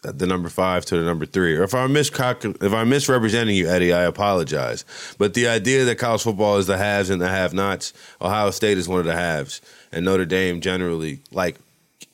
the 0.02 0.26
number 0.26 0.48
five 0.48 0.84
to 0.86 0.96
the 0.96 1.04
number 1.04 1.26
three. 1.26 1.56
Or 1.56 1.64
if 1.64 1.74
I'm 1.74 1.96
if 1.96 2.72
I'm 2.72 2.88
misrepresenting 2.88 3.56
you, 3.56 3.68
Eddie, 3.68 3.92
I 3.92 4.02
apologize. 4.02 4.84
But 5.18 5.34
the 5.34 5.48
idea 5.48 5.84
that 5.84 5.96
college 5.96 6.22
football 6.22 6.56
is 6.56 6.66
the 6.66 6.78
haves 6.78 7.10
and 7.10 7.20
the 7.20 7.28
have-nots, 7.28 7.92
Ohio 8.20 8.50
State 8.50 8.78
is 8.78 8.88
one 8.88 9.00
of 9.00 9.06
the 9.06 9.14
haves, 9.14 9.60
and 9.90 10.04
Notre 10.04 10.24
Dame 10.24 10.60
generally 10.60 11.20
like 11.32 11.56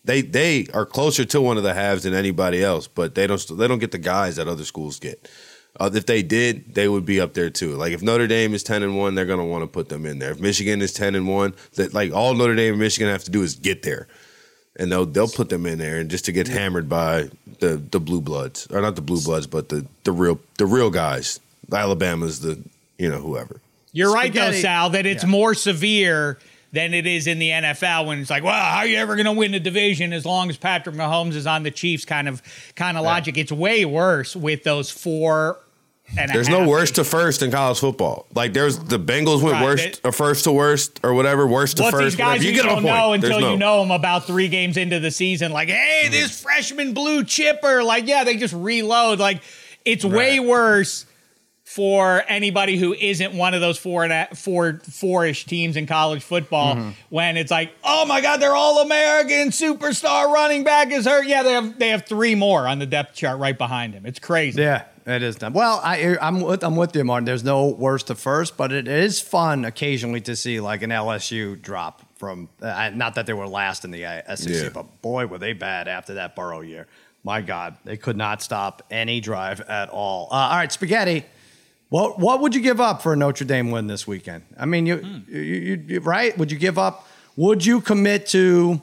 they 0.05 0.23
they 0.23 0.67
are 0.73 0.87
closer 0.87 1.25
to 1.27 1.41
one 1.41 1.57
of 1.57 1.63
the 1.63 1.75
haves 1.75 2.05
than 2.05 2.15
anybody 2.15 2.63
else, 2.63 2.87
but 2.87 3.15
they 3.15 3.27
don't 3.27 3.47
they 3.59 3.69
don't 3.69 3.81
get 3.81 3.93
the 3.93 3.99
guys 3.99 4.37
that 4.37 4.49
other 4.49 4.65
schools 4.65 4.99
get. 4.99 5.29
Uh, 5.79 5.91
if 5.93 6.07
they 6.07 6.23
did, 6.23 6.73
they 6.77 6.89
would 6.89 7.05
be 7.05 7.21
up 7.21 7.35
there 7.35 7.51
too. 7.51 7.75
Like 7.75 7.93
if 7.93 8.01
Notre 8.01 8.29
Dame 8.29 8.55
is 8.55 8.63
ten 8.63 8.83
and 8.83 8.97
one, 8.97 9.15
they're 9.15 9.27
gonna 9.27 9.45
want 9.45 9.63
to 9.63 9.67
put 9.67 9.89
them 9.89 10.07
in 10.07 10.21
there. 10.21 10.31
If 10.31 10.41
Michigan 10.41 10.81
is 10.81 10.93
ten 10.93 11.15
and 11.15 11.29
one, 11.29 11.55
that 11.75 11.93
like 11.93 12.13
all 12.13 12.33
Notre 12.33 12.55
Dame 12.55 12.75
and 12.75 12.81
Michigan 12.81 13.11
have 13.11 13.25
to 13.25 13.31
do 13.31 13.43
is 13.43 13.57
get 13.57 13.83
there 13.83 14.07
and 14.77 14.91
they'll 14.91 15.07
they'll 15.07 15.29
put 15.29 15.49
them 15.49 15.67
in 15.67 15.79
there 15.79 15.99
and 15.99 16.11
just 16.11 16.25
to 16.27 16.33
get 16.33 16.49
hammered 16.49 16.89
by 16.89 17.29
the 17.61 17.77
the 17.91 18.01
blue 18.01 18.21
bloods 18.21 18.67
or 18.73 18.81
not 18.81 18.97
the 18.97 19.03
blue 19.03 19.21
bloods 19.23 19.47
but 19.47 19.69
the 19.69 19.87
the 20.05 20.13
real 20.13 20.41
the 20.59 20.67
real 20.67 20.91
guys. 20.91 21.41
Alabama's 21.73 22.41
the 22.41 22.59
you 22.99 23.09
know 23.11 23.19
whoever. 23.19 23.61
You're 23.93 24.13
right, 24.13 24.33
though, 24.33 24.51
Sal, 24.53 24.91
that 24.91 25.07
it's 25.07 25.23
Yeah. 25.23 25.31
more 25.31 25.55
severe 25.55 26.39
than 26.73 26.93
it 26.93 27.07
is 27.07 27.29
in 27.29 27.39
the 27.39 27.51
NFL 27.51 28.07
when 28.07 28.19
it's 28.19 28.29
like, 28.31 28.43
well, 28.43 28.53
how 28.53 28.79
are 28.79 28.87
you 28.87 28.97
ever 28.99 29.15
going 29.15 29.27
to 29.27 29.33
win 29.33 29.55
a 29.55 29.61
division 29.61 30.13
as 30.13 30.27
long 30.27 30.51
as 30.51 30.57
Patrick 30.57 30.97
Mahomes 30.97 31.35
is 31.37 31.47
on 31.47 31.63
the 31.63 31.71
Chiefs? 31.71 32.05
kind 32.05 32.27
of 32.29 32.43
kind 32.75 32.99
of 32.99 33.05
logic. 33.05 33.39
It's 33.39 33.53
way 33.53 33.85
worse 33.85 34.35
with 34.35 34.65
those 34.65 34.91
four 34.91 35.51
and 35.51 35.53
a 35.53 35.74
there's 36.15 36.49
no 36.49 36.69
worst 36.69 36.97
to 36.97 37.05
first 37.05 37.43
in 37.43 37.51
college 37.51 37.79
football 37.81 38.27
like 38.35 38.53
there's 38.53 38.79
the 38.79 38.99
bengals 38.99 39.43
went 39.43 39.55
Right, 39.55 39.65
worst 39.65 40.01
or 40.05 40.13
first 40.13 40.45
to 40.45 40.53
worst 40.53 41.01
or 41.03 41.15
whatever 41.15 41.47
worst 41.47 41.79
to 41.79 41.91
first 41.91 41.99
these 42.05 42.17
guys 42.17 42.27
whatever. 42.39 42.45
you, 42.45 42.51
you 42.51 42.57
get 42.57 42.67
don't 42.69 42.83
know 42.85 43.13
until 43.15 43.31
There's 43.31 43.43
you 43.43 43.51
no- 43.51 43.57
know 43.57 43.81
them 43.83 43.91
about 43.91 44.27
three 44.27 44.49
games 44.49 44.77
into 44.77 45.01
the 45.01 45.11
season. 45.11 45.51
Like, 45.53 45.69
hey, 45.71 46.09
this 46.11 46.43
freshman 46.43 46.93
blue 46.95 47.25
chipper. 47.25 47.83
Like, 47.83 48.07
yeah, 48.07 48.23
they 48.25 48.37
just 48.37 48.55
reload. 48.55 49.19
Like, 49.19 49.43
it's 49.85 50.05
way 50.05 50.39
worse 50.41 51.07
for 51.65 52.23
anybody 52.29 52.77
who 52.77 52.93
isn't 52.93 53.33
one 53.35 53.55
of 53.55 53.61
those 53.61 53.79
four 53.79 54.05
and 54.05 54.13
a, 54.13 54.29
four 54.37 54.81
four-ish 54.89 55.47
teams 55.47 55.77
in 55.77 55.87
college 55.87 56.23
football 56.23 56.77
Mm-hmm. 56.77 56.91
when 57.09 57.37
it's 57.37 57.51
like, 57.51 57.73
oh 57.83 58.05
my 58.07 58.21
God, 58.21 58.37
they're 58.41 58.55
all 58.55 58.81
American 58.83 59.49
superstar 59.49 60.31
running 60.33 60.63
back 60.63 60.93
is 60.93 61.07
hurt. 61.07 61.27
Yeah, 61.27 61.43
they 61.43 61.53
have 61.53 61.79
they 61.79 61.89
have 61.89 62.05
three 62.07 62.35
more 62.35 62.69
on 62.69 62.79
the 62.79 62.87
depth 62.87 63.15
chart 63.17 63.39
right 63.41 63.57
behind 63.57 63.95
him. 63.95 64.05
It's 64.07 64.19
crazy. 64.19 64.61
Yeah, 64.63 64.85
it 65.07 65.23
is 65.23 65.37
dumb. 65.37 65.53
Well, 65.53 65.81
I, 65.83 66.17
I'm 66.21 66.41
with 66.41 66.63
I'm 66.65 66.77
with 66.77 66.95
you, 66.97 67.05
Martin. 67.05 67.25
There's 67.25 67.45
no 67.45 67.69
worst 67.69 68.07
to 68.09 68.15
first, 68.15 68.57
but 68.57 68.73
it 68.73 68.89
is 68.89 69.21
fun 69.21 69.65
occasionally 69.65 70.21
to 70.23 70.35
see 70.37 70.61
like 70.61 70.83
an 70.83 70.91
LSU 70.91 71.61
drop 71.61 72.03
from. 72.17 72.49
Uh, 72.63 72.91
not 72.95 73.15
that 73.17 73.27
they 73.27 73.33
were 73.35 73.47
last 73.49 73.85
in 73.85 73.91
the 73.91 74.05
uh, 74.07 74.35
SEC, 74.37 74.51
Yeah. 74.51 74.69
but 74.73 75.03
boy, 75.03 75.27
were 75.27 75.39
they 75.39 75.53
bad 75.53 75.89
after 75.89 76.15
that 76.15 76.35
Burrow 76.37 76.61
year. 76.61 76.87
My 77.23 77.41
God, 77.41 77.77
they 77.85 77.97
could 77.97 78.17
not 78.19 78.43
stop 78.43 78.83
any 78.91 79.21
drive 79.21 79.61
at 79.63 79.89
all. 79.89 80.29
Uh, 80.31 80.35
all 80.35 80.57
right, 80.57 80.71
spaghetti. 80.73 81.25
What 81.91 82.19
what 82.19 82.41
would 82.41 82.55
you 82.55 82.61
give 82.61 82.81
up 82.81 83.03
for 83.03 83.13
a 83.13 83.17
Notre 83.17 83.45
Dame 83.47 83.71
win 83.71 83.87
this 83.87 84.07
weekend? 84.07 84.43
I 84.59 84.67
mean, 84.67 84.85
you, 84.87 85.23
you, 85.29 85.41
you, 85.41 85.85
you 85.87 86.01
right? 86.01 86.37
Would 86.39 86.51
you 86.51 86.59
give 86.59 86.79
up? 86.79 87.07
Would 87.37 87.65
you 87.65 87.81
commit 87.81 88.27
to 88.29 88.81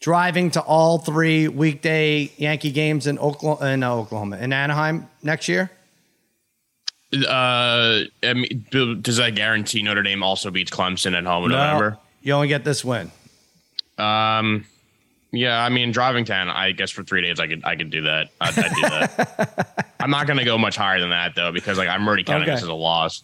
driving 0.00 0.50
to 0.52 0.60
all 0.60 0.98
three 0.98 1.48
weekday 1.48 2.30
Yankee 2.36 2.70
games 2.70 3.06
in 3.06 3.18
Oklahoma, 3.18 3.70
in 3.72 3.82
Oklahoma, 3.84 4.36
in 4.38 4.52
Anaheim 4.52 5.08
next 5.22 5.48
year? 5.48 5.70
Uh, 7.14 8.02
I 8.22 8.34
mean, 8.34 8.66
does 9.00 9.16
that 9.18 9.34
guarantee 9.36 9.82
Notre 9.82 10.02
Dame 10.02 10.22
also 10.22 10.50
beats 10.50 10.70
Clemson 10.70 11.16
at 11.16 11.24
home 11.24 11.44
in 11.44 11.50
November? 11.52 11.98
You 12.22 12.32
only 12.32 12.48
get 12.48 12.64
this 12.64 12.84
win. 12.84 13.10
Um, 13.96 14.66
yeah, 15.32 15.62
I 15.64 15.68
mean, 15.68 15.92
driving 15.92 16.24
ten, 16.24 16.48
I 16.48 16.72
guess 16.72 16.90
for 16.90 17.02
three 17.04 17.22
days, 17.22 17.38
I 17.40 17.46
could, 17.46 17.64
I 17.64 17.76
could 17.76 17.90
do 17.90 18.02
that. 18.02 18.28
I'd, 18.40 18.58
I'd 18.58 18.74
do 18.74 18.80
that. 18.82 19.86
I'm 20.00 20.10
not 20.10 20.26
going 20.26 20.38
to 20.38 20.44
go 20.44 20.58
much 20.58 20.76
higher 20.76 21.00
than 21.00 21.10
that 21.10 21.34
though, 21.34 21.52
because 21.52 21.78
like 21.78 21.88
I'm 21.88 22.06
already 22.06 22.24
counting 22.24 22.42
Okay. 22.42 22.52
this 22.56 22.62
as 22.62 22.68
a 22.68 22.74
loss. 22.74 23.22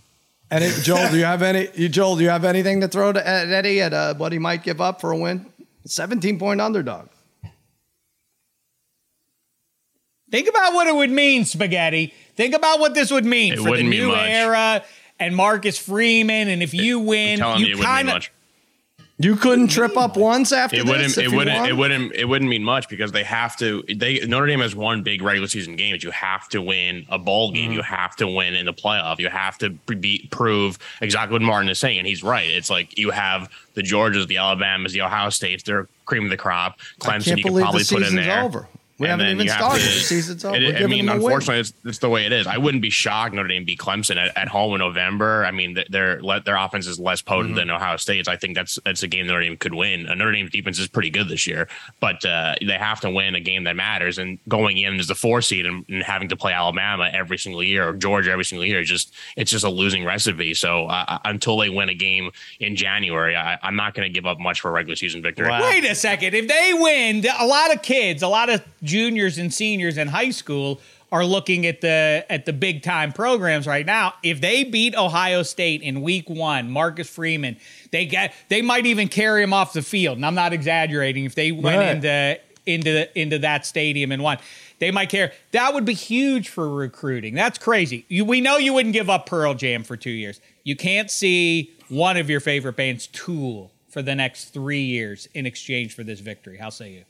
And 0.51 0.62
it, 0.62 0.82
Joel, 0.82 1.11
do 1.11 1.16
you 1.16 1.24
have 1.24 1.42
any? 1.42 1.68
You, 1.74 1.88
Joel, 1.88 2.16
do 2.16 2.22
you 2.22 2.28
have 2.28 2.44
anything 2.44 2.82
to 2.82 2.88
throw 2.88 3.12
to 3.12 3.26
at 3.26 3.49
Eddie 3.49 3.80
at 3.80 3.92
uh, 3.94 4.14
what 4.14 4.32
he 4.32 4.38
might 4.38 4.62
give 4.62 4.80
up 4.80 5.01
for 5.01 5.11
a 5.11 5.16
win? 5.16 5.47
Seventeen 5.85 6.39
point 6.39 6.61
underdog. 6.61 7.09
Think 10.30 10.49
about 10.49 10.72
what 10.72 10.87
it 10.87 10.95
would 10.95 11.11
mean, 11.11 11.45
spaghetti. 11.45 12.14
Think 12.37 12.55
about 12.55 12.80
what 12.80 12.95
this 12.95 13.11
would 13.11 13.26
mean 13.26 13.53
It 13.53 13.57
for 13.57 13.64
the 13.64 13.70
wouldn't 13.70 13.89
mean 13.91 14.01
new 14.01 14.14
era 14.14 14.83
and 15.18 15.37
Marcus 15.37 15.76
Freeman. 15.76 16.49
And 16.49 16.62
if 16.62 16.72
you 16.72 17.01
win, 17.01 17.35
I'm 17.35 17.39
telling 17.39 17.61
you, 17.61 17.66
you 17.66 17.72
it 17.74 17.78
wouldn't 17.78 17.91
mean 17.91 17.97
kind 17.97 18.09
of 18.09 18.14
much. 18.14 18.33
You 19.18 19.36
couldn't 19.36 19.68
trip 19.68 19.96
up 19.96 20.16
once 20.16 20.50
after 20.52 20.76
It 20.76 20.84
wouldn't. 20.86 21.16
if 21.16 21.18
It 21.18 21.30
wouldn't. 21.30 21.56
won? 21.56 21.68
It 21.68 21.76
wouldn't. 21.76 22.14
It 22.14 22.24
wouldn't 22.24 22.48
mean 22.50 22.64
much 22.64 22.88
because 22.88 23.12
they 23.12 23.22
have 23.22 23.56
to. 23.58 23.84
They 23.94 24.18
Notre 24.26 24.46
Dame 24.46 24.60
has 24.60 24.74
one 24.74 25.02
big 25.02 25.22
regular 25.22 25.46
season 25.46 25.76
game. 25.76 25.96
You 26.00 26.10
have 26.10 26.48
to 26.48 26.60
win 26.60 27.06
a 27.08 27.18
bowl 27.18 27.52
game. 27.52 27.66
Mm-hmm. 27.66 27.72
You 27.74 27.82
have 27.82 28.16
to 28.16 28.26
win 28.26 28.54
in 28.54 28.66
the 28.66 28.72
playoff. 28.72 29.18
You 29.18 29.28
have 29.28 29.58
to 29.58 29.70
be, 29.70 30.28
prove 30.32 30.78
exactly 31.00 31.34
what 31.34 31.42
Martin 31.42 31.68
is 31.68 31.78
saying, 31.78 31.98
and 31.98 32.06
he's 32.06 32.22
right. 32.24 32.48
It's 32.48 32.70
like 32.70 32.98
you 32.98 33.10
have 33.10 33.48
the 33.74 33.82
Georgias, 33.82 34.26
the 34.26 34.38
Alabamas, 34.38 34.92
the 34.92 35.02
Ohio 35.02 35.30
States. 35.30 35.62
They're 35.62 35.86
cream 36.06 36.24
of 36.24 36.30
the 36.30 36.36
crop. 36.36 36.80
Clemson, 37.00 37.36
you 37.36 37.42
could 37.44 37.50
believe 37.50 37.62
probably 37.64 37.84
put 37.84 38.02
in 38.02 38.16
there. 38.16 38.42
over. 38.42 38.66
We 39.03 39.09
And 39.09 39.20
haven't 39.20 39.34
even 39.34 39.46
you 39.46 39.53
have 39.53 39.61
started. 39.61 39.82
to- 39.82 39.88
the 39.88 40.00
season's 40.00 40.44
over. 40.44 40.57
It- 40.57 40.74
We're 40.76 40.84
I 40.84 40.86
mean, 40.86 41.07
them 41.07 41.16
unfortunately, 41.16 41.59
it's, 41.61 41.72
it's 41.84 41.98
the 41.98 42.09
way 42.09 42.24
it 42.24 42.32
is. 42.32 42.46
I 42.46 42.57
wouldn't 42.57 42.82
be 42.82 42.90
shocked 42.90 43.34
Notre 43.34 43.48
Dame 43.48 43.64
beat 43.64 43.78
Clemson 43.80 44.16
at, 44.16 44.36
at 44.36 44.48
home 44.48 44.74
in 44.74 44.78
November. 44.78 45.44
I 45.44 45.50
mean, 45.50 45.74
th- 45.74 45.88
their 45.88 46.22
let 46.22 46.44
their 46.44 46.57
offense 46.57 46.86
is 46.86 47.00
less 47.00 47.20
potent 47.20 47.50
Mm-hmm. 47.50 47.57
than 47.57 47.70
Ohio 47.70 47.96
State's. 47.96 48.28
I 48.28 48.36
think 48.36 48.55
that's 48.55 48.78
that's 48.84 49.03
a 49.03 49.09
game 49.09 49.26
Notre 49.26 49.40
Dame 49.42 49.57
could 49.57 49.74
win. 49.74 50.09
Uh, 50.09 50.14
Notre 50.14 50.32
Dame's 50.32 50.50
defense 50.53 50.78
is 50.78 50.86
pretty 50.88 51.11
good 51.11 51.28
this 51.28 51.46
year, 51.46 51.66
but 52.00 52.24
uh, 52.24 52.55
they 52.64 52.78
have 52.78 53.00
to 53.00 53.11
win 53.11 53.34
a 53.34 53.40
game 53.40 53.64
that 53.64 53.74
matters. 53.74 54.18
And 54.18 54.38
going 54.48 54.78
in 54.78 55.00
as 55.00 55.09
the 55.09 55.14
four 55.16 55.42
seed 55.42 55.66
and, 55.66 55.84
and 55.88 56.03
having 56.05 56.28
to 56.28 56.36
play 56.36 56.53
Alabama 56.53 57.11
every 57.12 57.38
single 57.38 57.62
year 57.64 57.88
or 57.88 57.92
Georgia 57.94 58.30
every 58.30 58.44
single 58.44 58.64
year, 58.64 58.80
is 58.80 58.88
just 58.88 59.12
it's 59.36 59.50
just 59.50 59.64
a 59.64 59.70
losing 59.70 60.05
recipe. 60.05 60.55
So 60.55 60.86
uh, 60.86 61.18
until 61.24 61.57
they 61.59 61.68
win 61.70 61.88
a 61.88 61.94
game 61.94 62.30
in 62.61 62.76
January, 62.76 63.34
I, 63.36 63.59
I'm 63.62 63.74
not 63.74 63.94
going 63.94 64.07
to 64.07 64.12
give 64.12 64.26
up 64.26 64.38
much 64.38 64.61
for 64.61 64.68
a 64.68 64.72
regular 64.72 64.94
season 64.96 65.22
victory. 65.22 65.48
Wow. 65.48 65.62
Wait 65.62 65.84
a 65.84 65.94
second. 65.96 66.34
If 66.34 66.46
they 66.46 66.72
win, 66.74 67.24
a 67.40 67.46
lot 67.46 67.74
of 67.74 67.82
kids, 67.82 68.22
a 68.22 68.28
lot 68.28 68.48
of 68.48 68.62
juniors 68.97 69.38
and 69.38 69.53
seniors 69.53 69.97
in 69.97 70.09
high 70.09 70.30
school 70.30 70.78
are 71.11 71.24
looking 71.24 71.66
at 71.66 71.80
the 71.80 72.24
at 72.28 72.45
the 72.47 72.53
big 72.53 72.82
time 72.82 73.12
programs 73.12 73.66
right 73.66 73.84
now. 73.86 74.14
If 74.22 74.40
they 74.40 74.64
beat 74.64 74.95
Ohio 74.95 75.43
State 75.43 75.80
in 75.82 76.03
week 76.03 76.28
1, 76.28 76.70
Marcus 76.70 77.09
Freeman, 77.09 77.57
they 77.90 78.05
get 78.07 78.34
they 78.49 78.61
might 78.62 78.84
even 78.86 79.09
carry 79.09 79.43
him 79.43 79.53
off 79.55 79.72
the 79.72 79.82
field. 79.82 80.16
And 80.18 80.26
I'm 80.26 80.34
not 80.34 80.53
exaggerating 80.53 81.24
if 81.24 81.34
they 81.34 81.53
went 81.53 81.78
Right. 81.78 81.97
into 81.97 82.38
into 82.66 83.18
into 83.18 83.38
that 83.40 83.64
stadium 83.66 84.12
and 84.12 84.22
won. 84.22 84.38
They 84.78 84.90
might 84.90 85.11
care. 85.11 85.32
That 85.53 85.74
would 85.74 85.84
be 85.84 85.95
huge 85.95 86.49
for 86.49 86.68
recruiting. 86.68 87.34
That's 87.34 87.59
crazy. 87.59 88.05
You, 88.09 88.24
we 88.24 88.40
know 88.40 88.57
you 88.57 88.72
wouldn't 88.74 88.93
give 88.95 89.09
up 89.09 89.26
Pearl 89.26 89.55
Jam 89.55 89.84
for 89.84 89.97
2 89.97 90.11
years. 90.11 90.40
You 90.64 90.76
can't 90.76 91.09
see 91.11 91.70
one 91.88 92.16
of 92.16 92.28
your 92.28 92.40
favorite 92.40 92.76
bands 92.76 93.07
Tool 93.07 93.70
for 93.88 94.03
the 94.03 94.14
next 94.14 94.47
3 94.47 94.80
years 94.80 95.28
in 95.34 95.47
exchange 95.47 95.95
for 95.95 96.03
this 96.03 96.18
victory. 96.20 96.57
How 96.59 96.70
say 96.70 96.90
you? 96.93 97.05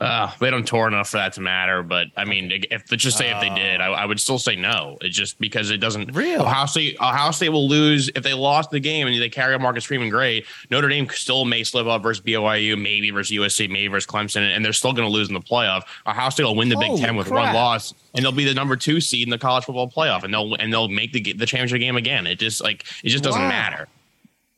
Uh, 0.00 0.30
they 0.38 0.48
don't 0.48 0.64
tour 0.64 0.86
enough 0.86 1.08
for 1.08 1.16
that 1.16 1.32
to 1.32 1.40
matter. 1.40 1.82
But 1.82 2.06
I 2.16 2.24
mean, 2.24 2.52
if 2.70 2.88
let's 2.90 3.02
just 3.02 3.18
say 3.18 3.30
if 3.34 3.40
they 3.40 3.50
did, 3.50 3.80
I, 3.80 3.86
I 3.88 4.04
would 4.04 4.20
still 4.20 4.38
say 4.38 4.54
no. 4.54 4.96
It's 5.00 5.16
just 5.16 5.40
because 5.40 5.70
it 5.70 5.78
doesn't. 5.78 6.14
Real 6.14 6.42
Ohio 6.42 6.66
State, 6.66 6.96
Ohio 7.00 7.32
State 7.32 7.48
will 7.48 7.68
lose 7.68 8.08
if 8.14 8.22
they 8.22 8.32
lost 8.32 8.70
the 8.70 8.78
game 8.78 9.08
and 9.08 9.20
they 9.20 9.28
carry 9.28 9.54
on 9.54 9.62
Marcus 9.62 9.82
Freeman. 9.84 10.08
Great. 10.08 10.46
Notre 10.70 10.88
Dame 10.88 11.08
still 11.10 11.44
may 11.44 11.64
slip 11.64 11.86
up 11.88 12.00
versus 12.00 12.22
BYU, 12.24 12.80
maybe 12.80 13.10
versus 13.10 13.36
USC, 13.36 13.68
maybe 13.68 13.88
versus 13.88 14.06
Clemson, 14.08 14.42
and 14.54 14.64
they're 14.64 14.72
still 14.72 14.92
going 14.92 15.06
to 15.08 15.12
lose 15.12 15.26
in 15.28 15.34
the 15.34 15.40
playoff. 15.40 15.82
Ohio 16.06 16.30
State 16.30 16.44
will 16.44 16.54
win 16.54 16.68
the 16.68 16.76
Holy 16.76 16.90
Big 16.90 17.04
Ten 17.04 17.16
with 17.16 17.26
crap. 17.26 17.46
one 17.46 17.54
loss, 17.56 17.92
and 18.14 18.24
they'll 18.24 18.30
be 18.30 18.44
the 18.44 18.54
number 18.54 18.76
two 18.76 19.00
seed 19.00 19.26
in 19.26 19.30
the 19.30 19.38
college 19.38 19.64
football 19.64 19.90
playoff, 19.90 20.22
and 20.22 20.32
they'll 20.32 20.54
and 20.54 20.72
they'll 20.72 20.86
make 20.88 21.12
the 21.12 21.32
the 21.32 21.44
championship 21.46 21.80
game 21.80 21.96
again. 21.96 22.24
It 22.28 22.38
just 22.38 22.62
like 22.62 22.84
it 23.02 23.08
just 23.08 23.24
doesn't 23.24 23.42
Wow. 23.42 23.48
matter. 23.48 23.88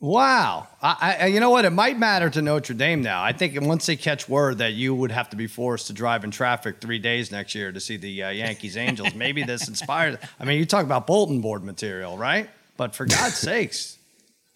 Wow. 0.00 0.66
I, 0.82 1.16
I, 1.20 1.26
you 1.26 1.40
know 1.40 1.50
what? 1.50 1.66
It 1.66 1.70
might 1.70 1.98
matter 1.98 2.30
to 2.30 2.40
Notre 2.40 2.72
Dame 2.72 3.02
now. 3.02 3.22
I 3.22 3.32
think 3.34 3.60
once 3.60 3.84
they 3.84 3.96
catch 3.96 4.28
word 4.28 4.58
that 4.58 4.72
you 4.72 4.94
would 4.94 5.10
have 5.12 5.28
to 5.30 5.36
be 5.36 5.46
forced 5.46 5.88
to 5.88 5.92
drive 5.92 6.24
in 6.24 6.30
traffic 6.30 6.80
three 6.80 6.98
days 6.98 7.30
next 7.30 7.54
year 7.54 7.70
to 7.70 7.78
see 7.80 7.98
the 7.98 8.22
uh, 8.22 8.30
Yankees 8.30 8.78
Angels, 8.78 9.14
maybe 9.14 9.42
this 9.42 9.68
inspired. 9.68 10.18
I 10.40 10.44
mean, 10.44 10.58
you 10.58 10.64
talk 10.64 10.86
about 10.86 11.06
bulletin 11.06 11.42
board 11.42 11.62
material, 11.64 12.16
right? 12.16 12.48
But 12.78 12.94
for 12.94 13.04
God's 13.04 13.34
sakes, 13.36 13.98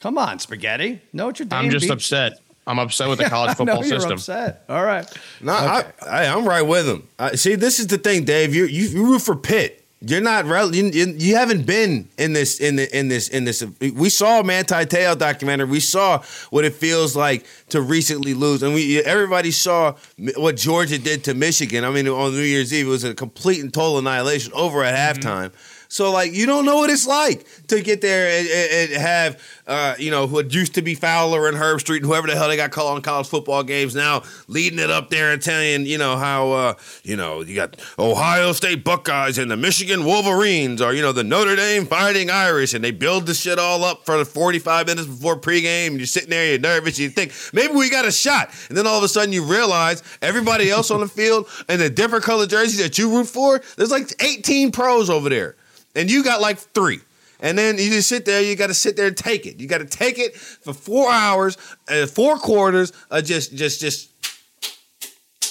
come 0.00 0.16
on, 0.16 0.38
spaghetti. 0.38 1.02
Notre 1.12 1.44
Dame. 1.44 1.58
I'm 1.66 1.70
just 1.70 1.84
beat- 1.84 1.92
upset. 1.92 2.40
I'm 2.66 2.78
upset 2.78 3.10
with 3.10 3.18
the 3.18 3.24
college 3.28 3.50
I 3.50 3.52
know 3.52 3.56
football 3.56 3.84
you're 3.84 4.00
system. 4.00 4.12
upset. 4.14 4.64
All 4.70 4.82
right. 4.82 5.06
No, 5.42 5.52
I, 5.52 5.84
I, 6.08 6.26
I'm 6.28 6.48
right 6.48 6.62
with 6.62 6.88
him. 6.88 7.06
I, 7.18 7.34
see, 7.34 7.56
this 7.56 7.78
is 7.78 7.88
the 7.88 7.98
thing, 7.98 8.24
Dave. 8.24 8.54
You 8.54 8.64
you, 8.64 8.86
you 8.88 9.04
root 9.04 9.20
for 9.20 9.36
Pitt. 9.36 9.83
You're 10.06 10.20
not 10.20 10.44
rel- 10.44 10.74
you, 10.74 10.84
you, 10.86 11.06
you 11.16 11.36
haven't 11.36 11.66
been 11.66 12.08
in 12.18 12.32
this 12.32 12.60
in 12.60 12.76
the 12.76 12.96
in 12.96 13.08
this 13.08 13.28
in 13.28 13.44
this. 13.44 13.64
We 13.80 14.08
saw 14.08 14.42
Manti 14.42 14.84
Te'o 14.84 15.16
documentary. 15.16 15.66
We 15.66 15.80
saw 15.80 16.22
what 16.50 16.64
it 16.64 16.74
feels 16.74 17.16
like 17.16 17.46
to 17.70 17.80
recently 17.80 18.34
lose, 18.34 18.62
and 18.62 18.74
we 18.74 19.02
everybody 19.02 19.50
saw 19.50 19.94
what 20.36 20.56
Georgia 20.56 20.98
did 20.98 21.24
to 21.24 21.34
Michigan. 21.34 21.84
I 21.84 21.90
mean, 21.90 22.08
on 22.08 22.32
New 22.32 22.40
Year's 22.40 22.72
Eve, 22.72 22.86
it 22.86 22.90
was 22.90 23.04
a 23.04 23.14
complete 23.14 23.62
and 23.62 23.72
total 23.72 23.98
annihilation 23.98 24.52
over 24.52 24.84
at 24.84 25.16
halftime. 25.16 25.52
So 25.94 26.10
like 26.10 26.32
you 26.32 26.44
don't 26.44 26.64
know 26.64 26.78
what 26.78 26.90
it's 26.90 27.06
like 27.06 27.46
to 27.68 27.80
get 27.80 28.00
there 28.00 28.26
and, 28.26 28.48
and, 28.48 28.92
and 28.92 29.00
have 29.00 29.40
uh, 29.68 29.94
you 29.96 30.10
know 30.10 30.26
what 30.26 30.52
used 30.52 30.74
to 30.74 30.82
be 30.82 30.96
Fowler 30.96 31.46
and 31.46 31.56
Herbstreit 31.56 31.98
and 31.98 32.06
whoever 32.06 32.26
the 32.26 32.34
hell 32.34 32.48
they 32.48 32.56
got 32.56 32.72
called 32.72 32.96
on 32.96 33.00
college 33.00 33.28
football 33.28 33.62
games 33.62 33.94
now 33.94 34.24
leading 34.48 34.80
it 34.80 34.90
up 34.90 35.08
there 35.08 35.32
and 35.32 35.40
telling 35.40 35.86
you 35.86 35.96
know 35.96 36.16
how 36.16 36.50
uh, 36.50 36.74
you 37.04 37.14
know 37.14 37.42
you 37.42 37.54
got 37.54 37.76
Ohio 37.96 38.50
State 38.50 38.82
Buckeyes 38.82 39.38
and 39.38 39.48
the 39.48 39.56
Michigan 39.56 40.04
Wolverines 40.04 40.82
or 40.82 40.92
you 40.94 41.00
know 41.00 41.12
the 41.12 41.22
Notre 41.22 41.54
Dame 41.54 41.86
Fighting 41.86 42.28
Irish 42.28 42.74
and 42.74 42.82
they 42.82 42.90
build 42.90 43.26
the 43.26 43.34
shit 43.34 43.60
all 43.60 43.84
up 43.84 44.04
for 44.04 44.18
the 44.18 44.24
45 44.24 44.88
minutes 44.88 45.06
before 45.06 45.38
pregame 45.38 45.86
and 45.90 45.98
you're 45.98 46.06
sitting 46.06 46.30
there 46.30 46.50
you're 46.50 46.58
nervous 46.58 46.98
you 46.98 47.08
think 47.08 47.32
maybe 47.52 47.72
we 47.72 47.88
got 47.88 48.04
a 48.04 48.10
shot. 48.10 48.50
And 48.68 48.76
then 48.76 48.88
all 48.88 48.98
of 48.98 49.04
a 49.04 49.08
sudden 49.08 49.32
you 49.32 49.44
realize 49.44 50.02
everybody 50.20 50.72
else 50.72 50.90
on 50.90 50.98
the 50.98 51.06
field 51.06 51.48
in 51.68 51.78
the 51.78 51.88
different 51.88 52.24
color 52.24 52.46
jerseys 52.46 52.78
that 52.78 52.98
you 52.98 53.16
root 53.16 53.28
for 53.28 53.62
there's 53.76 53.92
like 53.92 54.12
18 54.20 54.72
pros 54.72 55.08
over 55.08 55.28
there 55.28 55.54
and 55.94 56.10
you 56.10 56.22
got 56.24 56.40
like 56.40 56.58
three. 56.58 57.00
And 57.40 57.58
then 57.58 57.76
you 57.78 57.90
just 57.90 58.08
sit 58.08 58.24
there. 58.24 58.40
You 58.40 58.56
got 58.56 58.68
to 58.68 58.74
sit 58.74 58.96
there 58.96 59.08
and 59.08 59.16
take 59.16 59.44
it. 59.44 59.60
You 59.60 59.66
got 59.66 59.78
to 59.78 59.84
take 59.84 60.18
it 60.18 60.34
for 60.36 60.72
four 60.72 61.10
hours, 61.10 61.58
uh, 61.88 62.06
four 62.06 62.38
quarters. 62.38 62.92
Uh, 63.10 63.20
just, 63.20 63.54
just, 63.54 63.80
just. 63.80 64.10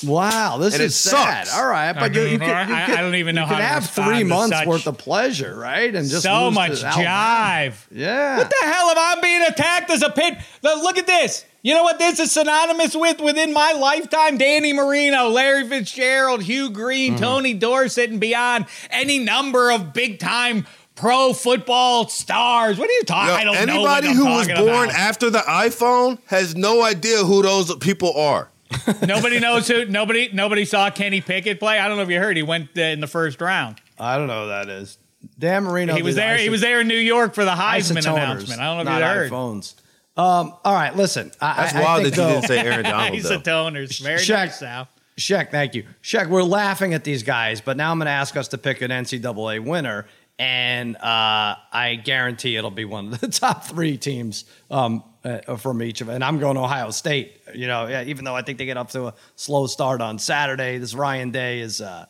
Wow, 0.04 0.58
this 0.58 0.74
And 0.74 0.84
is 0.84 0.92
it 0.94 1.10
sad. 1.10 1.48
sucks. 1.48 1.58
All 1.58 1.68
right, 1.68 1.94
but 1.94 2.14
you, 2.14 2.24
you, 2.24 2.38
could, 2.38 2.48
you 2.48 2.54
I- 2.54 2.66
could- 2.66 2.96
I 2.96 3.02
don't 3.02 3.16
even 3.16 3.36
know 3.36 3.42
you 3.42 3.48
how 3.48 3.54
could 3.56 3.60
to 3.62 3.68
have 3.68 3.90
three 3.90 4.24
months 4.26 4.58
such- 4.58 4.68
worth 4.68 4.86
of 4.88 4.98
pleasure, 4.98 5.56
right? 5.56 5.94
And 5.96 6.10
just 6.10 6.24
so 6.24 6.46
lose 6.46 6.56
much 6.56 6.72
jive. 6.84 7.76
Yeah. 7.90 8.38
What 8.38 8.50
the 8.50 8.66
hell 8.66 8.90
am 8.90 8.98
I 8.98 9.22
being 9.22 9.42
attacked 9.44 9.90
as 9.92 10.02
a 10.02 10.10
pit? 10.10 10.38
Look 10.62 10.84
look 10.84 10.98
at 10.98 11.08
this. 11.08 11.46
You 11.64 11.74
know 11.74 11.84
what 11.84 11.98
this 11.98 12.20
is 12.20 12.32
synonymous 12.34 12.94
with 12.96 13.22
within 13.22 13.54
my 13.54 13.72
lifetime? 13.72 14.38
Danny 14.38 14.74
Marino, 14.74 15.30
Larry 15.30 15.66
Fitzgerald, 15.68 16.44
Hugh 16.44 16.70
Green, 16.70 17.14
Mm-hmm. 17.14 17.24
Tony 17.24 17.54
Dorsett, 17.54 18.10
and 18.12 18.20
beyond 18.20 18.66
any 18.90 19.18
number 19.20 19.72
of 19.72 19.94
big 19.94 20.20
time 20.20 20.68
pro 20.96 21.32
football 21.34 22.10
stars. 22.10 22.78
What 22.78 22.90
are 22.90 22.94
you 22.94 23.04
talking? 23.04 23.30
Yo, 23.30 23.36
I 23.36 23.44
don't 23.46 23.68
know. 23.68 23.82
what 23.82 24.04
anybody 24.04 24.14
who 24.14 24.26
was 24.26 24.48
born 24.48 24.90
about. 24.90 24.94
after 24.94 25.30
the 25.30 25.40
iPhone 25.40 26.20
has 26.28 26.54
no 26.56 26.84
idea 26.84 27.24
who 27.24 27.42
those 27.42 27.74
people 27.78 28.14
are. 28.18 28.50
nobody 29.08 29.40
knows 29.40 29.68
who. 29.68 29.86
Nobody. 29.86 30.30
Nobody 30.34 30.66
saw 30.66 30.90
Kenny 30.90 31.22
Pickett 31.22 31.60
play. 31.60 31.80
I 31.80 31.88
don't 31.88 31.96
know 31.98 32.04
if 32.04 32.10
you 32.10 32.20
heard. 32.20 32.36
He 32.36 32.44
went 32.44 32.72
uh, 32.78 32.82
in 32.82 33.00
the 33.00 33.08
first 33.08 33.40
round. 33.40 33.80
I 33.98 34.18
don't 34.18 34.28
know 34.28 34.44
who 34.44 34.48
that 34.50 34.68
is. 34.68 34.98
Dan 35.40 35.64
Marino. 35.64 35.96
he 35.96 36.02
was 36.02 36.16
did 36.16 36.22
there. 36.24 36.38
He 36.38 36.48
iso- 36.48 36.52
was 36.52 36.62
there 36.62 36.82
in 36.82 36.88
New 36.90 36.98
York 36.98 37.34
for 37.36 37.46
the 37.46 37.52
Heisman 37.52 38.00
announcement. 38.12 38.60
I 38.60 38.76
don't 38.76 38.84
know 38.86 38.92
if 38.92 38.98
you 39.00 39.06
heard. 39.06 39.32
iPhones. 39.32 39.76
Um, 40.16 40.54
all 40.64 40.74
right, 40.76 40.96
listen. 40.96 41.32
I, 41.42 41.56
That's 41.64 41.76
I, 41.76 41.80
I 41.80 41.84
wild 41.84 42.04
think 42.04 42.16
that 42.16 42.22
you 42.22 42.28
though- 42.28 42.34
didn't 42.42 42.48
say 42.48 42.60
Aaron 42.72 42.84
Donald. 42.84 43.22
though. 43.24 43.38
Isotoners. 43.40 44.02
Very 44.02 44.20
Shaq. 44.20 44.34
nice, 44.36 44.60
Sal. 44.60 44.88
Shaq, 45.18 45.52
thank 45.52 45.76
you. 45.76 45.86
Shaq, 46.04 46.28
we're 46.30 46.44
laughing 46.44 46.94
at 46.94 47.04
these 47.04 47.24
guys, 47.24 47.62
but 47.62 47.78
now 47.78 47.92
I'm 47.92 47.98
going 48.00 48.06
to 48.08 48.12
ask 48.12 48.36
us 48.36 48.48
to 48.50 48.58
pick 48.58 48.82
an 48.82 48.90
NCAA 48.92 49.64
winner, 49.64 50.08
and 50.40 50.96
uh, 50.98 51.56
I 51.72 52.00
guarantee 52.04 52.56
it'll 52.58 52.72
be 52.72 52.86
one 52.86 53.14
of 53.14 53.20
the 53.20 53.28
top 53.40 53.64
three 53.66 53.98
teams 53.98 54.46
um, 54.72 55.04
uh, 55.24 55.56
from 55.58 55.82
each 55.84 56.02
of. 56.02 56.08
Them. 56.08 56.16
And 56.16 56.24
I'm 56.24 56.40
going 56.40 56.58
Ohio 56.58 56.90
State. 56.90 57.42
You 57.54 57.68
know, 57.68 57.88
yeah, 57.88 58.04
even 58.04 58.26
though 58.26 58.36
I 58.36 58.42
think 58.42 58.58
they 58.58 58.66
get 58.66 58.78
up 58.78 58.90
to 58.92 59.08
a 59.08 59.14
slow 59.36 59.68
start 59.68 60.02
on 60.02 60.18
Saturday, 60.20 60.78
this 60.80 60.94
Ryan 60.96 61.32
Day 61.32 61.60
is. 61.60 61.82
Uh, 61.82 62.06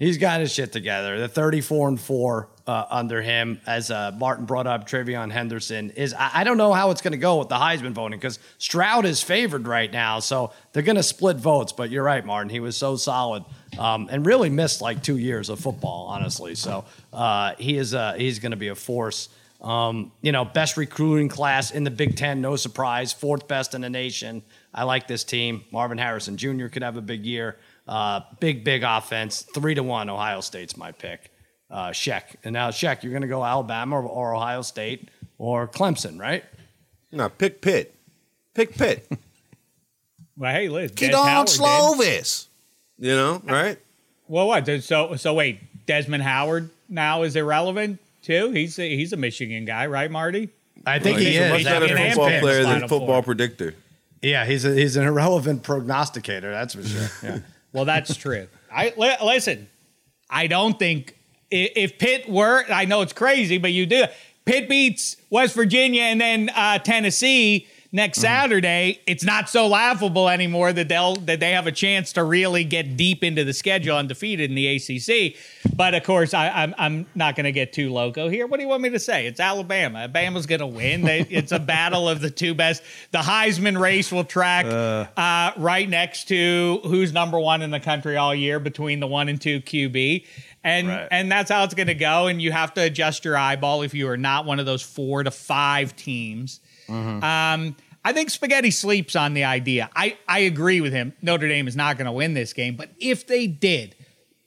He's 0.00 0.16
got 0.16 0.40
his 0.40 0.50
shit 0.50 0.72
together. 0.72 1.18
The 1.18 1.28
34 1.28 1.88
and 1.88 2.00
4 2.00 2.48
uh, 2.66 2.86
under 2.88 3.20
him, 3.20 3.60
as 3.66 3.90
uh, 3.90 4.12
Martin 4.16 4.46
brought 4.46 4.66
up, 4.66 4.88
TreVeyon 4.88 5.30
Henderson 5.30 5.90
is. 5.90 6.14
I, 6.14 6.30
I 6.36 6.44
don't 6.44 6.56
know 6.56 6.72
how 6.72 6.90
it's 6.90 7.02
going 7.02 7.12
to 7.12 7.18
go 7.18 7.36
with 7.36 7.50
the 7.50 7.56
Heisman 7.56 7.92
voting 7.92 8.18
because 8.18 8.38
Stroud 8.56 9.04
is 9.04 9.22
favored 9.22 9.68
right 9.68 9.92
now. 9.92 10.18
So 10.20 10.54
they're 10.72 10.82
going 10.82 10.96
to 10.96 11.02
split 11.02 11.36
votes. 11.36 11.72
But 11.72 11.90
you're 11.90 12.02
right, 12.02 12.24
Martin. 12.24 12.48
He 12.48 12.60
was 12.60 12.78
so 12.78 12.96
solid 12.96 13.44
um, 13.78 14.08
and 14.10 14.24
really 14.24 14.48
missed 14.48 14.80
like 14.80 15.02
two 15.02 15.18
years 15.18 15.50
of 15.50 15.60
football, 15.60 16.06
honestly. 16.06 16.54
So 16.54 16.86
uh, 17.12 17.54
he 17.58 17.76
is. 17.76 17.92
Uh, 17.92 18.14
he's 18.14 18.38
going 18.38 18.52
to 18.52 18.56
be 18.56 18.68
a 18.68 18.74
force. 18.74 19.28
Um, 19.60 20.12
you 20.22 20.32
know, 20.32 20.46
best 20.46 20.78
recruiting 20.78 21.28
class 21.28 21.72
in 21.72 21.84
the 21.84 21.90
Big 21.90 22.16
Ten, 22.16 22.40
no 22.40 22.56
surprise. 22.56 23.12
Fourth 23.12 23.46
best 23.46 23.74
in 23.74 23.82
the 23.82 23.90
nation. 23.90 24.42
I 24.72 24.84
like 24.84 25.06
this 25.06 25.24
team. 25.24 25.64
Marvin 25.70 25.98
Harrison 25.98 26.38
Jr. 26.38 26.68
could 26.68 26.82
have 26.82 26.96
a 26.96 27.02
big 27.02 27.26
year. 27.26 27.58
Uh, 27.90 28.20
big, 28.38 28.62
big 28.64 28.84
offense. 28.84 29.42
Three 29.42 29.74
to 29.74 29.82
one. 29.82 30.08
Ohio 30.08 30.40
State's 30.40 30.76
my 30.76 30.92
pick. 30.92 31.30
Uh, 31.68 31.88
Sheck. 31.88 32.36
And 32.44 32.52
now, 32.52 32.70
Sheck, 32.70 33.02
you're 33.02 33.10
going 33.12 33.22
to 33.22 33.28
go 33.28 33.44
Alabama 33.44 33.96
or, 34.00 34.04
or 34.04 34.34
Ohio 34.36 34.62
State 34.62 35.08
or 35.38 35.66
Clemson, 35.68 36.18
right? 36.18 36.44
No, 37.12 37.28
pick 37.28 37.60
Pitt. 37.60 37.94
Pick 38.54 38.74
Pitt. 38.74 39.06
Well, 40.36 40.54
hey, 40.54 40.70
Liz. 40.70 40.92
Get 40.92 41.12
on 41.12 41.26
Howard 41.28 41.48
did. 41.48 41.60
Slovis. 41.60 42.46
You 42.98 43.14
know, 43.14 43.42
right? 43.44 43.78
Well, 44.26 44.46
what? 44.48 44.66
So, 44.82 45.14
so 45.16 45.34
wait. 45.34 45.60
Desmond 45.84 46.22
Howard 46.22 46.70
now 46.88 47.24
is 47.24 47.36
irrelevant 47.36 47.98
too. 48.22 48.50
He's 48.50 48.78
a, 48.78 48.88
he's 48.88 49.12
a 49.12 49.18
Michigan 49.18 49.66
guy, 49.66 49.86
right, 49.86 50.10
Marty? 50.10 50.48
I 50.86 50.98
think 50.98 51.18
He's 51.18 51.28
he 51.28 51.36
a 51.36 51.44
is. 51.46 51.52
much 51.52 51.64
better 51.64 51.86
Michigan 51.88 52.08
football 52.12 52.40
player 52.40 52.62
than 52.62 52.72
Final 52.72 52.88
football 52.88 53.06
Four. 53.06 53.22
predictor. 53.22 53.74
Yeah, 54.22 54.46
he's 54.46 54.64
a, 54.64 54.72
he's 54.74 54.96
an 54.96 55.06
irrelevant 55.06 55.62
prognosticator. 55.62 56.50
That's 56.50 56.74
for 56.74 56.84
sure. 56.84 57.08
Yeah. 57.22 57.38
Well, 57.72 57.84
that's 57.84 58.16
true. 58.16 58.48
I 58.72 58.92
li- 58.96 59.16
listen. 59.24 59.68
I 60.28 60.46
don't 60.46 60.78
think 60.78 61.16
i- 61.52 61.70
if 61.76 61.98
Pitt 61.98 62.28
were, 62.28 62.64
I 62.70 62.84
know 62.84 63.00
it's 63.02 63.12
crazy, 63.12 63.58
but 63.58 63.72
you 63.72 63.86
do. 63.86 64.04
Pitt 64.44 64.68
beats 64.68 65.16
West 65.30 65.54
Virginia 65.54 66.02
and 66.02 66.20
then 66.20 66.50
uh, 66.54 66.78
Tennessee 66.78 67.66
next 67.92 68.18
Mm-hmm. 68.18 68.26
Saturday. 68.26 69.00
It's 69.06 69.24
not 69.24 69.48
so 69.48 69.66
laughable 69.66 70.28
anymore 70.28 70.72
that 70.72 70.88
they'll 70.88 71.16
that 71.16 71.40
they 71.40 71.50
have 71.52 71.66
a 71.66 71.72
chance 71.72 72.12
to 72.14 72.24
really 72.24 72.64
get 72.64 72.96
deep 72.96 73.24
into 73.24 73.44
the 73.44 73.52
schedule 73.52 73.96
undefeated 73.96 74.50
in 74.50 74.54
the 74.56 74.66
ACC. 74.76 75.36
But 75.76 75.94
of 75.94 76.02
course, 76.04 76.34
I, 76.34 76.48
I'm 76.48 76.74
I'm 76.78 77.06
not 77.14 77.36
going 77.36 77.44
to 77.44 77.52
get 77.52 77.72
too 77.72 77.92
loco 77.92 78.28
here. 78.28 78.46
What 78.46 78.58
do 78.58 78.62
you 78.62 78.68
want 78.68 78.82
me 78.82 78.90
to 78.90 78.98
say? 78.98 79.26
It's 79.26 79.40
Alabama. 79.40 79.98
Alabama's 80.00 80.46
going 80.46 80.60
to 80.60 80.66
win. 80.66 81.02
They, 81.02 81.20
it's 81.30 81.52
a 81.52 81.58
battle 81.58 82.08
of 82.08 82.20
the 82.20 82.30
two 82.30 82.54
best. 82.54 82.82
The 83.10 83.18
Heisman 83.18 83.78
race 83.80 84.12
will 84.12 84.24
track 84.24 84.66
uh, 84.66 85.52
right 85.60 85.88
next 85.88 86.28
to 86.28 86.80
who's 86.84 87.12
number 87.12 87.38
one 87.40 87.62
in 87.62 87.70
the 87.70 87.80
country 87.80 88.16
all 88.16 88.34
year 88.34 88.58
between 88.60 89.00
the 89.00 89.06
one 89.06 89.28
and 89.28 89.40
two 89.40 89.60
QB. 89.60 90.26
And 90.62 90.88
Right. 90.88 91.08
and 91.10 91.32
that's 91.32 91.50
how 91.50 91.64
it's 91.64 91.72
going 91.74 91.86
to 91.86 91.94
go. 91.94 92.26
And 92.26 92.40
you 92.42 92.52
have 92.52 92.74
to 92.74 92.82
adjust 92.82 93.24
your 93.24 93.36
eyeball 93.36 93.82
if 93.82 93.94
you 93.94 94.08
are 94.08 94.16
not 94.18 94.44
one 94.44 94.60
of 94.60 94.66
those 94.66 94.82
four 94.82 95.22
to 95.22 95.30
five 95.30 95.96
teams. 95.96 96.60
Um, 96.90 97.76
I 98.04 98.12
think 98.12 98.30
Spaghetti 98.30 98.70
sleeps 98.70 99.14
on 99.16 99.34
the 99.34 99.44
idea. 99.44 99.90
I, 99.94 100.16
I 100.26 100.40
agree 100.40 100.80
with 100.80 100.92
him. 100.92 101.12
Notre 101.22 101.48
Dame 101.48 101.68
is 101.68 101.76
not 101.76 101.98
going 101.98 102.06
to 102.06 102.12
win 102.12 102.34
this 102.34 102.52
game, 102.52 102.76
but 102.76 102.90
if 102.98 103.26
they 103.26 103.46
did, 103.46 103.94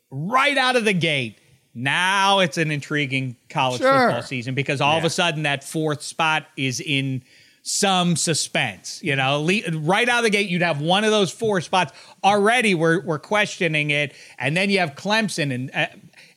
right 0.09 0.57
out 0.57 0.75
of 0.75 0.85
the 0.85 0.93
gate, 0.93 1.37
now 1.75 2.39
it's 2.39 2.57
an 2.57 2.71
intriguing 2.71 3.35
college 3.49 3.81
Sure. 3.81 3.91
football 4.07 4.21
season 4.23 4.55
because 4.55 4.81
all 4.81 4.97
of 4.97 5.03
a 5.03 5.09
sudden 5.09 5.43
that 5.43 5.63
fourth 5.63 6.01
spot 6.03 6.45
is 6.57 6.79
in 6.79 7.23
some 7.63 8.15
suspense. 8.15 9.01
You 9.03 9.15
know, 9.15 9.41
Le- 9.41 9.61
right 9.79 10.07
out 10.09 10.19
of 10.19 10.23
the 10.23 10.29
gate, 10.29 10.49
you'd 10.49 10.61
have 10.61 10.81
one 10.81 11.03
of 11.03 11.11
those 11.11 11.31
four 11.31 11.61
spots 11.61 11.93
already. 12.23 12.75
We're 12.75 13.01
we're 13.05 13.19
questioning 13.19 13.89
it, 13.91 14.13
and 14.37 14.55
then 14.57 14.69
you 14.69 14.79
have 14.79 14.95
Clemson, 14.95 15.53
and 15.53 15.71
uh, 15.73 15.87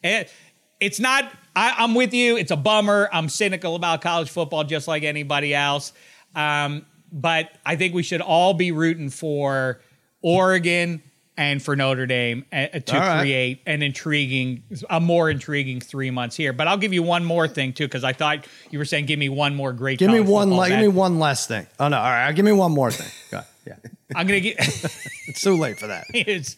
it, 0.03 0.33
it's 0.81 1.01
not. 1.01 1.31
I, 1.57 1.75
I'm 1.79 1.95
with 1.95 2.13
you. 2.13 2.37
It's 2.37 2.51
a 2.51 2.57
bummer. 2.57 3.09
I'm 3.13 3.29
cynical 3.29 3.75
about 3.75 4.03
college 4.03 4.31
football, 4.31 4.63
just 4.63 4.87
like 4.87 5.03
anybody 5.03 5.55
else. 5.55 5.93
Um, 6.35 6.85
but 7.11 7.51
I 7.65 7.77
think 7.77 7.95
we 7.95 8.03
should 8.03 8.21
all 8.21 8.53
be 8.53 8.73
rooting 8.73 9.09
for 9.09 9.81
Oregon 10.21 11.03
and 11.39 11.63
for 11.63 11.77
Notre 11.77 12.07
Dame 12.07 12.45
uh, 12.53 12.67
to 12.69 12.95
All 12.95 13.01
right. 13.01 13.21
create 13.21 13.63
an 13.67 13.83
intriguing, 13.83 14.63
a 14.89 15.01
more 15.01 15.31
intriguing 15.31 15.81
three 15.81 16.11
months 16.11 16.37
here. 16.37 16.53
But 16.53 16.69
I'll 16.69 16.79
give 16.79 16.93
you 16.93 17.03
one 17.03 17.25
more 17.25 17.47
thing 17.49 17.73
too, 17.73 17.85
because 17.85 18.05
I 18.05 18.13
thought 18.13 18.47
you 18.71 18.79
were 18.79 18.85
saying 18.85 19.07
give 19.07 19.19
me 19.19 19.29
one 19.29 19.55
more 19.55 19.73
great. 19.73 19.99
Give 19.99 20.11
me 20.11 20.21
one. 20.21 20.55
Le- 20.55 20.69
give 20.69 20.81
me 20.81 20.89
one 20.89 21.19
less 21.19 21.47
thing. 21.47 21.67
Oh 21.79 21.89
no! 21.89 21.99
All 21.99 22.05
right, 22.05 22.33
give 22.33 22.45
me 22.45 22.53
one 22.53 22.73
more 22.73 22.91
thing. 22.91 23.11
Go 23.31 23.39
ahead. 23.39 23.51
Yeah, 23.67 23.91
I'm 24.15 24.27
gonna 24.27 24.41
get. 24.41 24.57
it's 25.27 25.41
too 25.41 25.57
late 25.57 25.79
for 25.79 25.89
that. 25.89 26.07
it's, 26.15 26.57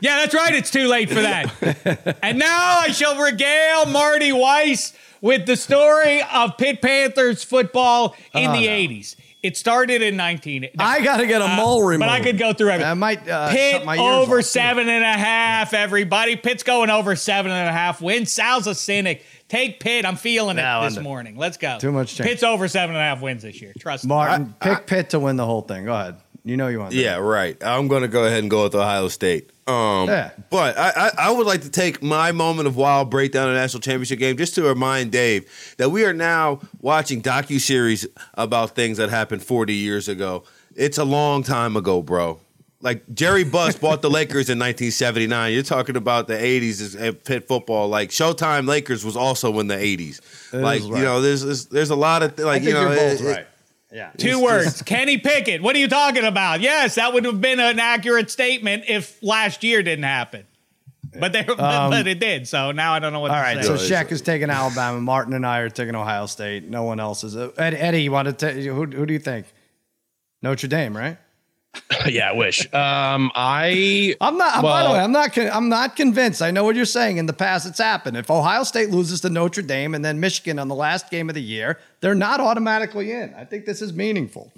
yeah, 0.00 0.16
that's 0.18 0.34
right. 0.34 0.54
It's 0.54 0.70
too 0.70 0.86
late 0.88 1.08
for 1.08 1.22
that. 1.22 2.18
and 2.22 2.38
now 2.38 2.78
I 2.80 2.88
shall 2.88 3.20
regale 3.22 3.86
Marty 3.86 4.32
Weiss 4.32 4.92
with 5.20 5.46
the 5.46 5.56
story 5.56 6.22
of 6.32 6.56
Pitt 6.58 6.82
Panthers 6.82 7.42
football 7.44 8.14
in 8.34 8.50
Oh, 8.50 8.52
the 8.52 8.66
no. 8.66 8.72
'80s. 8.72 9.16
It 9.42 9.58
started 9.58 10.00
in 10.00 10.16
19. 10.16 10.70
I 10.78 11.02
got 11.04 11.18
to 11.18 11.26
get 11.26 11.42
a 11.42 11.48
mole 11.48 11.82
removed. 11.82 12.00
But 12.00 12.08
I 12.08 12.20
could 12.22 12.38
go 12.38 12.54
through 12.54 12.70
everything. 12.70 12.90
I 12.90 12.94
might 12.94 13.28
uh, 13.28 13.50
Pitt 13.50 13.74
cut 13.76 13.84
my 13.84 13.96
ears 13.96 14.00
over 14.00 14.36
off, 14.38 14.42
too. 14.42 14.48
seven 14.48 14.88
and 14.88 15.04
a 15.04 15.12
half, 15.12 15.74
everybody. 15.74 16.34
Pitt's 16.36 16.62
going 16.62 16.88
over 16.88 17.14
seven 17.14 17.52
and 17.52 17.68
a 17.68 17.72
half 17.72 18.00
wins. 18.00 18.32
Sal's 18.32 18.66
a 18.66 18.74
cynic. 18.74 19.22
Take 19.50 19.80
Pitt. 19.80 20.06
I'm 20.06 20.16
feeling 20.16 20.56
it 20.56 20.62
this 20.62 20.94
I'm- 20.94 21.02
morning. 21.02 21.36
Let's 21.36 21.58
go. 21.58 21.76
Too 21.78 21.92
much 21.92 22.14
change. 22.14 22.26
Pitt's 22.30 22.42
over 22.42 22.68
seven 22.68 22.96
and 22.96 23.02
a 23.02 23.04
half 23.06 23.20
wins 23.20 23.42
this 23.42 23.60
year. 23.60 23.74
Trust 23.78 24.04
me. 24.04 24.08
Martin, 24.08 24.54
pick 24.60 24.86
Pitt 24.86 25.10
to 25.10 25.20
win 25.20 25.36
the 25.36 25.44
whole 25.44 25.60
thing. 25.60 25.84
Go 25.84 25.92
ahead. 25.92 26.16
You 26.46 26.56
know 26.56 26.68
you 26.68 26.78
want. 26.78 26.92
that. 26.92 26.96
Yeah, 26.96 27.16
right. 27.16 27.62
I'm 27.62 27.86
going 27.88 28.00
to 28.00 28.08
go 28.08 28.24
ahead 28.24 28.38
and 28.40 28.50
go 28.50 28.62
with 28.62 28.74
Ohio 28.74 29.08
State. 29.08 29.50
Um, 29.66 30.08
Yeah. 30.08 30.30
But 30.50 30.76
I, 30.78 30.92
I, 30.96 31.10
I 31.18 31.30
would 31.30 31.46
like 31.46 31.62
to 31.62 31.70
take 31.70 32.02
my 32.02 32.32
moment 32.32 32.68
of 32.68 32.76
wild 32.76 33.10
breakdown 33.10 33.48
of 33.48 33.54
the 33.54 33.60
national 33.60 33.80
championship 33.80 34.18
game 34.18 34.36
just 34.36 34.54
to 34.56 34.62
remind 34.62 35.10
Dave 35.12 35.48
that 35.78 35.90
we 35.90 36.04
are 36.04 36.12
now 36.12 36.60
watching 36.80 37.22
docu 37.22 37.60
series 37.60 38.06
about 38.34 38.74
things 38.74 38.98
that 38.98 39.08
happened 39.10 39.42
40 39.42 39.74
years 39.74 40.08
ago. 40.08 40.44
It's 40.76 40.98
a 40.98 41.04
long 41.04 41.42
time 41.42 41.76
ago, 41.76 42.02
bro. 42.02 42.40
Like 42.80 43.02
Jerry 43.14 43.44
Buss 43.44 43.76
bought 43.76 44.02
the 44.02 44.10
Lakers 44.10 44.50
in 44.50 44.58
1979. 44.58 45.54
You're 45.54 45.62
talking 45.62 45.96
about 45.96 46.26
the 46.28 46.34
80s 46.34 46.82
as- 46.82 46.96
at 46.96 47.24
Pitt 47.24 47.48
football. 47.48 47.88
Like 47.88 48.10
Showtime 48.10 48.68
Lakers 48.68 49.02
was 49.06 49.16
also 49.16 49.58
in 49.60 49.68
the 49.68 49.76
80s. 49.76 50.20
That 50.50 50.60
like 50.60 50.80
is 50.82 50.88
you 50.88 50.96
know, 50.96 51.22
there's 51.22 51.66
there's, 51.68 51.88
a 51.88 51.96
lot 51.96 52.22
of 52.22 52.36
th- 52.36 52.44
like 52.44 52.62
you 52.62 52.74
know, 52.74 52.80
you're 52.82 52.90
both 52.90 53.20
it- 53.20 53.24
it- 53.24 53.36
right. 53.36 53.46
Yeah. 53.94 54.10
Two 54.18 54.42
words. 54.42 54.82
Kenny 54.82 55.18
Pickett. 55.18 55.62
What 55.62 55.76
are 55.76 55.78
you 55.78 55.86
talking 55.86 56.24
about? 56.24 56.60
Yes, 56.60 56.96
that 56.96 57.12
would 57.14 57.24
have 57.24 57.40
been 57.40 57.60
an 57.60 57.78
accurate 57.78 58.28
statement 58.28 58.84
if 58.88 59.22
last 59.22 59.62
year 59.62 59.84
didn't 59.84 60.04
happen. 60.04 60.44
But 61.16 61.32
they, 61.32 61.42
but, 61.46 61.56
but 61.56 62.06
it 62.08 62.18
did. 62.18 62.48
So 62.48 62.72
now 62.72 62.92
I 62.94 62.98
don't 62.98 63.12
know 63.12 63.20
what 63.20 63.30
Um, 63.30 63.36
All 63.36 63.42
to 63.42 63.46
right, 63.56 63.64
say. 63.64 63.76
so 63.76 63.94
Shaq 63.94 64.10
is 64.10 64.20
taking 64.20 64.50
Alabama. 64.50 65.00
Martin 65.00 65.32
and 65.32 65.46
I 65.46 65.60
are 65.60 65.70
taking 65.70 65.94
Ohio 65.94 66.26
State. 66.26 66.64
No 66.68 66.82
one 66.82 66.98
else 66.98 67.22
is. 67.22 67.36
Uh, 67.36 67.52
Eddie, 67.56 68.02
you 68.02 68.10
want 68.10 68.26
to 68.26 68.32
take? 68.32 68.56
Who, 68.64 68.84
who 68.84 69.06
do 69.06 69.12
you 69.12 69.20
think? 69.20 69.46
Notre 70.42 70.66
Dame, 70.66 70.96
right? 70.96 71.16
yeah, 72.06 72.30
I 72.30 72.32
wish. 72.32 72.60
Um, 72.72 73.30
I 73.34 74.14
I'm 74.20 74.36
not. 74.36 74.62
by 74.62 74.84
the 74.84 74.90
way, 74.90 74.98
I'm 74.98 75.12
not. 75.12 75.32
Con- 75.32 75.50
I'm 75.52 75.68
not 75.68 75.96
convinced. 75.96 76.42
I 76.42 76.50
know 76.50 76.64
what 76.64 76.76
you're 76.76 76.84
saying. 76.84 77.16
In 77.16 77.26
the 77.26 77.32
past, 77.32 77.66
it's 77.66 77.78
happened. 77.78 78.16
If 78.16 78.30
Ohio 78.30 78.64
State 78.64 78.90
loses 78.90 79.20
to 79.22 79.30
Notre 79.30 79.62
Dame 79.62 79.94
and 79.94 80.04
then 80.04 80.20
Michigan 80.20 80.58
on 80.58 80.68
the 80.68 80.74
last 80.74 81.10
game 81.10 81.28
of 81.28 81.34
the 81.34 81.42
year, 81.42 81.78
they're 82.00 82.14
not 82.14 82.40
automatically 82.40 83.12
in. 83.12 83.34
I 83.34 83.44
think 83.44 83.64
this 83.64 83.82
is 83.82 83.92
meaningful. 83.92 84.52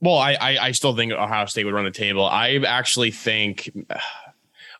Well, 0.00 0.18
I, 0.18 0.34
I 0.34 0.58
I 0.60 0.72
still 0.72 0.94
think 0.94 1.12
Ohio 1.12 1.46
State 1.46 1.64
would 1.64 1.74
run 1.74 1.84
the 1.84 1.90
table. 1.90 2.26
I 2.26 2.56
actually 2.66 3.10
think 3.10 3.70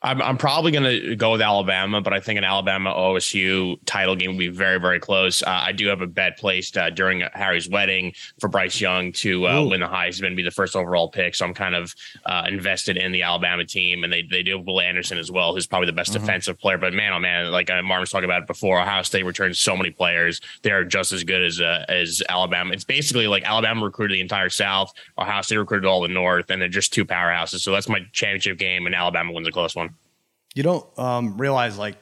I'm 0.05 0.21
I'm 0.21 0.37
probably 0.37 0.71
going 0.71 0.85
to 0.85 1.17
go 1.17 1.33
with 1.33 1.41
Alabama, 1.41 2.03
but 2.03 2.13
I 2.13 2.21
think 2.21 2.37
an 2.37 2.45
Alabama 2.45 2.93
OSU 2.93 3.79
title 3.87 4.15
game 4.15 4.33
would 4.33 4.39
be 4.39 4.49
very 4.49 4.79
very 4.79 5.01
close. 5.01 5.43
Uh, 5.43 5.63
I 5.65 5.73
do 5.73 5.89
have 5.89 6.03
a 6.03 6.07
bet 6.07 6.37
placed 6.37 6.77
uh, 6.77 6.91
during 6.91 7.23
Harry's 7.33 7.71
wedding 7.71 8.13
for 8.39 8.49
Bryce 8.49 8.79
Young 8.79 9.13
to 9.13 9.49
uh, 9.49 9.65
win 9.65 9.81
the 9.81 9.87
Heisman, 9.87 10.27
and 10.27 10.37
be 10.37 10.43
the 10.43 10.51
first 10.51 10.77
overall 10.77 11.09
pick. 11.09 11.35
So 11.35 11.47
I'm 11.47 11.55
kind 11.55 11.75
of 11.75 11.95
uh, 12.27 12.45
invested 12.49 12.99
in 12.99 13.13
the 13.13 13.23
Alabama 13.23 13.65
team, 13.65 14.05
and 14.05 14.13
they 14.13 14.21
they 14.23 14.43
do 14.43 14.59
have 14.59 14.67
Will 14.67 14.83
Anderson 14.83 15.17
as 15.17 15.31
well, 15.31 15.55
who's 15.55 15.67
probably 15.67 15.87
the 15.87 15.95
best 15.95 16.13
defensive 16.13 16.59
player. 16.59 16.77
But 16.77 16.93
man, 16.93 17.15
oh 17.15 17.19
man, 17.19 17.51
like 17.51 17.71
uh, 17.71 17.83
Martin 17.83 18.03
was 18.03 18.11
talking 18.11 18.27
about 18.27 18.43
it 18.43 18.47
before, 18.47 18.79
Ohio 18.79 19.03
State 19.03 19.25
returns 19.25 19.59
so 19.59 19.75
many 19.75 19.91
players. 19.91 20.39
They 20.61 20.71
are 20.71 20.85
just 20.85 21.13
as 21.13 21.25
good 21.25 21.43
as 21.43 21.63
uh, 21.63 21.87
as 21.89 22.23
Alabama. 22.29 22.75
It's 22.75 22.85
basically 22.85 23.27
like 23.27 23.45
Alabama 23.45 23.87
recruited 23.87 24.17
the 24.17 24.21
entire 24.21 24.51
South, 24.51 24.93
Ohio 25.17 25.41
State 25.41 25.57
recruited 25.57 25.87
all 25.87 26.03
the 26.03 26.09
North, 26.09 26.51
and 26.51 26.61
they're 26.61 26.69
just 26.69 26.93
two 26.93 27.07
powerhouses. 27.07 27.61
So 27.61 27.73
that's 27.73 27.89
my 27.89 28.01
championship 28.13 28.59
game, 28.59 28.85
and 28.85 28.95
Alabama 28.95 29.33
wins 29.33 29.49
a 29.49 29.51
close 29.51 29.75
one. 29.75 29.94
You 30.55 30.63
don't 30.63 30.99
um, 30.99 31.37
realize 31.37 31.77
like 31.77 31.97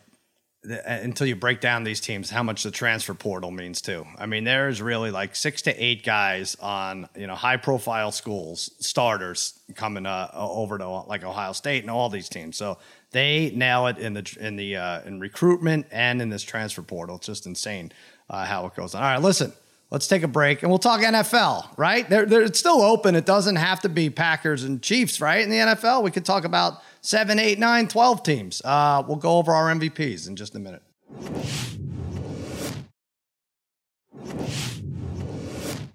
th- 0.67 0.81
until 0.85 1.27
you 1.27 1.37
break 1.37 1.61
down 1.61 1.85
these 1.85 2.01
teams 2.01 2.31
how 2.31 2.43
much 2.43 2.63
the 2.63 2.71
transfer 2.71 3.15
portal 3.15 3.51
means 3.51 3.81
too. 3.81 4.07
I 4.19 4.27
mean, 4.27 4.45
there's 4.45 4.83
really 4.83 5.11
like 5.11 5.35
six 5.35 5.63
to 5.63 5.75
eight 5.83 6.05
guys 6.05 6.55
on 6.61 7.09
you 7.17 7.27
know 7.27 7.35
high 7.35 7.57
profile 7.57 8.13
schools 8.13 8.71
starters 8.81 9.59
coming 9.75 10.07
uh, 10.07 10.31
over 10.35 10.79
to 10.79 10.87
like 10.87 11.25
Ohio 11.25 11.53
State 11.53 11.83
and 11.83 11.91
all 11.91 12.09
these 12.09 12.29
teams. 12.29 12.57
So 12.57 12.79
they 13.11 13.53
nail 13.55 13.87
it 13.87 13.99
in 13.99 14.15
the 14.15 14.37
in 14.41 14.57
the 14.57 14.77
uh, 14.77 15.03
in 15.03 15.19
recruitment 15.21 15.87
and 15.91 16.21
in 16.21 16.29
this 16.29 16.43
transfer 16.43 16.83
portal. 16.83 17.17
It's 17.17 17.27
just 17.27 17.47
insane 17.47 17.93
uh, 18.29 18.45
how 18.45 18.67
it 18.67 18.75
goes. 18.75 18.95
on. 18.95 19.03
All 19.03 19.09
right, 19.09 19.23
listen. 19.23 19.53
Let's 19.93 20.09
take 20.09 20.23
a 20.23 20.29
break 20.29 20.63
and 20.63 20.71
we'll 20.71 20.79
talk 20.79 21.03
NFL, 21.03 21.69
right? 21.77 22.09
They're, 22.09 22.25
they're, 22.25 22.41
it's 22.41 22.59
still 22.59 22.81
open. 22.81 23.15
It 23.15 23.27
doesn't 23.27 23.57
have 23.57 23.81
to 23.81 23.91
be 23.91 24.09
Packers 24.09 24.65
and 24.65 24.83
Chiefs, 24.83 25.21
right? 25.21 25.43
In 25.43 25.51
the 25.51 25.59
NFL, 25.59 26.03
we 26.03 26.11
could 26.11 26.25
talk 26.25 26.47
about 26.47 26.83
seven, 27.03 27.39
eight, 27.39 27.59
nine, 27.59 27.89
12 27.89 28.23
teams. 28.23 28.63
Uh, 28.65 29.05
we'll 29.07 29.19
go 29.19 29.37
over 29.37 29.53
our 29.53 29.71
MVPs 29.71 30.29
in 30.29 30.37
just 30.37 30.55
a 30.55 30.59
minute. 30.59 30.83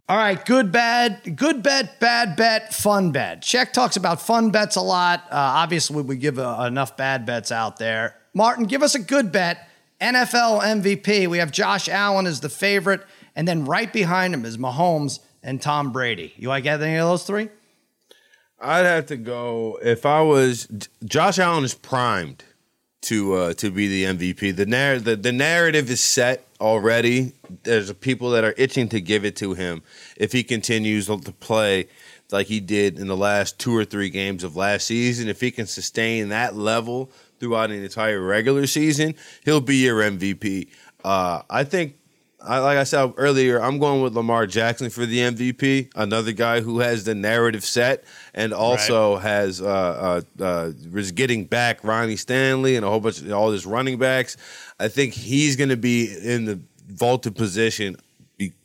All 0.08 0.18
right, 0.18 0.46
good, 0.46 0.72
bad, 0.72 1.36
good 1.36 1.64
bet, 1.64 2.00
bad 2.00 2.36
bet, 2.36 2.76
fun 2.76 3.12
bet. 3.12 3.42
Check 3.42 3.74
talks 3.74 3.98
about 3.98 4.22
fun 4.22 4.52
bets 4.52 4.76
a 4.76 4.82
lot. 4.82 5.22
Uh, 5.24 5.32
obviously, 5.32 6.04
we 6.04 6.18
give 6.18 6.38
uh, 6.38 6.66
enough 6.68 6.96
bad 6.98 7.26
bets 7.26 7.52
out 7.52 7.78
there. 7.78 8.16
Martin, 8.36 8.66
give 8.66 8.84
us 8.84 8.94
a 8.94 9.00
good 9.00 9.32
bet. 9.32 9.68
NFL 10.00 10.62
MVP. 10.62 11.28
We 11.28 11.40
have 11.40 11.52
Josh 11.52 11.90
Allen 11.90 12.28
as 12.28 12.42
the 12.42 12.50
favorite, 12.50 13.02
and 13.38 13.48
then 13.48 13.66
right 13.66 13.94
behind 13.94 14.34
him 14.34 14.44
is 14.44 14.58
Mahomes 14.58 15.20
and 15.44 15.62
Tom 15.62 15.94
Brady. 15.94 16.34
You 16.38 16.50
like 16.50 16.66
any 16.66 16.96
of 16.96 17.08
those 17.08 17.24
three? 17.24 17.50
I'd 18.60 18.86
have 18.86 19.06
to 19.06 19.18
go 19.18 19.78
if 19.84 20.06
I 20.06 20.22
was 20.22 20.68
Josh 21.06 21.38
Allen 21.38 21.64
is 21.64 21.76
primed 21.76 22.44
to 23.04 23.34
uh, 23.36 23.54
to 23.54 23.70
be 23.70 23.88
the 23.88 24.04
MVP. 24.06 24.56
The, 24.56 24.66
narr- 24.66 25.00
the 25.00 25.16
the 25.16 25.32
narrative 25.32 25.90
is 25.92 26.02
set 26.02 26.48
already. 26.60 27.34
There's 27.62 27.94
people 27.94 28.32
that 28.32 28.44
are 28.44 28.56
itching 28.58 28.90
to 28.90 29.00
give 29.00 29.24
it 29.24 29.36
to 29.38 29.54
him 29.54 29.84
if 30.18 30.32
he 30.32 30.44
continues 30.44 31.06
to 31.06 31.18
play 31.18 31.88
like 32.32 32.48
he 32.48 32.60
did 32.60 32.98
in 32.98 33.08
the 33.08 33.16
last 33.16 33.60
two 33.60 33.78
or 33.78 33.86
three 33.86 34.10
games 34.10 34.44
of 34.44 34.56
last 34.56 34.88
season. 34.88 35.30
If 35.30 35.40
he 35.40 35.52
can 35.52 35.68
sustain 35.68 36.30
that 36.30 36.56
level 36.56 37.12
throughout 37.40 37.70
an 37.70 37.84
entire 37.84 38.20
regular 38.20 38.66
season, 38.66 39.14
he'll 39.46 39.62
be 39.62 39.78
your 39.78 40.02
MVP. 40.02 40.70
Uh, 41.04 41.44
I 41.52 41.64
think 41.64 41.97
I, 42.40 42.60
like 42.60 42.78
I 42.78 42.84
said 42.84 43.14
earlier, 43.18 43.60
I'm 43.60 43.80
going 43.80 44.02
with 44.02 44.16
Lamar 44.16 44.46
Jackson 44.46 44.90
for 44.90 45.06
the 45.06 45.18
MVP. 45.20 45.92
Another 45.96 46.32
guy 46.32 46.62
who 46.62 46.80
has 46.80 47.04
the 47.04 47.16
narrative 47.16 47.64
set 47.64 48.04
and 48.34 48.54
also 48.54 49.18
has 49.18 49.60
uh, 49.62 50.22
uh, 50.40 50.44
uh, 50.44 50.72
was 50.92 51.12
getting 51.12 51.46
back 51.46 51.84
Ronnie 51.84 52.16
Stanley 52.16 52.76
and 52.76 52.86
a 52.86 52.90
whole 52.90 53.00
bunch 53.00 53.22
of 53.22 53.32
all 53.32 53.52
his 53.52 53.66
running 53.66 53.98
backs. 53.98 54.38
I 54.80 54.88
think 54.88 55.14
he's 55.14 55.56
going 55.56 55.70
to 55.70 55.78
be 55.78 56.16
in 56.16 56.46
the 56.46 56.60
vaulted 56.88 57.36
position 57.36 57.98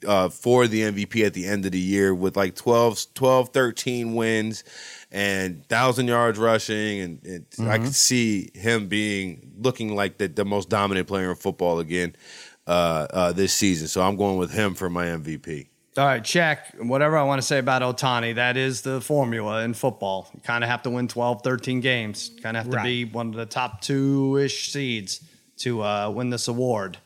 uh, 0.06 0.28
for 0.28 0.66
the 0.66 0.82
MVP 0.82 1.24
at 1.24 1.32
the 1.32 1.46
end 1.46 1.64
of 1.64 1.72
the 1.72 1.80
year 1.80 2.14
with 2.14 2.36
like 2.36 2.54
12, 2.54 3.06
12 3.14 3.48
13 3.48 4.14
wins 4.14 4.64
and 5.10 5.56
1,000 5.68 6.08
yards 6.08 6.38
rushing. 6.38 7.00
And, 7.00 7.46
and 7.58 7.68
I 7.70 7.78
could 7.78 7.94
see 7.94 8.50
him 8.54 8.88
being 8.88 9.52
looking 9.58 9.96
like 9.96 10.18
the, 10.18 10.28
the 10.28 10.44
most 10.44 10.68
dominant 10.68 11.08
player 11.08 11.30
in 11.30 11.36
football 11.36 11.78
again 11.78 12.14
uh, 12.66 12.70
uh, 13.10 13.32
this 13.32 13.52
season. 13.54 13.88
So 13.88 14.02
I'm 14.02 14.16
going 14.16 14.36
with 14.38 14.52
him 14.52 14.74
for 14.74 14.88
my 14.90 15.06
MVP. 15.06 15.66
All 15.98 16.06
right, 16.06 16.24
check. 16.24 16.74
Whatever 16.78 17.18
I 17.18 17.22
want 17.24 17.40
to 17.42 17.46
say 17.46 17.58
about 17.58 17.82
Ohtani, 17.82 18.36
that 18.36 18.56
is 18.56 18.80
the 18.80 19.00
formula 19.02 19.62
in 19.62 19.74
football. 19.74 20.30
You 20.34 20.40
kind 20.40 20.64
of 20.64 20.70
have 20.70 20.82
to 20.84 20.90
win 20.90 21.06
12, 21.06 21.42
13 21.42 21.80
games. 21.80 22.30
Kind 22.42 22.56
of 22.56 22.64
have 22.64 22.70
to 22.72 22.76
Right. 22.78 22.84
be 22.84 23.04
one 23.04 23.28
of 23.28 23.34
the 23.34 23.44
top 23.44 23.82
two 23.82 24.38
ish 24.38 24.72
seeds 24.72 25.20
to 25.58 25.82
uh, 25.82 26.08
win 26.10 26.30
this 26.30 26.48
award. 26.48 26.96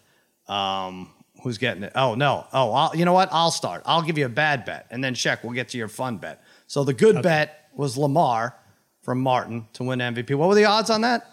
Um, 0.46 1.10
who's 1.42 1.58
getting 1.58 1.82
it? 1.82 1.92
Oh, 1.96 2.14
no. 2.14 2.46
Oh, 2.52 2.72
I'll, 2.72 2.94
you 2.96 3.04
know 3.04 3.12
what? 3.12 3.28
I'll 3.32 3.50
start. 3.50 3.82
I'll 3.86 4.02
give 4.02 4.18
you 4.18 4.26
a 4.26 4.28
bad 4.28 4.64
bet. 4.64 4.86
And 4.92 5.02
then, 5.02 5.14
check, 5.14 5.42
we'll 5.42 5.52
get 5.54 5.68
to 5.70 5.78
your 5.78 5.88
fun 5.88 6.18
bet. 6.18 6.42
So 6.68 6.84
the 6.84 6.94
good 6.94 7.22
bet 7.22 7.68
was 7.74 7.96
Lamar 7.96 8.54
from 9.02 9.20
Martin 9.20 9.66
to 9.72 9.82
win 9.82 9.98
MVP. 9.98 10.34
What 10.36 10.48
were 10.48 10.54
the 10.54 10.64
odds 10.64 10.90
on 10.90 11.00
that? 11.00 11.26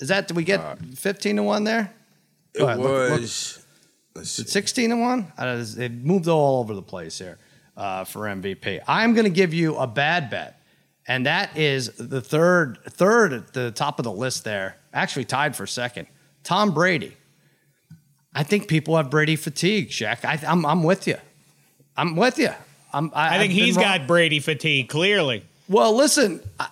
Is 0.00 0.08
that, 0.08 0.26
did 0.26 0.36
we 0.36 0.42
get 0.42 0.60
15 0.96 1.36
to 1.36 1.42
1 1.44 1.64
there? 1.64 1.92
It 2.54 2.58
Go 2.58 2.66
ahead, 2.66 2.78
look- 2.78 3.10
look. 3.10 3.20
was. 3.20 3.64
16 4.22 4.90
to 4.90 4.96
1 4.96 5.32
I 5.38 5.46
it 5.78 5.92
moved 5.92 6.26
all 6.26 6.58
over 6.60 6.74
the 6.74 6.82
place 6.82 7.18
here 7.18 7.38
uh, 7.76 8.02
for 8.02 8.22
mvp 8.22 8.80
i'm 8.88 9.14
going 9.14 9.24
to 9.26 9.30
give 9.30 9.54
you 9.54 9.76
a 9.76 9.86
bad 9.86 10.28
bet 10.28 10.60
and 11.06 11.24
that 11.26 11.56
is 11.56 11.90
the 11.96 12.20
third 12.20 12.78
third 12.88 13.32
at 13.32 13.52
the 13.52 13.70
top 13.70 14.00
of 14.00 14.04
the 14.04 14.10
list 14.10 14.42
there 14.42 14.76
actually 14.92 15.24
tied 15.24 15.54
for 15.54 15.68
second 15.68 16.08
tom 16.42 16.74
brady 16.74 17.16
i 18.34 18.42
think 18.42 18.66
people 18.66 18.96
have 18.96 19.08
brady 19.08 19.36
fatigue 19.36 19.90
Shaq. 19.90 20.24
I, 20.24 20.40
I'm, 20.50 20.66
I'm 20.66 20.82
with 20.82 21.06
you 21.06 21.18
i'm 21.96 22.16
with 22.16 22.38
you 22.40 22.50
I'm, 22.92 23.12
I, 23.14 23.36
I 23.36 23.38
think 23.38 23.50
I've 23.52 23.56
been 23.56 23.64
he's 23.66 23.76
wrong. 23.76 23.84
got 23.84 24.06
Brady 24.06 24.40
fatigue, 24.40 24.88
clearly. 24.88 25.44
Well, 25.68 25.94
listen, 25.94 26.40
I, 26.58 26.68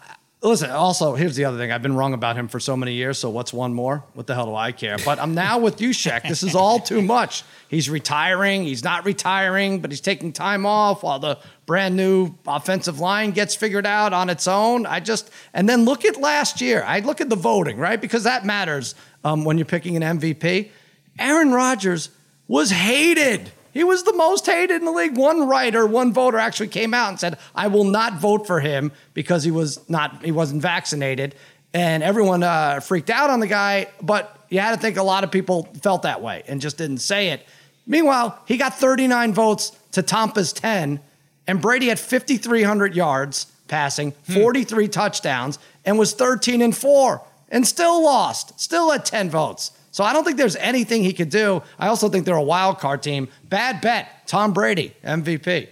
listen. 0.48 0.70
Also, 0.70 1.14
here's 1.14 1.36
the 1.36 1.44
other 1.44 1.58
thing. 1.58 1.72
I've 1.72 1.82
been 1.82 1.96
wrong 1.96 2.14
about 2.14 2.36
him 2.36 2.48
for 2.48 2.60
so 2.60 2.76
many 2.76 2.92
years. 2.92 3.18
So 3.18 3.30
what's 3.30 3.52
one 3.52 3.74
more? 3.74 4.04
What 4.14 4.26
the 4.26 4.34
hell 4.34 4.46
do 4.46 4.54
I 4.54 4.72
care? 4.72 4.96
But 5.04 5.18
I'm 5.18 5.34
now 5.34 5.58
with 5.58 5.80
you, 5.80 5.90
Shaq. 5.90 6.28
This 6.28 6.42
is 6.42 6.54
all 6.54 6.78
too 6.78 7.02
much. 7.02 7.44
He's 7.68 7.90
retiring. 7.90 8.64
He's 8.64 8.84
not 8.84 9.04
retiring, 9.04 9.80
but 9.80 9.90
he's 9.90 10.00
taking 10.00 10.32
time 10.32 10.66
off 10.66 11.02
while 11.02 11.18
the 11.18 11.38
brand 11.66 11.96
new 11.96 12.34
offensive 12.46 13.00
line 13.00 13.32
gets 13.32 13.54
figured 13.54 13.86
out 13.86 14.12
on 14.12 14.30
its 14.30 14.46
own. 14.46 14.86
I 14.86 15.00
just 15.00 15.30
and 15.52 15.68
then 15.68 15.84
look 15.84 16.04
at 16.04 16.20
last 16.20 16.60
year. 16.60 16.82
I 16.86 17.00
look 17.00 17.20
at 17.20 17.28
the 17.28 17.36
voting, 17.36 17.78
right? 17.78 18.00
Because 18.00 18.24
that 18.24 18.44
matters 18.44 18.94
um, 19.24 19.44
when 19.44 19.58
you're 19.58 19.64
picking 19.66 20.02
an 20.02 20.18
MVP. 20.18 20.70
Aaron 21.18 21.52
Rodgers 21.52 22.10
was 22.48 22.70
hated. 22.70 23.50
He 23.76 23.84
was 23.84 24.04
the 24.04 24.14
most 24.14 24.46
hated 24.46 24.76
in 24.76 24.86
the 24.86 24.90
league. 24.90 25.18
One 25.18 25.46
writer, 25.46 25.86
one 25.86 26.10
voter 26.10 26.38
actually 26.38 26.68
came 26.68 26.94
out 26.94 27.10
and 27.10 27.20
said, 27.20 27.38
"I 27.54 27.68
will 27.68 27.84
not 27.84 28.14
vote 28.14 28.46
for 28.46 28.60
him 28.60 28.90
because 29.12 29.44
he 29.44 29.50
was 29.50 29.86
not 29.86 30.24
he 30.24 30.32
wasn't 30.32 30.62
vaccinated." 30.62 31.34
And 31.74 32.02
everyone 32.02 32.42
uh, 32.42 32.80
freaked 32.80 33.10
out 33.10 33.28
on 33.28 33.40
the 33.40 33.46
guy, 33.46 33.88
but 34.00 34.46
you 34.48 34.60
had 34.60 34.74
to 34.74 34.80
think 34.80 34.96
a 34.96 35.02
lot 35.02 35.24
of 35.24 35.30
people 35.30 35.68
felt 35.82 36.02
that 36.04 36.22
way 36.22 36.42
and 36.48 36.58
just 36.58 36.78
didn't 36.78 37.00
say 37.00 37.28
it. 37.28 37.46
Meanwhile, 37.86 38.40
he 38.46 38.56
got 38.56 38.78
39 38.78 39.34
votes 39.34 39.72
to 39.92 40.02
Tampa's 40.02 40.54
10, 40.54 40.98
and 41.46 41.60
Brady 41.60 41.88
had 41.88 42.00
5,300 42.00 42.94
yards 42.94 43.44
passing, 43.68 44.12
43 44.22 44.88
touchdowns, 44.88 45.58
and 45.84 45.98
was 45.98 46.14
13 46.14 46.62
and 46.62 46.74
4, 46.74 47.22
and 47.50 47.66
still 47.66 48.02
lost, 48.02 48.58
still 48.58 48.90
at 48.90 49.04
10 49.04 49.28
votes. 49.28 49.70
So 49.96 50.04
I 50.04 50.12
don't 50.12 50.24
think 50.24 50.36
there's 50.36 50.56
anything 50.56 51.02
he 51.04 51.14
could 51.14 51.30
do. 51.30 51.62
I 51.78 51.86
also 51.86 52.10
think 52.10 52.26
they're 52.26 52.34
a 52.34 52.42
wild 52.42 52.78
card 52.78 53.02
team. 53.02 53.28
Bad 53.44 53.80
bet. 53.80 54.26
Tom 54.26 54.52
Brady, 54.52 54.94
MVP. 55.02 55.68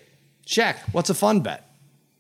Check. 0.47 0.79
What's 0.93 1.11
a 1.11 1.15
fun 1.15 1.41
bet? 1.41 1.64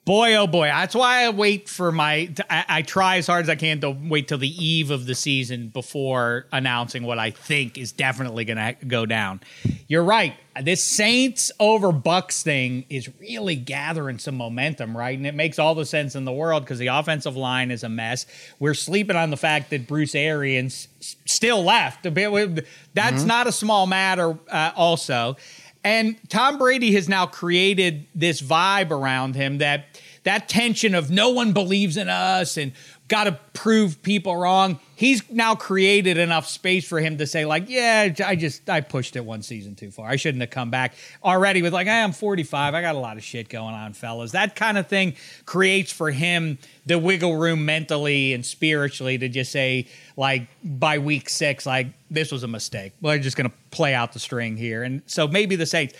Boy, 0.04 0.34
oh 0.34 0.46
boy. 0.46 0.66
That's 0.66 0.94
why 0.94 1.24
I 1.24 1.30
wait 1.30 1.66
for 1.66 1.90
my. 1.90 2.30
I, 2.50 2.64
I 2.68 2.82
try 2.82 3.16
as 3.16 3.26
hard 3.26 3.44
as 3.44 3.48
I 3.48 3.54
can 3.54 3.80
to 3.80 3.90
wait 3.90 4.28
till 4.28 4.36
the 4.36 4.64
eve 4.64 4.90
of 4.90 5.06
the 5.06 5.14
season 5.14 5.68
before 5.68 6.44
announcing 6.52 7.04
what 7.04 7.18
I 7.18 7.30
think 7.30 7.78
is 7.78 7.90
definitely 7.90 8.44
going 8.44 8.58
to 8.58 8.76
go 8.86 9.06
down. 9.06 9.40
You're 9.88 10.04
right. 10.04 10.34
This 10.60 10.82
Saints 10.82 11.50
over 11.58 11.90
Bucks 11.90 12.42
thing 12.42 12.84
is 12.90 13.08
really 13.18 13.56
gathering 13.56 14.18
some 14.18 14.36
momentum, 14.36 14.94
right? 14.96 15.16
And 15.16 15.26
it 15.26 15.34
makes 15.34 15.58
all 15.58 15.74
the 15.74 15.86
sense 15.86 16.14
in 16.14 16.26
the 16.26 16.32
world 16.32 16.64
because 16.64 16.78
the 16.78 16.88
offensive 16.88 17.34
line 17.34 17.70
is 17.70 17.82
a 17.82 17.88
mess. 17.88 18.26
We're 18.60 18.74
sleeping 18.74 19.16
on 19.16 19.30
the 19.30 19.36
fact 19.38 19.70
that 19.70 19.88
Bruce 19.88 20.14
Arians 20.14 20.86
still 21.24 21.64
left. 21.64 22.02
That's 22.04 23.24
not 23.24 23.46
a 23.46 23.52
small 23.52 23.86
matter, 23.86 24.38
uh, 24.50 24.72
also. 24.76 25.36
And 25.84 26.16
Tom 26.30 26.56
Brady 26.56 26.94
has 26.94 27.08
now 27.08 27.26
created 27.26 28.06
this 28.14 28.40
vibe 28.40 28.90
around 28.90 29.36
him 29.36 29.58
that 29.58 30.00
that 30.22 30.48
tension 30.48 30.94
of 30.94 31.10
no 31.10 31.28
one 31.28 31.52
believes 31.52 31.98
in 31.98 32.08
us 32.08 32.56
and 32.56 32.72
got 33.08 33.24
to 33.24 33.38
prove 33.52 34.02
people 34.02 34.34
wrong. 34.34 34.80
He's 34.96 35.28
now 35.30 35.54
created 35.54 36.16
enough 36.16 36.46
space 36.46 36.88
for 36.88 37.00
him 37.00 37.18
to 37.18 37.26
say 37.26 37.44
like, 37.44 37.68
yeah, 37.68 38.14
I 38.24 38.34
just 38.34 38.68
I 38.70 38.80
pushed 38.80 39.16
it 39.16 39.24
one 39.24 39.42
season 39.42 39.74
too 39.74 39.90
far. 39.90 40.08
I 40.08 40.16
shouldn't 40.16 40.40
have 40.40 40.50
come 40.50 40.70
back 40.70 40.94
already 41.22 41.60
with 41.60 41.74
like, 41.74 41.86
hey, 41.86 42.02
I'm 42.02 42.12
45. 42.12 42.74
I 42.74 42.80
got 42.80 42.94
a 42.94 42.98
lot 42.98 43.16
of 43.16 43.22
shit 43.22 43.48
going 43.48 43.74
on, 43.74 43.92
fellas. 43.92 44.32
That 44.32 44.56
kind 44.56 44.78
of 44.78 44.86
thing 44.86 45.16
creates 45.44 45.92
for 45.92 46.10
him 46.10 46.58
the 46.86 46.98
wiggle 46.98 47.36
room 47.36 47.66
mentally 47.66 48.32
and 48.32 48.44
spiritually 48.44 49.18
to 49.18 49.28
just 49.28 49.52
say 49.52 49.86
like 50.16 50.48
by 50.62 50.98
week 50.98 51.28
6 51.28 51.66
like 51.66 51.88
this 52.10 52.32
was 52.32 52.42
a 52.42 52.48
mistake. 52.48 52.94
We're 53.02 53.18
just 53.18 53.36
to 53.36 53.52
play 53.70 53.94
out 53.94 54.12
the 54.12 54.18
string 54.18 54.56
here. 54.56 54.82
And 54.82 55.02
so 55.06 55.28
maybe 55.28 55.56
the 55.56 55.66
Saints. 55.66 55.94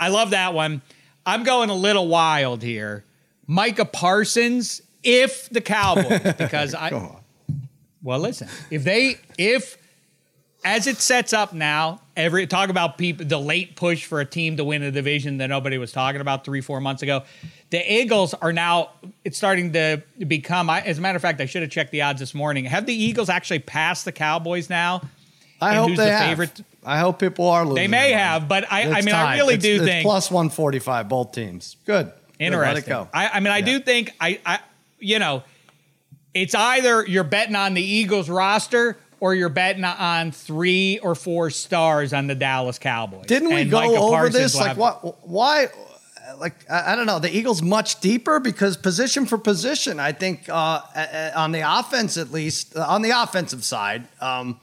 I 0.00 0.08
love 0.08 0.30
that 0.30 0.54
one. 0.54 0.80
I'm 1.26 1.42
going 1.44 1.68
a 1.68 1.74
little 1.74 2.08
wild 2.08 2.62
here. 2.62 3.04
Micah 3.46 3.84
Parsons, 3.84 4.82
if 5.02 5.48
the 5.50 5.60
Cowboys, 5.60 6.34
because 6.38 6.74
I. 6.74 7.16
Well, 8.02 8.20
listen, 8.20 8.48
if 8.70 8.84
they, 8.84 9.16
if 9.36 9.76
as 10.64 10.86
it 10.86 10.96
sets 10.98 11.32
up 11.32 11.52
now, 11.52 12.00
every 12.16 12.46
talk 12.46 12.68
about 12.70 12.96
people, 12.98 13.26
the 13.26 13.38
late 13.38 13.74
push 13.76 14.04
for 14.04 14.20
a 14.20 14.24
team 14.24 14.56
to 14.56 14.64
win 14.64 14.82
a 14.82 14.90
division 14.90 15.38
that 15.38 15.48
nobody 15.48 15.78
was 15.78 15.92
talking 15.92 16.20
about 16.20 16.44
three, 16.44 16.60
four 16.60 16.80
months 16.80 17.02
ago. 17.02 17.22
The 17.70 17.92
Eagles 17.92 18.34
are 18.34 18.52
now, 18.52 18.90
it's 19.24 19.36
starting 19.36 19.72
to 19.74 20.02
become, 20.26 20.70
I, 20.70 20.80
as 20.82 20.98
a 20.98 21.00
matter 21.00 21.16
of 21.16 21.22
fact, 21.22 21.40
I 21.40 21.46
should 21.46 21.62
have 21.62 21.70
checked 21.70 21.90
the 21.92 22.02
odds 22.02 22.18
this 22.20 22.34
morning. 22.34 22.64
Have 22.66 22.86
the 22.86 22.94
Eagles 22.94 23.28
actually 23.28 23.58
passed 23.60 24.04
the 24.04 24.12
Cowboys 24.12 24.70
now? 24.70 25.02
I 25.60 25.70
And 25.70 25.78
hope 25.78 25.88
they 25.90 25.96
the 25.96 26.10
have. 26.12 26.28
favorite? 26.28 26.60
I 26.84 26.98
hope 26.98 27.18
people 27.18 27.46
are 27.48 27.64
losing. 27.64 27.74
They 27.82 27.88
may 27.88 28.12
have, 28.12 28.48
but 28.48 28.64
I, 28.72 28.90
I 28.92 29.00
mean, 29.02 29.14
I 29.14 29.36
really 29.36 29.54
It's- 29.54 29.62
do 29.62 29.76
it's 29.82 29.84
think. 29.84 30.04
plus 30.04 30.30
145, 30.30 31.08
both 31.08 31.32
teams. 31.32 31.76
Good. 31.84 32.06
Good, 32.06 32.12
Interesting. 32.38 32.74
Let 32.74 32.82
it 32.84 32.88
go. 32.88 33.08
I, 33.12 33.28
I 33.28 33.40
mean, 33.40 33.52
I 33.52 33.60
do 33.60 33.80
think 33.80 34.12
I, 34.20 34.40
I, 34.46 34.60
you 34.98 35.18
know, 35.18 35.42
it's 36.34 36.54
either 36.54 37.06
you're 37.06 37.24
betting 37.24 37.56
on 37.56 37.74
the 37.74 37.82
Eagles 37.82 38.28
roster 38.28 38.98
or 39.20 39.34
you're 39.34 39.48
betting 39.48 39.84
on 39.84 40.30
three 40.30 40.98
or 41.00 41.14
four 41.14 41.50
stars 41.50 42.12
on 42.12 42.26
the 42.26 42.34
Dallas 42.34 42.78
Cowboys. 42.78 43.26
Didn't 43.26 43.48
we 43.48 43.62
And 43.62 43.70
go 43.70 43.80
Micah 43.80 44.00
over 44.00 44.16
Parsons 44.16 44.34
this? 44.34 44.54
Like, 44.56 44.76
what? 44.76 45.26
Why? 45.28 45.68
Like, 46.38 46.54
I 46.70 46.92
I 46.92 46.96
don't 46.96 47.06
know. 47.06 47.18
The 47.18 47.34
Eagles 47.34 47.62
much 47.62 48.00
deeper 48.00 48.38
because 48.38 48.76
position 48.76 49.26
for 49.26 49.38
position. 49.38 49.98
I 49.98 50.12
think 50.12 50.48
uh, 50.48 50.82
uh, 50.94 51.32
on 51.34 51.52
the 51.52 51.62
offense, 51.78 52.16
at 52.16 52.30
least 52.30 52.76
uh, 52.76 52.86
on 52.86 53.02
the 53.02 53.10
offensive 53.10 53.64
side, 53.64 54.06
um, 54.20 54.60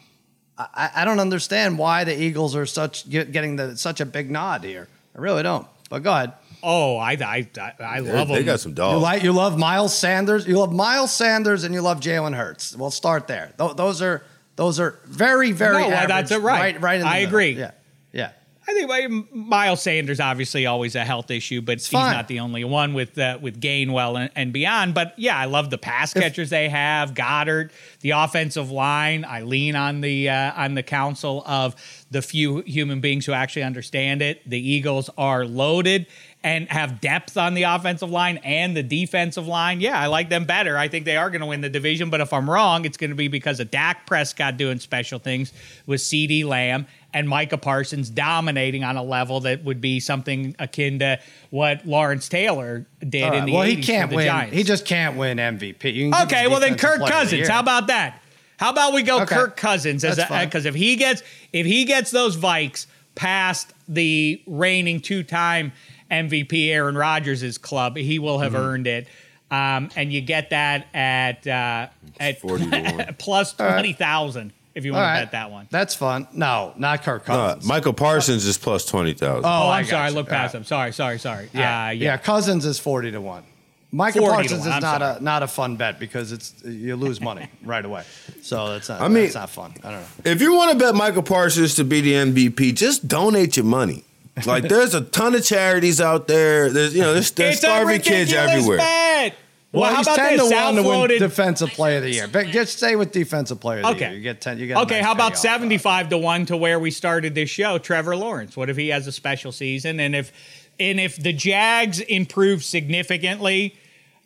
I, 0.57 0.91
I 0.95 1.05
don't 1.05 1.19
understand 1.19 1.77
why 1.77 2.03
the 2.03 2.17
Eagles 2.17 2.55
are 2.55 2.65
such 2.65 3.09
getting 3.09 3.55
the 3.55 3.75
such 3.75 3.99
a 3.99 4.05
big 4.05 4.31
nod 4.31 4.63
here. 4.63 4.87
I 5.15 5.19
really 5.19 5.43
don't. 5.43 5.67
But 5.89 6.03
go 6.03 6.13
ahead. 6.13 6.33
Oh, 6.67 6.97
I, 6.97 7.11
I, 7.11 7.47
I, 7.59 7.73
I 7.79 8.01
They, 8.01 8.11
love 8.11 8.27
they 8.27 8.43
got 8.43 8.59
some 8.59 8.73
dogs. 8.73 8.95
You 8.95 8.99
like 8.99 9.23
you 9.23 9.31
love 9.31 9.57
Miles 9.57 9.95
Sanders. 9.95 10.47
You 10.47 10.57
love 10.57 10.73
Miles 10.73 11.13
Sanders, 11.13 11.63
and 11.63 11.73
you 11.75 11.81
love 11.81 11.99
Jalen 11.99 12.35
Hurts. 12.35 12.75
We'll 12.75 12.89
start 12.91 13.27
there. 13.27 13.53
Th- 13.59 13.75
those 13.75 14.01
are 14.01 14.23
those 14.55 14.79
are 14.79 14.99
very 15.05 15.51
very. 15.51 15.77
No, 15.83 15.89
average, 15.91 16.07
that's 16.09 16.31
it, 16.31 16.41
right. 16.41 16.73
Right. 16.75 16.81
Right. 16.81 17.01
In 17.01 17.05
I 17.07 17.13
middle. 17.19 17.27
agree. 17.29 17.51
Yeah. 17.51 17.71
Yeah. 18.11 18.31
I 18.67 18.73
think 18.73 19.31
Miles 19.31 19.83
Sanders 19.83 20.19
obviously 20.19 20.65
always 20.65 20.95
a 20.95 21.05
health 21.05 21.29
issue, 21.29 21.61
but 21.61 21.73
he's 21.77 21.87
fine. 21.87 22.13
not 22.13 22.27
the 22.27 22.39
only 22.39 22.63
one 22.63 22.95
with 22.95 23.15
uh, 23.15 23.37
with 23.39 23.61
Gainwell 23.61 24.19
and, 24.19 24.31
and 24.35 24.51
beyond. 24.51 24.95
But 24.95 25.13
yeah, 25.17 25.37
I 25.37 25.45
love 25.45 25.69
the 25.69 25.77
pass 25.77 26.13
catchers 26.15 26.49
they 26.49 26.67
have. 26.69 27.13
Goedert, 27.13 27.69
the 28.01 28.11
offensive 28.11 28.71
line. 28.71 29.23
I 29.23 29.41
lean 29.43 29.75
on 29.75 30.01
the 30.01 30.29
uh, 30.29 30.53
on 30.63 30.73
the 30.73 30.81
council 30.81 31.43
of 31.45 31.75
the 32.09 32.23
few 32.23 32.61
human 32.61 33.01
beings 33.01 33.27
who 33.27 33.33
actually 33.33 33.63
understand 33.63 34.23
it. 34.23 34.41
The 34.49 34.59
Eagles 34.59 35.11
are 35.15 35.45
loaded 35.45 36.07
and 36.45 36.69
have 36.69 37.01
depth 37.01 37.37
on 37.37 37.55
the 37.55 37.63
offensive 37.63 38.11
line 38.11 38.37
and 38.43 38.77
the 38.77 38.83
defensive 38.83 39.47
line. 39.47 39.81
Yeah, 39.81 39.99
I 39.99 40.05
like 40.05 40.29
them 40.29 40.45
better. 40.45 40.77
I 40.77 40.87
think 40.87 41.05
they 41.05 41.17
are 41.17 41.31
going 41.31 41.41
to 41.41 41.47
win 41.47 41.61
the 41.61 41.69
division. 41.69 42.11
But 42.11 42.21
if 42.21 42.31
I'm 42.31 42.47
wrong, 42.47 42.85
it's 42.85 42.97
going 42.97 43.09
to 43.09 43.15
be 43.15 43.27
because 43.27 43.59
of 43.59 43.71
Dak 43.71 44.05
Prescott 44.05 44.55
doing 44.55 44.77
special 44.77 45.17
things 45.17 45.51
with 45.87 46.01
CeeDee 46.01 46.45
Lamb 46.45 46.85
and 47.15 47.27
Micah 47.27 47.57
Parsons 47.57 48.11
dominating 48.11 48.83
on 48.83 48.95
a 48.95 49.01
level 49.01 49.39
that 49.39 49.63
would 49.63 49.81
be 49.81 49.99
something 49.99 50.55
akin 50.59 50.99
to 50.99 51.19
what 51.49 51.83
Lawrence 51.87 52.29
Taylor 52.29 52.85
did 52.99 53.23
All 53.23 53.33
in 53.33 53.39
right, 53.39 53.45
the 53.47 53.53
well, 53.53 53.63
80s 53.63 53.75
he 53.77 53.81
can't 53.81 54.13
win. 54.13 54.27
Giants. 54.27 54.55
He 54.55 54.63
just 54.63 54.85
can't 54.85 55.17
win 55.17 55.39
MVP. 55.39 55.79
Can 55.79 56.13
Okay, 56.25 56.47
well 56.47 56.59
then 56.59 56.77
Kirk 56.77 56.99
the 56.99 57.07
Cousins. 57.07 57.47
How 57.47 57.59
about 57.59 57.87
that? 57.87 58.21
How 58.57 58.69
about 58.69 58.93
we 58.93 59.01
go 59.01 59.21
Okay. 59.23 59.33
Kirk 59.33 59.57
Cousins 59.57 60.03
as 60.03 60.17
because 60.17 60.65
if 60.65 60.75
he 60.75 60.95
gets 60.95 61.23
if 61.51 61.65
he 61.65 61.85
gets 61.85 62.11
those 62.11 62.37
Vikes 62.37 62.85
past 63.15 63.73
the 63.87 64.41
reigning 64.45 64.99
two-time 64.99 65.71
MVP 66.11 66.69
Aaron 66.69 66.95
Rodgers' 66.97 67.57
club, 67.57 67.97
he 67.97 68.19
will 68.19 68.39
have 68.39 68.53
Mm-hmm. 68.53 68.61
earned 68.61 68.87
it. 68.87 69.07
Um, 69.51 69.89
and 69.95 70.11
you 70.11 70.21
get 70.21 70.49
that 70.49 70.87
at 70.93 71.45
uh, 71.45 71.87
at 72.19 72.39
40 72.41 72.69
to 72.71 72.81
1. 72.93 73.15
plus 73.19 73.53
twenty 73.53 73.93
thousand 73.93 74.53
if 74.73 74.83
you 74.85 74.93
All 74.93 74.99
want 74.99 75.17
to 75.19 75.21
bet 75.25 75.31
that 75.33 75.51
one. 75.51 75.67
That's 75.69 75.93
fun. 75.95 76.27
No, 76.33 76.73
not 76.77 77.03
Kirk 77.03 77.25
Cousins. 77.25 77.65
Michael 77.65 77.93
Parsons 77.93 78.43
is 78.45 78.57
plus 78.57 78.85
twenty 78.85 79.13
thousand. 79.13 79.45
Oh, 79.45 79.49
I 79.67 79.79
I'm 79.79 79.83
got 79.85 79.89
sorry, 79.89 80.01
I 80.01 80.07
you. 80.09 80.15
looked 80.15 80.29
past 80.29 80.55
All 80.55 80.59
him. 80.61 80.65
Sorry, 80.65 80.91
sorry, 80.93 81.19
sorry. 81.19 81.49
yeah, 81.53 81.87
Uh, 81.87 81.89
yeah, 81.91 82.17
Cousins 82.17 82.65
is 82.65 82.79
forty 82.79 83.11
to 83.11 83.21
one. 83.21 83.43
Michael 83.91 84.27
Parsons 84.27 84.61
is 84.61 84.67
I'm 84.67 84.81
not 84.81 84.99
sorry. 85.01 85.17
a 85.17 85.21
not 85.21 85.43
a 85.43 85.47
fun 85.47 85.75
bet 85.77 85.99
because 85.99 86.31
it's 86.31 86.53
you 86.65 86.95
lose 86.95 87.21
money 87.21 87.47
right 87.63 87.85
away. 87.85 88.03
So 88.41 88.69
that's 88.73 88.89
not. 88.89 88.99
I 89.01 89.07
mean- 89.07 89.23
that's 89.23 89.35
not 89.35 89.49
fun. 89.51 89.73
I 89.83 89.91
don't 89.91 90.01
know. 90.01 90.07
If 90.31 90.41
you 90.41 90.53
want 90.55 90.71
to 90.71 90.77
bet 90.77 90.95
Michael 90.95 91.23
Parsons 91.23 91.75
to 91.75 91.83
be 91.85 92.01
the 92.01 92.13
MVP, 92.13 92.73
just 92.75 93.07
donate 93.07 93.55
your 93.57 93.65
money. 93.65 94.03
Like 94.45 94.67
there's 94.67 94.93
a 94.93 95.01
ton 95.01 95.33
of 95.35 95.45
charities 95.45 96.01
out 96.01 96.27
there. 96.27 96.69
There's 96.69 96.93
you 96.93 97.01
know 97.01 97.13
there's, 97.13 97.31
there's 97.31 97.57
starving 97.57 98.01
kids 98.01 98.33
everywhere. 98.33 98.77
Bet. 98.79 99.35
Well, 99.71 99.81
Well, 99.83 99.91
how 99.91 99.97
he's 99.97 100.07
about 100.07 100.15
ten 100.17 100.37
this? 100.37 100.49
to 100.49 100.55
one 100.55 100.75
to 100.75 100.83
win 100.83 101.19
defensive 101.19 101.69
player 101.69 101.97
of 101.97 102.03
the 102.03 102.11
year. 102.11 102.27
But 102.27 102.47
just 102.47 102.77
stay 102.77 102.95
with 102.95 103.11
defensive 103.11 103.59
player 103.59 103.79
of 103.79 103.83
the 103.83 103.89
Okay. 103.91 104.05
year. 104.09 104.17
You 104.17 104.21
get 104.23 104.41
ten. 104.41 104.57
You 104.59 104.67
get 104.67 104.77
Okay, 104.77 104.95
nice 104.97 105.05
how 105.05 105.11
about 105.13 105.37
75 105.37 106.09
to 106.09 106.17
1 106.17 106.45
to 106.47 106.57
where 106.57 106.79
we 106.79 106.91
started 106.91 107.33
this 107.35 107.49
show? 107.49 107.77
Trevor 107.77 108.15
Lawrence. 108.15 108.55
What 108.57 108.69
if 108.69 108.77
he 108.77 108.89
has 108.89 109.05
a 109.07 109.11
special 109.11 109.51
season 109.51 109.99
and 109.99 110.15
if 110.15 110.31
and 110.79 110.99
if 110.99 111.15
the 111.17 111.31
Jags 111.33 111.99
improve 112.01 112.63
significantly, 112.63 113.75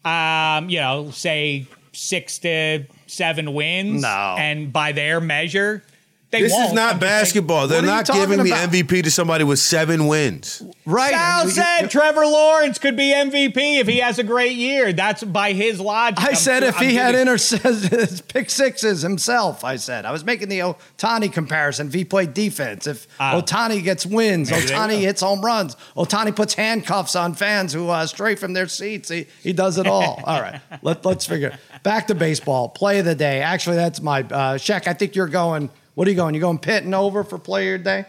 um, 0.05 0.69
you 0.69 0.79
know, 0.79 1.11
say 1.11 1.67
6 1.93 2.37
to 2.39 2.85
7 3.07 3.53
wins 3.53 4.01
No. 4.03 4.35
and 4.39 4.71
by 4.73 4.91
their 4.91 5.19
measure, 5.19 5.83
they 6.31 6.41
This 6.43 6.51
won't. 6.51 6.67
is 6.67 6.73
not 6.73 6.95
I'm 6.95 6.99
just 6.99 7.09
saying- 7.11 7.21
basketball. 7.23 7.67
They're 7.67 7.77
What 7.81 7.85
are 7.85 7.87
you 7.87 7.93
not 7.95 8.05
talking 8.05 8.21
giving 8.21 8.43
the? 8.45 8.51
MVP 8.51 9.03
to 9.03 9.09
somebody 9.11 9.43
with 9.43 9.57
seven 9.59 10.05
wins. 10.07 10.61
Right. 10.85 11.11
Sal 11.11 11.41
You- 11.41 11.47
you- 11.49 11.55
said 11.55 11.87
Trevor 11.89 12.25
Lawrence 12.27 12.77
could 12.77 12.95
be 12.95 13.11
MVP 13.13 13.79
if 13.79 13.87
he 13.87 13.97
has 13.99 14.19
a 14.19 14.23
great 14.23 14.55
year. 14.55 14.93
That's 14.93 15.23
by 15.23 15.53
his 15.53 15.79
logic. 15.79 16.23
I 16.23 16.29
I'm 16.29 16.35
said 16.35 16.63
if 16.63 16.77
I'm 16.77 16.83
he 16.87 16.95
had 16.95 17.11
giving- 17.13 17.21
intercepted 17.27 18.21
pick 18.33 18.49
sixes 18.49 19.01
himself, 19.01 19.63
I 19.63 19.75
said 19.77 20.05
I 20.05 20.11
was 20.11 20.23
making 20.23 20.49
the 20.49 20.59
Ohtani 20.59 21.31
comparison. 21.33 21.87
If 21.87 21.93
he 21.93 22.05
played 22.05 22.33
defense, 22.33 22.85
if 22.87 23.07
Ah. 23.19 23.39
Ohtani 23.41 23.83
gets 23.83 24.05
wins, 24.05 24.51
Ohtani 24.51 24.99
hits 24.99 25.21
home 25.21 25.43
runs, 25.43 25.75
Ohtani 25.97 26.35
puts 26.35 26.53
handcuffs 26.53 27.15
on 27.15 27.33
fans 27.33 27.73
who 27.73 27.89
uh, 27.89 28.05
stray 28.05 28.35
from 28.35 28.53
their 28.53 28.67
seats. 28.67 29.09
He 29.09 29.25
he 29.41 29.51
does 29.53 29.77
it 29.77 29.87
all. 29.87 30.21
all 30.27 30.41
right, 30.41 30.61
let 30.83 31.03
let's 31.05 31.25
figure. 31.25 31.57
Back 31.81 32.07
to 32.07 32.15
baseball. 32.15 32.69
Play 32.69 32.99
of 32.99 33.05
the 33.05 33.15
day. 33.15 33.41
Actually, 33.41 33.77
that's 33.77 34.01
my 34.01 34.19
uh, 34.19 34.57
Shaq. 34.57 34.87
I 34.87 34.93
think 34.93 35.15
you're 35.15 35.27
going. 35.27 35.69
What 35.99 36.07
are 36.07 36.11
you 36.11 36.15
going? 36.15 36.33
You 36.33 36.39
going 36.39 36.59
pit 36.59 36.85
and 36.85 36.95
over 36.95 37.25
for 37.25 37.37
player 37.37 37.75
of 37.75 37.81
the 37.83 37.89
day? 37.89 38.05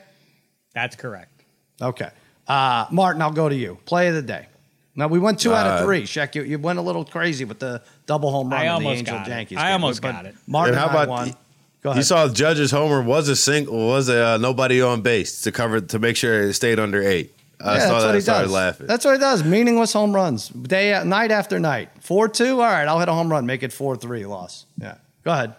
That's 0.75 0.95
correct. 0.95 1.43
Okay. 1.83 2.09
Uh, 2.47 2.87
Martin, 2.93 3.21
I'll 3.21 3.33
go 3.33 3.49
to 3.49 3.55
you. 3.57 3.79
Play 3.85 4.07
of 4.07 4.15
the 4.15 4.23
day. 4.23 4.47
Now 4.95 5.09
we 5.09 5.19
went 5.19 5.41
two 5.41 5.53
out 5.53 5.67
of 5.67 5.73
Uh, 5.81 5.85
three. 5.85 6.05
Shaq, 6.05 6.37
you, 6.37 6.45
you 6.45 6.57
went 6.61 6.79
a 6.79 6.83
little 6.83 7.05
crazy 7.05 7.45
with 7.45 7.59
the 7.59 7.83
double 8.07 8.31
home 8.31 8.51
run 8.51 8.61
I 8.61 8.63
in 8.63 8.69
the 8.69 8.73
almost 8.75 8.99
Angel 9.01 9.19
got 9.19 9.29
it. 9.29 9.57
I 9.59 9.73
almost 9.73 10.03
But 10.03 10.13
got 10.13 10.27
it. 10.27 10.37
Martin, 10.47 10.75
And 10.75 10.81
how 10.81 10.89
about 10.89 11.09
won. 11.09 11.29
the- 11.31 11.37
Go 11.83 11.91
ahead. 11.91 11.99
You 11.99 12.05
saw 12.05 12.29
the 12.29 12.33
Judge's 12.33 12.71
homer 12.71 13.03
was 13.03 13.29
a 13.29 13.35
single 13.35 13.89
was 13.89 14.09
a 14.09 14.25
uh, 14.35 14.37
nobody 14.37 14.81
on 14.81 15.01
base 15.03 15.41
to 15.43 15.51
cover 15.51 15.81
to 15.81 15.99
make 15.99 16.15
sure 16.15 16.43
it 16.43 16.53
stayed 16.53 16.79
under 16.79 17.03
eight. 17.03 17.35
I 17.61 17.75
yeah, 17.75 17.81
saw 17.89 17.89
that's 17.89 17.89
that. 17.89 18.07
what 18.07 18.11
I 18.11 18.15
he 18.15 18.21
started 18.21 18.43
does. 18.45 18.53
laughing. 18.53 18.87
That's 18.87 19.05
what 19.05 19.15
he 19.15 19.19
does. 19.19 19.43
Meaningless 19.43 19.93
home 19.93 20.15
runs, 20.15 20.49
day 20.49 21.03
night 21.05 21.33
after 21.33 21.59
night. 21.59 21.89
Four 22.03 22.29
two. 22.29 22.61
All 22.61 22.67
right, 22.69 22.87
I'll 22.87 23.01
hit 23.01 23.09
a 23.09 23.13
home 23.15 23.33
run, 23.33 23.47
make 23.47 23.65
it 23.65 23.73
four 23.73 23.97
three. 23.97 24.27
Loss. 24.27 24.67
Yeah. 24.81 24.95
Go 25.25 25.33
ahead. 25.33 25.55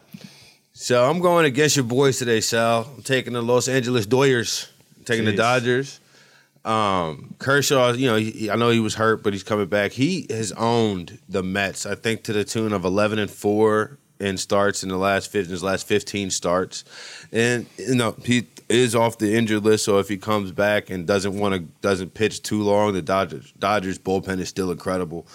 So 0.81 1.07
I'm 1.07 1.19
going 1.19 1.45
against 1.45 1.75
your 1.75 1.85
boys 1.85 2.17
today, 2.17 2.41
Sal. 2.41 2.91
I'm 2.95 3.03
taking 3.03 3.33
the 3.33 3.43
Los 3.43 3.67
Angeles 3.67 4.07
Doyers. 4.07 4.67
I'm 4.97 5.03
taking 5.03 5.25
the 5.25 5.35
Dodgers. 5.35 5.99
Um, 6.65 7.35
Kershaw, 7.37 7.91
you 7.91 8.07
know, 8.07 8.15
he, 8.15 8.49
I 8.49 8.55
know 8.55 8.71
he 8.71 8.79
was 8.79 8.95
hurt, 8.95 9.21
but 9.21 9.31
he's 9.31 9.43
coming 9.43 9.67
back. 9.67 9.91
He 9.91 10.25
has 10.31 10.51
owned 10.53 11.19
the 11.29 11.43
Mets, 11.43 11.85
I 11.85 11.93
think, 11.93 12.23
to 12.23 12.33
the 12.33 12.43
tune 12.43 12.73
of 12.73 12.83
11 12.83 13.19
and 13.19 13.29
four 13.29 13.99
in 14.19 14.37
starts 14.37 14.81
in 14.81 14.89
the 14.89 14.97
last 14.97 15.31
15, 15.31 15.51
his 15.51 15.61
last 15.61 15.85
15 15.85 16.31
starts, 16.31 16.83
and 17.31 17.67
you 17.77 17.93
know 17.93 18.15
he 18.25 18.47
is 18.67 18.95
off 18.95 19.19
the 19.19 19.35
injured 19.35 19.63
list. 19.63 19.85
So 19.85 19.99
if 19.99 20.09
he 20.09 20.17
comes 20.17 20.51
back 20.51 20.89
and 20.89 21.05
doesn't 21.05 21.37
want 21.37 21.53
to 21.53 21.59
doesn't 21.81 22.15
pitch 22.15 22.41
too 22.41 22.63
long, 22.63 22.93
the 22.93 23.03
Dodgers 23.03 23.51
Dodgers 23.59 23.99
bullpen 23.99 24.39
is 24.39 24.49
still 24.49 24.71
incredible, 24.71 25.27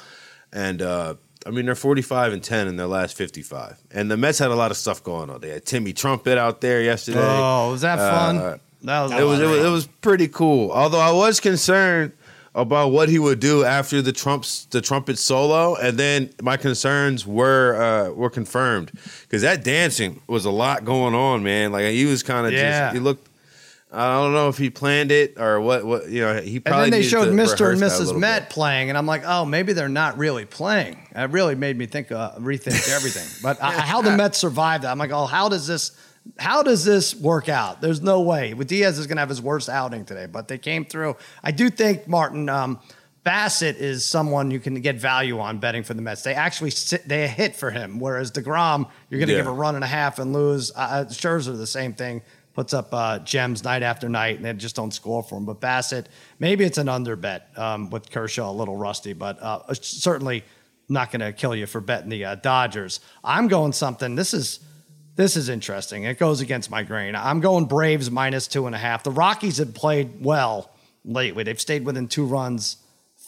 and. 0.52 0.82
uh 0.82 1.14
I 1.46 1.50
mean, 1.50 1.66
they're 1.66 1.74
45 1.74 2.32
and 2.32 2.42
10 2.42 2.66
in 2.68 2.76
their 2.76 2.86
last 2.88 3.16
55. 3.16 3.78
And 3.92 4.10
the 4.10 4.16
Mets 4.16 4.38
had 4.40 4.50
a 4.50 4.54
lot 4.56 4.70
of 4.70 4.76
stuff 4.76 5.02
going 5.02 5.30
on. 5.30 5.40
They 5.40 5.50
had 5.50 5.64
Timmy 5.64 5.92
Trumpet 5.92 6.36
out 6.38 6.60
there 6.60 6.82
yesterday. 6.82 7.20
Oh, 7.22 7.70
was 7.70 7.82
that 7.82 7.98
fun? 7.98 8.36
Uh, 8.36 8.58
that 8.82 9.02
was. 9.02 9.12
it 9.12 9.22
was, 9.22 9.40
it 9.40 9.46
was 9.46 9.64
it 9.64 9.68
was 9.70 9.86
pretty 10.00 10.28
cool. 10.28 10.70
Although 10.72 11.00
I 11.00 11.12
was 11.12 11.38
concerned 11.40 12.12
about 12.54 12.90
what 12.90 13.08
he 13.08 13.18
would 13.18 13.38
do 13.38 13.64
after 13.64 14.00
the 14.00 14.12
trumps 14.12 14.64
the 14.70 14.80
trumpet 14.80 15.18
solo, 15.18 15.74
and 15.76 15.98
then 15.98 16.30
my 16.42 16.56
concerns 16.56 17.26
were 17.26 17.74
uh, 17.76 18.10
were 18.12 18.30
confirmed 18.30 18.90
because 19.22 19.42
that 19.42 19.62
dancing 19.62 20.20
was 20.26 20.44
a 20.44 20.50
lot 20.50 20.84
going 20.84 21.14
on, 21.14 21.42
man. 21.42 21.70
Like 21.72 21.86
he 21.92 22.06
was 22.06 22.22
kind 22.22 22.46
of 22.46 22.52
Yeah. 22.52 22.86
just 22.86 22.94
he 22.94 23.00
looked. 23.00 23.28
I 23.98 24.14
don't 24.20 24.34
know 24.34 24.48
if 24.48 24.58
he 24.58 24.68
planned 24.68 25.10
it 25.10 25.38
or 25.40 25.58
what. 25.60 25.84
What 25.86 26.08
you 26.10 26.20
know, 26.20 26.40
he 26.40 26.60
probably. 26.60 26.84
And 26.84 26.92
then 26.92 27.00
they 27.00 27.06
showed 27.06 27.28
Mr. 27.28 27.72
and 27.72 27.80
Mrs. 27.80 28.16
Met 28.18 28.42
bit. 28.42 28.50
playing, 28.50 28.90
and 28.90 28.98
I'm 28.98 29.06
like, 29.06 29.22
oh, 29.24 29.46
maybe 29.46 29.72
they're 29.72 29.88
not 29.88 30.18
really 30.18 30.44
playing. 30.44 30.98
It 31.14 31.30
really 31.30 31.54
made 31.54 31.78
me 31.78 31.86
think, 31.86 32.12
uh, 32.12 32.32
rethink 32.38 32.88
everything. 32.94 33.26
But 33.42 33.58
uh, 33.60 33.70
how 33.70 34.02
the 34.02 34.14
Mets 34.14 34.36
survived 34.36 34.84
that, 34.84 34.90
I'm 34.90 34.98
like, 34.98 35.12
oh, 35.12 35.24
how 35.24 35.48
does 35.48 35.66
this, 35.66 35.92
how 36.38 36.62
does 36.62 36.84
this 36.84 37.14
work 37.14 37.48
out? 37.48 37.80
There's 37.80 38.02
no 38.02 38.20
way. 38.20 38.52
With 38.52 38.68
Diaz 38.68 38.98
is 38.98 39.06
going 39.06 39.16
to 39.16 39.20
have 39.22 39.30
his 39.30 39.40
worst 39.40 39.70
outing 39.70 40.04
today, 40.04 40.26
but 40.26 40.46
they 40.48 40.58
came 40.58 40.84
through. 40.84 41.16
I 41.42 41.50
do 41.52 41.70
think 41.70 42.06
Martin 42.06 42.50
um, 42.50 42.80
Bassitt 43.24 43.76
is 43.76 44.04
someone 44.04 44.50
you 44.50 44.60
can 44.60 44.78
get 44.82 44.96
value 44.96 45.40
on 45.40 45.58
betting 45.58 45.82
for 45.84 45.94
the 45.94 46.02
Mets. 46.02 46.22
They 46.22 46.34
actually 46.34 46.70
sit, 46.70 47.08
they 47.08 47.26
hit 47.28 47.56
for 47.56 47.70
him, 47.70 47.98
whereas 47.98 48.30
deGrom, 48.30 48.90
you're 49.08 49.20
going 49.20 49.28
to 49.28 49.32
Yeah. 49.34 49.40
give 49.40 49.46
a 49.46 49.52
run 49.52 49.74
and 49.74 49.82
a 49.82 49.88
half 49.88 50.18
and 50.18 50.34
lose. 50.34 50.70
Uh, 50.76 51.06
Scherzer, 51.08 51.56
the 51.56 51.66
same 51.66 51.94
thing 51.94 52.20
puts 52.56 52.72
up 52.72 52.88
uh, 52.92 53.18
gems 53.18 53.62
night 53.62 53.82
after 53.82 54.08
night, 54.08 54.36
and 54.36 54.44
they 54.44 54.52
just 54.54 54.74
don't 54.74 54.92
score 54.92 55.22
for 55.22 55.36
him. 55.36 55.44
But 55.44 55.60
Bassitt, 55.60 56.06
maybe 56.38 56.64
it's 56.64 56.78
an 56.78 56.88
under 56.88 57.14
bet 57.14 57.50
um, 57.56 57.90
with 57.90 58.10
Kershaw 58.10 58.50
a 58.50 58.52
little 58.52 58.76
rusty, 58.76 59.12
but 59.12 59.40
uh, 59.42 59.74
certainly 59.74 60.42
not 60.88 61.12
going 61.12 61.20
to 61.20 61.34
kill 61.34 61.54
you 61.54 61.66
for 61.66 61.82
betting 61.82 62.08
the 62.08 62.24
uh, 62.24 62.34
Dodgers. 62.36 63.00
I'm 63.22 63.46
going 63.46 63.72
something. 63.72 64.14
This 64.16 64.32
is 64.32 64.60
this 65.16 65.36
is 65.36 65.48
interesting. 65.50 66.04
It 66.04 66.18
goes 66.18 66.40
against 66.40 66.70
my 66.70 66.82
grain. 66.82 67.14
I'm 67.14 67.40
going 67.40 67.66
Braves 67.66 68.10
minus 68.10 68.46
two 68.48 68.66
and 68.66 68.74
a 68.74 68.78
half. 68.78 69.02
The 69.02 69.10
Rockies 69.10 69.58
have 69.58 69.74
played 69.74 70.24
well 70.24 70.70
lately. 71.04 71.44
They've 71.44 71.60
stayed 71.60 71.84
within 71.84 72.08
two 72.08 72.24
runs 72.24 72.78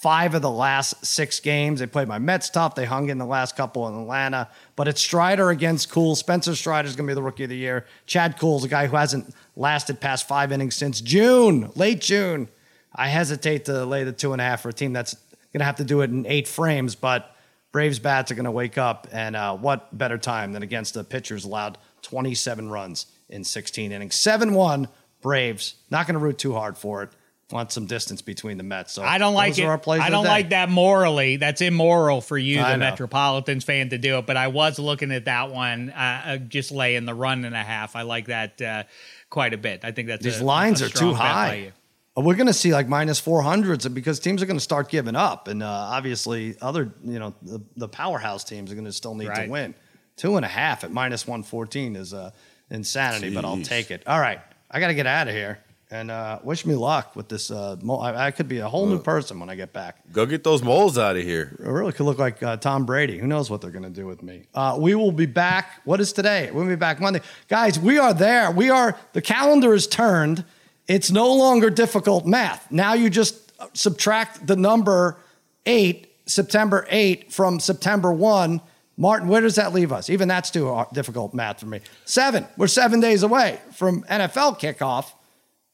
five 0.01 0.35
of 0.35 0.43
the 0.43 0.51
last 0.51 1.05
six 1.05 1.41
games. 1.41 1.81
They 1.81 1.87
played 1.87 2.07
my 2.07 2.19
Mets 2.19 2.51
tough. 2.51 2.77
They 2.77 2.85
hung 2.85 3.09
in 3.09 3.19
the 3.19 3.27
last 3.27 3.57
couple 3.57 3.89
in 3.89 4.01
Atlanta. 4.01 4.49
But 4.77 4.87
it's 4.87 5.01
Strider 5.01 5.51
against 5.51 5.91
Kuhl. 5.91 6.15
Spencer 6.15 6.55
Strider 6.55 6.87
is 6.87 6.95
going 6.95 7.09
to 7.09 7.11
be 7.11 7.15
the 7.17 7.23
rookie 7.23 7.43
of 7.43 7.51
the 7.51 7.57
year. 7.57 7.85
Chad 8.07 8.39
Kuhl's 8.39 8.63
a 8.63 8.69
guy 8.69 8.87
who 8.87 8.97
hasn't 8.97 9.35
lasted 9.57 10.01
past 10.01 10.29
five 10.29 10.53
innings 10.53 10.77
since 10.77 11.01
June, 11.01 11.73
late 11.75 12.01
June. 12.01 12.49
I 12.95 13.09
hesitate 13.09 13.65
to 13.65 13.85
lay 13.85 14.05
the 14.05 14.13
two 14.13 14.33
and 14.33 14.41
a 14.41 14.45
half 14.45 14.63
for 14.63 14.69
a 14.69 14.73
team 14.73 14.93
that's 14.93 15.15
going 15.53 15.61
to 15.61 15.65
have 15.65 15.77
to 15.77 15.85
do 15.85 16.03
it 16.03 16.11
in 16.11 16.27
eight 16.27 16.47
frames, 16.47 16.95
but 16.95 17.35
Braves 17.73 17.99
bats 17.99 18.31
are 18.31 18.35
going 18.35 18.45
to 18.45 18.53
wake 18.53 18.79
up. 18.79 19.09
And 19.11 19.35
uh, 19.35 19.57
what 19.57 19.97
better 19.97 20.17
time 20.17 20.53
than 20.53 20.63
against 20.63 20.95
the 20.95 21.03
pitchers 21.03 21.45
allowed 21.45 21.77
27 22.03 22.71
runs 22.71 23.07
in 23.29 23.43
16 23.43 23.91
innings? 23.91 24.15
7 24.15 24.55
1, 24.55 24.89
Braves. 25.23 25.75
Not 25.91 26.07
going 26.07 26.15
to 26.15 26.21
root 26.21 26.39
too 26.39 26.55
hard 26.55 26.79
for 26.79 27.03
it. 27.03 27.11
Want 27.51 27.73
some 27.73 27.87
distance 27.87 28.21
between 28.21 28.59
the 28.59 28.63
Mets. 28.63 28.93
So 28.93 29.03
I 29.03 29.17
don't 29.17 29.33
like 29.33 29.53
those 29.53 29.61
it. 29.61 29.65
are 29.65 29.71
our 29.71 29.79
plays 29.79 30.03
I 30.03 30.11
don't 30.11 30.27
like 30.27 30.51
that 30.51 30.69
morally. 30.69 31.37
That's 31.37 31.63
immoral 31.63 32.21
for 32.21 32.37
you, 32.37 32.61
I 32.61 32.73
the 32.73 32.77
know. 32.77 32.91
Metropolitans 32.91 33.65
fan, 33.65 33.89
to 33.89 33.97
do 33.97 34.19
it. 34.19 34.27
But 34.27 34.37
I 34.37 34.49
was 34.49 34.79
looking 34.79 35.11
at 35.13 35.25
that 35.25 35.51
one, 35.51 35.89
uh, 35.89 36.23
uh, 36.27 36.37
just 36.37 36.71
laying 36.73 37.07
the 37.07 37.15
run 37.15 37.47
and 37.47 37.55
a 37.55 37.63
half. 37.63 37.97
I 37.97 38.03
like 38.03 38.27
that 38.27 38.61
uh, 38.61 38.83
quite 39.31 39.55
a 39.55 39.57
bit. 39.57 39.81
I 39.83 39.93
think 39.93 40.09
that's 40.09 40.23
These 40.23 40.41
a- 40.41 40.45
lines 40.45 40.83
a 40.83 40.87
are 40.87 40.89
too 40.91 41.15
high. 41.15 41.73
Uh, 42.15 42.21
We're 42.21 42.35
going 42.35 42.49
to 42.49 42.53
see 42.53 42.75
like 42.75 42.87
minus 42.87 43.19
400s 43.19 43.95
because 43.95 44.21
teams 44.21 44.43
are 44.43 44.47
going 44.47 44.59
to 44.59 44.63
start 44.63 44.91
giving 44.91 45.17
up. 45.17 45.49
And 45.49 45.63
uh, 45.63 45.67
obviously, 45.67 46.55
other, 46.61 46.93
you 47.03 47.19
know, 47.19 47.35
the, 47.41 47.63
the 47.77 47.89
powerhouse 47.89 48.45
teams 48.45 48.71
are 48.71 48.75
going 48.75 48.85
to 48.85 48.93
still 48.93 49.15
need 49.15 49.29
Right. 49.29 49.45
to 49.47 49.51
win. 49.51 49.75
Two 50.17 50.37
and 50.37 50.45
a 50.45 50.49
half 50.49 50.85
at 50.85 50.91
minus 50.93 51.27
114 51.27 51.97
is 51.97 52.13
uh, 52.13 52.31
insanity, 52.71 53.35
but 53.35 53.47
I'll 53.47 53.63
take 53.63 53.91
it. 53.91 54.03
All 54.07 54.21
right. 54.21 54.41
I 54.71 54.81
got 54.81 54.89
to 54.89 54.95
get 54.95 55.07
out 55.07 55.29
of 55.29 55.35
here. 55.35 55.61
And 55.91 56.11
uh, 56.11 56.39
wish 56.43 56.67
me 56.67 56.75
luck 56.75 57.17
with 57.17 57.31
this. 57.31 57.51
Uh, 57.51 57.77
mo- 57.81 57.97
I, 57.97 58.27
I 58.27 58.31
could 58.31 58.47
be 58.47 58.59
a 58.59 58.69
whole 58.69 58.85
new 58.87 58.99
person 58.99 59.41
when 59.41 59.49
I 59.49 59.55
get 59.55 59.73
back. 59.73 59.97
Go 60.13 60.27
get 60.27 60.45
those 60.45 60.63
moles 60.63 60.99
out 60.99 61.17
of 61.17 61.23
here. 61.23 61.57
I 61.65 61.69
really 61.71 61.93
could 61.93 62.05
look 62.05 62.19
like 62.19 62.43
uh, 62.43 62.59
Tom 62.59 62.85
Brady. 62.85 63.19
Who 63.19 63.27
knows 63.27 63.49
what 63.49 63.63
they're 63.63 63.71
going 63.71 63.85
to 63.85 63.91
do 63.91 64.07
with 64.07 64.23
me? 64.23 64.45
Uh, 64.55 64.77
we 64.79 64.95
will 64.95 65.13
be 65.13 65.25
back. 65.25 65.81
What 65.87 65.99
is 66.01 66.13
today? 66.13 66.51
We'll 66.53 66.67
be 66.67 66.77
back 66.77 67.01
Monday. 67.01 67.23
Guys, 67.49 67.79
we 67.79 67.99
are 67.99 68.13
there. 68.13 68.51
We 68.51 68.69
are, 68.69 68.99
the 69.15 69.23
calendar 69.23 69.73
is 69.73 69.87
turned. 69.87 70.45
It's 70.89 71.11
no 71.11 71.33
longer 71.35 71.71
difficult 71.71 72.27
math. 72.27 72.71
Now 72.71 72.93
you 72.93 73.09
just 73.09 73.51
subtract 73.75 74.47
the 74.47 74.57
number 74.57 75.17
eight, 75.65 76.13
September 76.27 76.87
8 76.91 77.33
from 77.33 77.61
September 77.61 78.13
1. 78.13 78.61
Martin, 78.99 79.29
where 79.29 79.41
does 79.41 79.55
that 79.55 79.73
leave 79.73 79.93
us? 79.93 80.11
Even 80.11 80.29
that's 80.29 80.51
too 80.51 80.67
hard- 80.69 80.89
difficult 80.93 81.33
math 81.33 81.61
for 81.61 81.67
me. 81.67 81.81
Seven. 82.05 82.47
We're 82.59 82.67
seven 82.67 83.01
days 83.01 83.23
away 83.23 83.59
from 83.73 84.03
NFL 84.03 84.61
kickoff. 84.61 85.13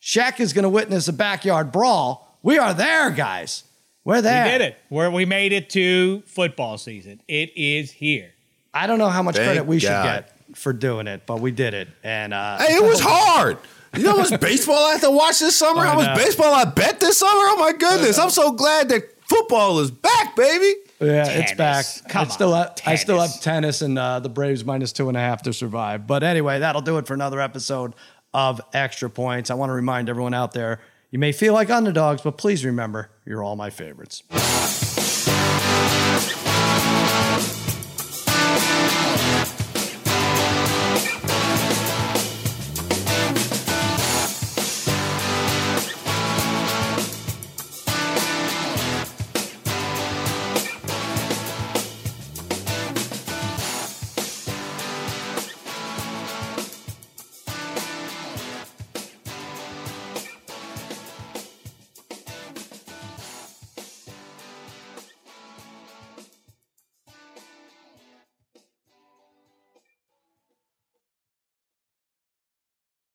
Shaq 0.05 0.39
is 0.39 0.53
going 0.53 0.65
to 0.65 0.69
witness 0.69 1.09
a 1.09 1.15
backyard 1.15 1.73
brawl. 1.73 2.37
We 2.43 2.59
are 2.59 2.75
there, 2.75 3.11
guys. 3.11 3.65
We're 4.05 4.21
there. 4.21 4.45
We 4.45 4.51
did 4.51 4.61
it. 4.61 4.77
Where 4.91 5.11
we 5.11 5.25
made 5.25 5.53
it 5.53 5.71
to 5.71 6.23
football 6.27 6.77
season. 6.77 7.23
It 7.27 7.57
is 7.57 7.91
here. 7.91 8.33
I 8.75 8.87
don't 8.87 8.99
know 8.99 9.09
how 9.09 9.23
much 9.23 9.37
Thank 9.37 9.47
credit 9.47 9.65
we 9.65 9.79
should 9.79 9.89
get 9.89 10.31
for 10.55 10.75
doing 10.75 11.07
it, 11.07 11.23
but 11.25 11.41
we 11.41 11.53
did 11.53 11.73
it. 11.73 11.89
And 12.03 12.35
uh, 12.35 12.59
Hey, 12.59 12.75
it 12.75 12.83
was 12.83 13.01
hard. 13.01 13.57
You 13.97 14.03
know 14.03 14.11
how 14.21 14.29
much 14.29 14.41
baseball 14.41 14.85
I 14.85 14.93
had 14.93 15.01
to 15.03 15.11
watch 15.11 15.39
this 15.39 15.57
summer? 15.57 15.81
I 15.81 15.87
How 15.87 15.95
much 15.95 16.19
baseball 16.19 16.53
I 16.53 16.65
bet 16.67 17.01
this 17.01 17.19
summer? 17.19 17.33
Oh 17.33 17.57
my 17.59 17.73
goodness. 17.73 18.19
I'm 18.19 18.29
so 18.29 18.53
glad 18.53 18.91
that 18.91 19.05
football 19.27 19.81
is 19.81 19.91
back, 19.91 20.37
baby. 20.37 20.81
Yeah, 21.01 21.27
it's 21.29 21.53
back. 21.55 21.87
Come 22.09 22.27
I 22.27 22.31
still 22.31 22.53
on, 22.55 22.65
have, 22.67 22.81
I 22.87 22.95
still 22.97 23.17
tennis. 23.19 23.35
have 23.35 23.43
tennis 23.43 23.83
and 23.83 23.99
uh, 23.99 24.21
the 24.21 24.29
Braves 24.29 24.65
minus 24.65 24.93
two 24.93 25.09
and 25.09 25.17
a 25.17 25.21
half 25.21 25.43
to 25.43 25.53
survive. 25.53 26.07
But 26.07 26.23
anyway, 26.23 26.61
that'll 26.61 26.83
do 26.83 26.99
it 26.99 27.07
for 27.07 27.15
another 27.15 27.41
episode 27.41 27.95
of 28.35 28.61
Extra 28.75 29.09
Points. 29.09 29.51
I 29.51 29.55
want 29.55 29.71
to 29.71 29.75
remind 29.75 30.11
everyone 30.11 30.35
out 30.35 30.53
there, 30.53 30.81
you 31.11 31.19
may 31.19 31.33
feel 31.33 31.55
like 31.55 31.71
underdogs, 31.71 32.21
but 32.23 32.37
please 32.37 32.65
remember, 32.65 33.11
you're 33.25 33.43
all 33.43 33.57
my 33.57 33.71
favorites. 33.71 34.25